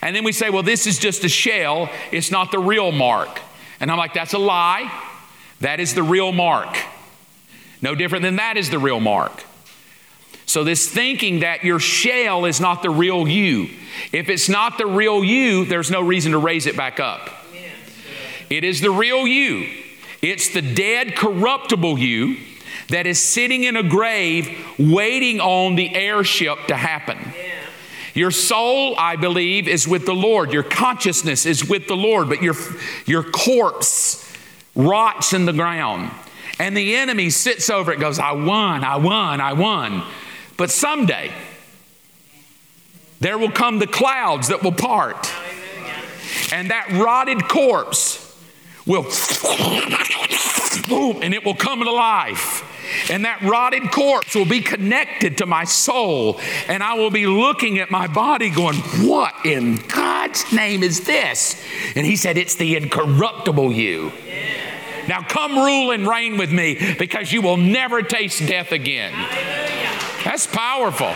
And 0.02 0.16
then 0.16 0.24
we 0.24 0.32
say, 0.32 0.50
well, 0.50 0.64
this 0.64 0.86
is 0.86 1.00
just 1.00 1.24
a 1.24 1.30
shell, 1.30 1.90
it's 2.12 2.32
not 2.32 2.52
the 2.52 2.60
real 2.60 2.92
mark. 2.92 3.42
And 3.80 3.90
I'm 3.90 3.98
like, 3.98 4.14
that's 4.14 4.34
a 4.34 4.38
lie. 4.38 4.92
That 5.62 5.80
is 5.80 5.94
the 5.94 6.04
real 6.04 6.32
mark. 6.32 6.78
No 7.82 7.96
different 7.96 8.24
than 8.24 8.36
that 8.38 8.58
is 8.58 8.70
the 8.70 8.80
real 8.80 9.00
mark. 9.00 9.44
So, 10.46 10.64
this 10.64 10.90
thinking 10.90 11.42
that 11.42 11.64
your 11.64 11.80
shell 11.80 12.46
is 12.46 12.60
not 12.60 12.82
the 12.82 12.90
real 12.90 13.28
you, 13.28 13.70
if 14.12 14.30
it's 14.30 14.50
not 14.50 14.80
the 14.80 14.88
real 14.88 15.24
you, 15.24 15.66
there's 15.66 15.92
no 15.92 16.02
reason 16.02 16.32
to 16.32 16.40
raise 16.40 16.66
it 16.66 16.76
back 16.76 17.00
up. 17.00 17.30
It 18.50 18.64
is 18.64 18.82
the 18.82 18.90
real 18.90 19.28
you. 19.28 19.70
It's 20.22 20.54
the 20.54 20.62
dead, 20.62 21.16
corruptible 21.16 21.98
you 21.98 22.38
that 22.90 23.06
is 23.06 23.22
sitting 23.22 23.64
in 23.64 23.76
a 23.76 23.84
grave 23.84 24.66
waiting 24.78 25.40
on 25.40 25.76
the 25.76 25.96
heirship 25.96 26.58
to 26.68 26.76
happen. 26.76 27.18
Your 28.14 28.32
soul, 28.32 28.96
I 28.98 29.16
believe, 29.16 29.68
is 29.68 29.88
with 29.88 30.06
the 30.06 30.16
Lord. 30.16 30.52
Your 30.52 30.64
consciousness 30.64 31.46
is 31.46 31.68
with 31.68 31.88
the 31.88 31.96
Lord, 31.96 32.28
but 32.28 32.42
your, 32.42 32.56
your 33.06 33.24
corpse 33.24 34.26
rots 34.76 35.34
in 35.34 35.46
the 35.46 35.54
ground. 35.54 36.12
And 36.58 36.76
the 36.76 36.96
enemy 36.96 37.30
sits 37.30 37.70
over 37.70 37.94
it, 37.94 38.00
goes, 38.00 38.20
I 38.20 38.34
won, 38.34 38.84
I 38.84 38.98
won, 38.98 39.40
I 39.40 39.54
won. 39.54 40.04
But 40.58 40.72
someday, 40.72 41.32
there 43.22 43.38
will 43.38 43.52
come 43.52 43.80
the 43.80 43.88
clouds 43.88 44.50
that 44.50 44.64
will 44.64 44.74
part. 44.74 45.32
And 46.52 46.72
that 46.72 46.92
rotted 46.92 47.48
corpse 47.48 48.29
will 48.90 49.04
boom, 50.90 51.22
and 51.22 51.34
it 51.34 51.46
will 51.46 51.56
come 51.56 51.84
to 51.84 51.92
life. 51.92 52.66
And 53.12 53.24
that 53.24 53.42
rotted 53.44 53.92
corpse 53.92 54.34
will 54.34 54.48
be 54.48 54.62
connected 54.62 55.38
to 55.38 55.46
my 55.46 55.64
soul. 55.64 56.40
And 56.68 56.82
I 56.82 56.96
will 56.96 57.12
be 57.12 57.28
looking 57.28 57.78
at 57.78 57.92
my 57.92 58.08
body 58.08 58.50
going, 58.50 58.78
What 59.08 59.34
in 59.46 59.78
God's 59.88 60.52
name 60.52 60.82
is 60.82 61.02
this? 61.02 61.64
And 61.96 62.06
he 62.06 62.16
said, 62.16 62.38
It's 62.38 62.56
the 62.56 62.76
incorruptible 62.76 63.72
you. 63.72 64.12
Now 65.08 65.22
come 65.22 65.56
rule 65.56 65.92
and 65.92 66.08
reign 66.08 66.38
with 66.38 66.52
me 66.52 66.96
because 66.98 67.32
you 67.32 67.42
will 67.42 67.58
never 67.58 68.02
taste 68.02 68.48
death 68.48 68.72
again. 68.72 69.14
That's 70.24 70.48
powerful. 70.48 71.14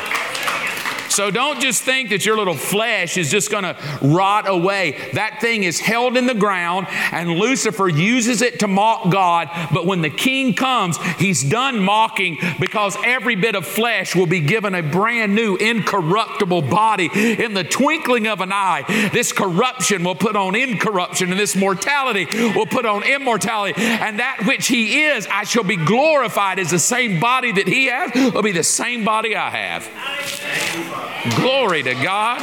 So 1.14 1.30
don't 1.30 1.61
just 1.61 1.84
think 1.84 2.09
that 2.09 2.26
your 2.26 2.38
little 2.38 2.55
flesh 2.55 3.18
is 3.18 3.30
just 3.30 3.51
going 3.51 3.66
to 3.66 3.78
rot 4.01 4.49
away. 4.49 5.11
That 5.14 5.39
thing 5.41 5.64
is 5.64 5.80
held 5.80 6.18
in 6.18 6.26
the 6.26 6.34
ground, 6.34 6.88
and 6.89 7.30
Lucifer 7.30 7.88
uses 7.88 8.41
it 8.41 8.61
to 8.61 8.68
mock 8.68 9.11
God. 9.11 9.47
But 9.72 9.86
when 9.86 10.01
the 10.01 10.09
king 10.09 10.55
comes, 10.55 10.97
he's 11.18 11.43
done 11.43 11.80
mocking 11.80 12.39
because 12.59 12.97
every 13.05 13.36
bit 13.36 13.53
of 13.53 13.64
flesh 13.68 14.16
will 14.16 14.26
be 14.26 14.39
given 14.39 14.74
a 14.74 14.82
brand 14.82 15.36
new, 15.36 15.55
incorruptible 15.55 16.64
body. 16.64 17.11
In 17.14 17.53
the 17.53 17.64
twinkling 17.64 18.28
of 18.28 18.41
an 18.41 18.51
eye, 18.51 18.84
this 19.14 19.32
corruption 19.32 20.03
will 20.03 20.16
put 20.16 20.36
on 20.36 20.55
incorruption, 20.55 21.30
and 21.30 21.39
this 21.39 21.55
mortality 21.55 22.26
will 22.55 22.66
put 22.66 22.88
on 22.88 23.03
immortality. 23.03 23.80
And 23.80 24.18
that 24.18 24.45
which 24.47 24.68
he 24.68 25.03
is, 25.03 25.28
I 25.28 25.43
shall 25.43 25.64
be 25.64 25.78
glorified 25.78 26.57
as 26.57 26.72
the 26.72 26.80
same 26.80 27.20
body 27.20 27.51
that 27.51 27.68
he 27.68 27.86
has, 27.86 28.34
will 28.34 28.41
be 28.41 28.51
the 28.51 28.64
same 28.64 29.05
body 29.05 29.36
I 29.36 29.51
have. 29.51 31.02
Glory 31.35 31.83
to 31.83 31.93
God. 31.93 32.39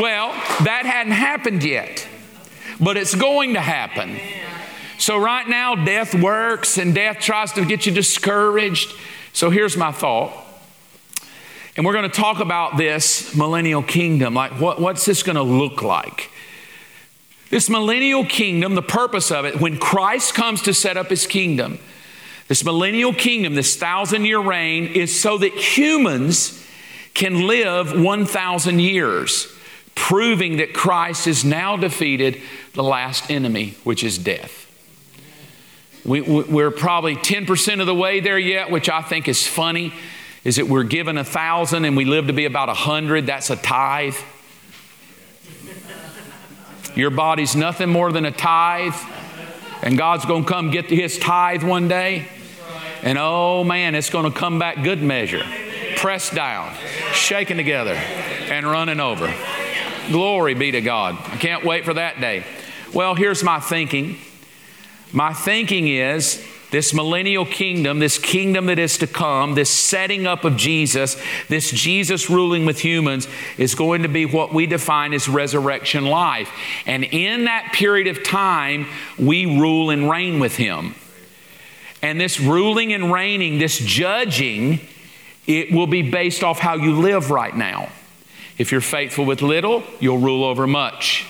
Well, 0.00 0.32
that 0.64 0.82
hadn't 0.84 1.12
happened 1.12 1.64
yet, 1.64 2.06
but 2.80 2.96
it's 2.96 3.14
going 3.14 3.54
to 3.54 3.60
happen. 3.60 4.18
So, 4.98 5.18
right 5.18 5.48
now, 5.48 5.74
death 5.74 6.14
works 6.14 6.76
and 6.76 6.94
death 6.94 7.20
tries 7.20 7.52
to 7.52 7.64
get 7.64 7.86
you 7.86 7.92
discouraged. 7.92 8.92
So, 9.32 9.50
here's 9.50 9.76
my 9.76 9.92
thought. 9.92 10.32
And 11.76 11.86
we're 11.86 11.92
going 11.92 12.10
to 12.10 12.16
talk 12.16 12.40
about 12.40 12.76
this 12.76 13.36
millennial 13.36 13.84
kingdom. 13.84 14.34
Like, 14.34 14.52
what, 14.60 14.80
what's 14.80 15.04
this 15.04 15.22
going 15.22 15.36
to 15.36 15.42
look 15.42 15.82
like? 15.82 16.30
This 17.50 17.70
millennial 17.70 18.24
kingdom, 18.24 18.74
the 18.74 18.82
purpose 18.82 19.30
of 19.30 19.44
it, 19.44 19.60
when 19.60 19.78
Christ 19.78 20.34
comes 20.34 20.60
to 20.62 20.74
set 20.74 20.96
up 20.96 21.08
his 21.08 21.26
kingdom, 21.26 21.78
this 22.48 22.64
millennial 22.64 23.12
kingdom, 23.12 23.54
this 23.54 23.76
thousand 23.76 24.24
year 24.24 24.40
reign, 24.40 24.86
is 24.86 25.18
so 25.18 25.38
that 25.38 25.52
humans 25.52 26.64
can 27.14 27.46
live 27.46 28.00
1,000 28.00 28.78
years, 28.78 29.52
proving 29.94 30.58
that 30.58 30.72
Christ 30.72 31.26
has 31.26 31.44
now 31.44 31.76
defeated 31.76 32.40
the 32.74 32.82
last 32.82 33.30
enemy, 33.30 33.76
which 33.84 34.04
is 34.04 34.18
death. 34.18 34.64
We, 36.04 36.20
are 36.62 36.70
probably 36.70 37.16
10% 37.16 37.80
of 37.80 37.86
the 37.86 37.94
way 37.94 38.20
there 38.20 38.38
yet, 38.38 38.70
which 38.70 38.88
I 38.88 39.02
think 39.02 39.28
is 39.28 39.46
funny, 39.46 39.92
is 40.44 40.56
that 40.56 40.68
we're 40.68 40.84
given 40.84 41.18
a 41.18 41.24
thousand 41.24 41.84
and 41.84 41.96
we 41.96 42.04
live 42.04 42.28
to 42.28 42.32
be 42.32 42.46
about 42.46 42.68
a 42.68 42.74
hundred. 42.74 43.26
That's 43.26 43.50
a 43.50 43.56
tithe. 43.56 44.16
Your 46.94 47.10
body's 47.10 47.54
nothing 47.54 47.90
more 47.90 48.10
than 48.10 48.24
a 48.24 48.30
tithe, 48.30 48.94
and 49.82 49.98
God's 49.98 50.24
going 50.24 50.44
to 50.44 50.48
come 50.48 50.70
get 50.70 50.86
his 50.86 51.18
tithe 51.18 51.62
one 51.62 51.88
day. 51.88 52.28
And 53.02 53.18
oh 53.18 53.64
man, 53.64 53.94
it's 53.94 54.10
going 54.10 54.30
to 54.30 54.36
come 54.36 54.58
back 54.58 54.82
good 54.82 55.02
measure. 55.02 55.42
Pressed 55.96 56.34
down, 56.34 56.74
shaken 57.12 57.56
together, 57.56 57.94
and 57.94 58.66
running 58.66 59.00
over. 59.00 59.32
Glory 60.10 60.54
be 60.54 60.70
to 60.70 60.80
God. 60.80 61.16
I 61.18 61.36
can't 61.36 61.64
wait 61.64 61.84
for 61.84 61.94
that 61.94 62.20
day. 62.20 62.44
Well, 62.94 63.14
here's 63.14 63.42
my 63.42 63.60
thinking. 63.60 64.16
My 65.12 65.32
thinking 65.32 65.88
is 65.88 66.42
this 66.70 66.92
millennial 66.92 67.46
kingdom, 67.46 67.98
this 67.98 68.18
kingdom 68.18 68.66
that 68.66 68.78
is 68.78 68.98
to 68.98 69.06
come, 69.06 69.54
this 69.54 69.70
setting 69.70 70.26
up 70.26 70.44
of 70.44 70.56
Jesus, 70.56 71.20
this 71.48 71.70
Jesus 71.70 72.28
ruling 72.28 72.66
with 72.66 72.78
humans, 72.78 73.26
is 73.56 73.74
going 73.74 74.02
to 74.02 74.08
be 74.08 74.26
what 74.26 74.52
we 74.52 74.66
define 74.66 75.14
as 75.14 75.28
resurrection 75.28 76.06
life. 76.06 76.50
And 76.86 77.04
in 77.04 77.44
that 77.44 77.72
period 77.72 78.06
of 78.06 78.22
time, 78.22 78.86
we 79.18 79.46
rule 79.58 79.90
and 79.90 80.10
reign 80.10 80.40
with 80.40 80.56
Him. 80.56 80.94
And 82.02 82.20
this 82.20 82.38
ruling 82.38 82.92
and 82.92 83.12
reigning, 83.12 83.58
this 83.58 83.78
judging, 83.78 84.80
it 85.46 85.72
will 85.72 85.86
be 85.86 86.02
based 86.02 86.44
off 86.44 86.58
how 86.58 86.74
you 86.74 86.92
live 87.00 87.30
right 87.30 87.56
now. 87.56 87.88
If 88.56 88.72
you're 88.72 88.80
faithful 88.80 89.24
with 89.24 89.42
little, 89.42 89.82
you'll 90.00 90.18
rule 90.18 90.44
over 90.44 90.66
much. 90.66 91.26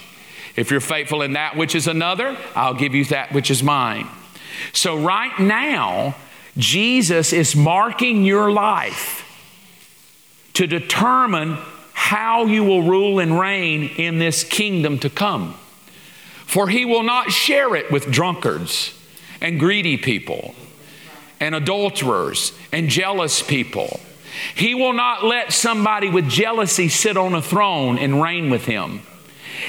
If 0.56 0.70
you're 0.70 0.80
faithful 0.80 1.22
in 1.22 1.34
that 1.34 1.56
which 1.56 1.74
is 1.74 1.86
another, 1.86 2.36
I'll 2.56 2.74
give 2.74 2.94
you 2.94 3.04
that 3.06 3.32
which 3.32 3.50
is 3.50 3.62
mine. 3.62 4.08
So, 4.72 4.98
right 4.98 5.38
now, 5.38 6.16
Jesus 6.56 7.32
is 7.32 7.54
marking 7.54 8.24
your 8.24 8.50
life 8.50 9.24
to 10.54 10.66
determine 10.66 11.58
how 11.92 12.46
you 12.46 12.64
will 12.64 12.82
rule 12.82 13.20
and 13.20 13.38
reign 13.38 13.84
in 13.96 14.18
this 14.18 14.42
kingdom 14.42 14.98
to 14.98 15.10
come. 15.10 15.54
For 16.46 16.68
he 16.68 16.84
will 16.84 17.04
not 17.04 17.30
share 17.30 17.76
it 17.76 17.92
with 17.92 18.10
drunkards 18.10 18.97
and 19.40 19.58
greedy 19.60 19.96
people 19.96 20.54
and 21.40 21.54
adulterers 21.54 22.52
and 22.72 22.88
jealous 22.88 23.42
people. 23.42 24.00
He 24.54 24.74
will 24.74 24.92
not 24.92 25.24
let 25.24 25.52
somebody 25.52 26.08
with 26.08 26.28
jealousy 26.28 26.88
sit 26.88 27.16
on 27.16 27.34
a 27.34 27.42
throne 27.42 27.98
and 27.98 28.22
reign 28.22 28.50
with 28.50 28.64
him. 28.64 29.02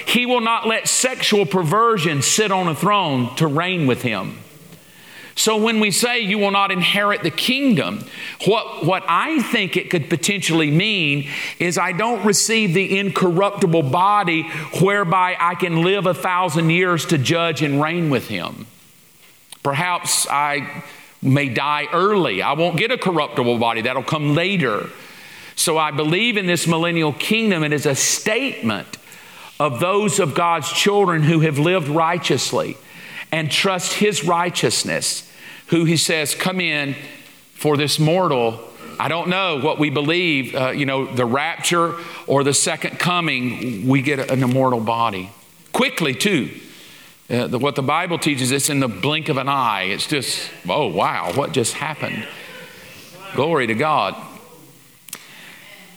He 0.06 0.26
will 0.26 0.42
not 0.42 0.68
let 0.68 0.88
sexual 0.88 1.46
perversion 1.46 2.22
sit 2.22 2.52
on 2.52 2.68
a 2.68 2.76
throne 2.76 3.36
to 3.38 3.48
reign 3.48 3.88
with 3.88 4.02
him. 4.02 4.38
So 5.40 5.56
when 5.56 5.80
we 5.80 5.92
say 5.92 6.20
you 6.20 6.38
will 6.38 6.52
not 6.52 6.70
inherit 6.70 7.24
the 7.24 7.32
kingdom, 7.32 8.04
what, 8.46 8.86
what 8.86 9.06
I 9.08 9.42
think 9.42 9.78
it 9.78 9.90
could 9.90 10.10
potentially 10.10 10.70
mean 10.70 11.30
is 11.60 11.78
I 11.78 11.94
don't 11.94 12.26
receive 12.26 12.74
the 12.74 13.00
incorruptible 13.00 13.84
body 13.84 14.44
whereby 14.82 15.38
I 15.40 15.56
can 15.56 15.82
live 15.82 16.08
a 16.08 16.14
thousand 16.14 16.72
years 16.72 17.06
to 17.06 17.18
judge 17.18 17.62
and 17.62 17.82
reign 17.82 18.10
with 18.10 18.28
him. 18.28 18.68
Perhaps 19.64 20.28
I 20.30 20.84
may 21.22 21.50
die 21.50 21.88
early. 21.92 22.42
I 22.42 22.54
won't 22.54 22.78
get 22.78 22.92
a 22.92 22.98
corruptible 22.98 23.58
body, 23.58 23.82
that'll 23.82 24.04
come 24.04 24.36
later. 24.36 24.90
So 25.56 25.78
I 25.78 25.92
believe 25.92 26.38
in 26.38 26.46
this 26.46 26.68
millennial 26.68 27.12
kingdom. 27.12 27.64
It 27.64 27.74
is 27.74 27.86
a 27.86 27.96
statement 27.96 28.98
of 29.60 29.82
those 29.82 30.20
of 30.20 30.34
God's 30.34 30.72
children 30.72 31.24
who 31.24 31.42
have 31.42 31.60
lived 31.60 31.90
righteously 31.90 32.78
and 33.32 33.52
trust 33.52 33.94
His 33.94 34.24
righteousness, 34.24 35.30
who 35.68 35.84
He 35.84 35.98
says, 35.98 36.34
Come 36.34 36.62
in 36.62 36.96
for 37.54 37.76
this 37.76 38.00
mortal. 38.00 38.62
I 38.98 39.10
don't 39.10 39.30
know 39.30 39.60
what 39.60 39.80
we 39.80 39.90
believe, 39.90 40.56
uh, 40.56 40.70
you 40.70 40.86
know, 40.86 41.14
the 41.14 41.26
rapture 41.26 41.96
or 42.26 42.44
the 42.44 42.54
second 42.54 43.00
coming, 43.00 43.88
we 43.88 44.02
get 44.02 44.32
an 44.32 44.42
immortal 44.42 44.80
body. 44.80 45.30
Quickly, 45.74 46.14
too. 46.14 46.50
Uh, 47.30 47.46
the, 47.46 47.60
what 47.60 47.76
the 47.76 47.84
Bible 47.84 48.18
teaches, 48.18 48.52
it's 48.52 48.70
in 48.70 48.80
the 48.80 48.88
blink 48.88 49.30
of 49.30 49.38
an 49.38 49.48
eye. 49.48 49.84
It's 49.84 50.08
just, 50.08 50.50
oh, 50.68 50.88
wow, 50.88 51.32
what 51.34 51.52
just 51.52 51.74
happened? 51.74 52.28
Glory 53.36 53.68
to 53.68 53.76
God. 53.76 54.16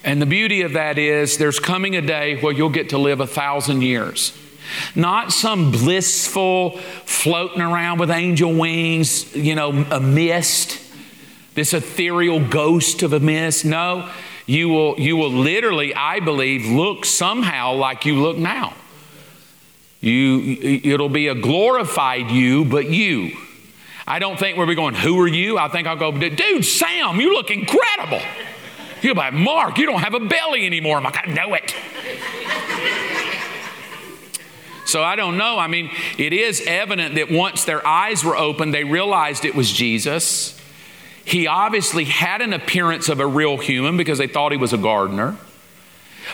And 0.04 0.20
the 0.20 0.26
beauty 0.26 0.62
of 0.62 0.72
that 0.74 0.98
is 0.98 1.38
there's 1.38 1.58
coming 1.58 1.96
a 1.96 2.02
day 2.02 2.38
where 2.40 2.52
you'll 2.52 2.68
get 2.68 2.90
to 2.90 2.98
live 2.98 3.20
a 3.20 3.26
thousand 3.26 3.82
years. 3.82 4.36
Not 4.94 5.32
some 5.32 5.70
blissful 5.70 6.78
floating 7.06 7.62
around 7.62 7.98
with 7.98 8.10
angel 8.10 8.52
wings, 8.54 9.34
you 9.34 9.54
know, 9.54 9.70
a 9.90 10.00
mist, 10.00 10.80
this 11.54 11.72
ethereal 11.72 12.46
ghost 12.46 13.02
of 13.02 13.12
a 13.12 13.20
mist. 13.20 13.64
No, 13.64 14.10
you 14.44 14.68
will, 14.68 15.00
you 15.00 15.16
will 15.16 15.30
literally, 15.30 15.94
I 15.94 16.20
believe, 16.20 16.66
look 16.66 17.04
somehow 17.04 17.74
like 17.74 18.04
you 18.04 18.20
look 18.20 18.36
now. 18.36 18.74
You, 20.02 20.58
it'll 20.82 21.08
be 21.08 21.28
a 21.28 21.34
glorified 21.34 22.30
you, 22.30 22.64
but 22.64 22.90
you. 22.90 23.30
I 24.06 24.18
don't 24.18 24.36
think 24.36 24.58
we'll 24.58 24.66
be 24.66 24.74
going, 24.74 24.96
Who 24.96 25.18
are 25.20 25.28
you? 25.28 25.56
I 25.56 25.68
think 25.68 25.86
I'll 25.86 25.96
go, 25.96 26.10
Dude, 26.10 26.64
Sam, 26.64 27.20
you 27.20 27.32
look 27.32 27.50
incredible. 27.50 28.20
You'll 29.00 29.14
be 29.14 29.20
like, 29.20 29.32
Mark, 29.32 29.78
you 29.78 29.86
don't 29.86 30.00
have 30.00 30.14
a 30.14 30.20
belly 30.20 30.66
anymore. 30.66 30.96
I'm 30.96 31.04
like, 31.04 31.26
I 31.26 31.32
know 31.32 31.54
it. 31.54 31.74
so 34.86 35.02
I 35.02 35.16
don't 35.16 35.36
know. 35.36 35.56
I 35.58 35.68
mean, 35.68 35.90
it 36.18 36.32
is 36.32 36.62
evident 36.66 37.14
that 37.14 37.30
once 37.30 37.64
their 37.64 37.84
eyes 37.86 38.24
were 38.24 38.36
opened, 38.36 38.74
they 38.74 38.84
realized 38.84 39.44
it 39.44 39.54
was 39.54 39.72
Jesus. 39.72 40.60
He 41.24 41.46
obviously 41.46 42.04
had 42.04 42.42
an 42.42 42.52
appearance 42.52 43.08
of 43.08 43.20
a 43.20 43.26
real 43.26 43.56
human 43.56 43.96
because 43.96 44.18
they 44.18 44.26
thought 44.26 44.50
he 44.50 44.58
was 44.58 44.72
a 44.72 44.78
gardener. 44.78 45.36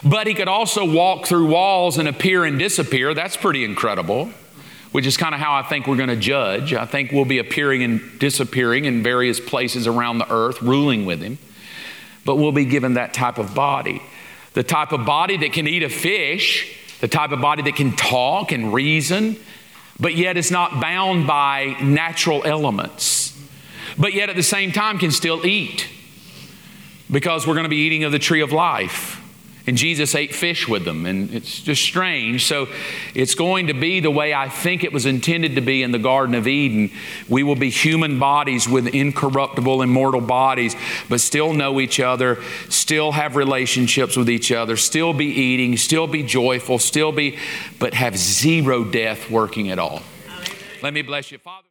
But 0.04 0.26
he 0.26 0.34
could 0.34 0.48
also 0.48 0.90
walk 0.90 1.26
through 1.26 1.48
walls 1.48 1.98
and 1.98 2.08
appear 2.08 2.44
and 2.44 2.58
disappear. 2.58 3.14
That's 3.14 3.36
pretty 3.36 3.64
incredible, 3.64 4.30
which 4.92 5.06
is 5.06 5.16
kind 5.16 5.34
of 5.34 5.40
how 5.40 5.54
I 5.54 5.62
think 5.62 5.86
we're 5.86 5.96
going 5.96 6.08
to 6.08 6.16
judge. 6.16 6.72
I 6.72 6.86
think 6.86 7.10
we'll 7.12 7.24
be 7.24 7.38
appearing 7.38 7.82
and 7.82 8.18
disappearing 8.18 8.84
in 8.84 9.02
various 9.02 9.40
places 9.40 9.86
around 9.86 10.18
the 10.18 10.32
earth, 10.32 10.62
ruling 10.62 11.04
with 11.04 11.20
him. 11.20 11.38
But 12.24 12.36
we'll 12.36 12.52
be 12.52 12.64
given 12.64 12.94
that 12.94 13.14
type 13.14 13.38
of 13.38 13.54
body. 13.54 14.02
The 14.54 14.62
type 14.62 14.92
of 14.92 15.04
body 15.04 15.36
that 15.38 15.52
can 15.52 15.66
eat 15.66 15.82
a 15.82 15.88
fish, 15.88 16.76
the 17.00 17.08
type 17.08 17.32
of 17.32 17.40
body 17.40 17.62
that 17.62 17.76
can 17.76 17.92
talk 17.96 18.52
and 18.52 18.72
reason, 18.72 19.36
but 20.00 20.14
yet 20.14 20.36
is 20.36 20.50
not 20.50 20.80
bound 20.80 21.26
by 21.26 21.76
natural 21.82 22.42
elements, 22.44 23.36
but 23.98 24.14
yet 24.14 24.30
at 24.30 24.36
the 24.36 24.42
same 24.42 24.70
time 24.72 24.98
can 24.98 25.10
still 25.10 25.44
eat 25.44 25.88
because 27.10 27.46
we're 27.46 27.54
going 27.54 27.64
to 27.64 27.70
be 27.70 27.78
eating 27.78 28.04
of 28.04 28.12
the 28.12 28.18
tree 28.18 28.40
of 28.40 28.52
life. 28.52 29.17
And 29.68 29.76
Jesus 29.76 30.14
ate 30.14 30.34
fish 30.34 30.66
with 30.66 30.86
them, 30.86 31.04
and 31.04 31.30
it's 31.30 31.60
just 31.60 31.82
strange. 31.82 32.46
So 32.46 32.68
it's 33.14 33.34
going 33.34 33.66
to 33.66 33.74
be 33.74 34.00
the 34.00 34.10
way 34.10 34.32
I 34.32 34.48
think 34.48 34.82
it 34.82 34.94
was 34.94 35.04
intended 35.04 35.56
to 35.56 35.60
be 35.60 35.82
in 35.82 35.92
the 35.92 35.98
Garden 35.98 36.34
of 36.34 36.48
Eden. 36.48 36.90
We 37.28 37.42
will 37.42 37.54
be 37.54 37.68
human 37.68 38.18
bodies 38.18 38.66
with 38.66 38.86
incorruptible, 38.86 39.82
immortal 39.82 40.22
bodies, 40.22 40.74
but 41.10 41.20
still 41.20 41.52
know 41.52 41.80
each 41.80 42.00
other, 42.00 42.42
still 42.70 43.12
have 43.12 43.36
relationships 43.36 44.16
with 44.16 44.30
each 44.30 44.50
other, 44.50 44.74
still 44.78 45.12
be 45.12 45.26
eating, 45.26 45.76
still 45.76 46.06
be 46.06 46.22
joyful, 46.22 46.78
still 46.78 47.12
be, 47.12 47.36
but 47.78 47.92
have 47.92 48.16
zero 48.16 48.84
death 48.84 49.30
working 49.30 49.70
at 49.70 49.78
all. 49.78 50.00
Let 50.82 50.94
me 50.94 51.02
bless 51.02 51.30
you, 51.30 51.36
Father. 51.36 51.68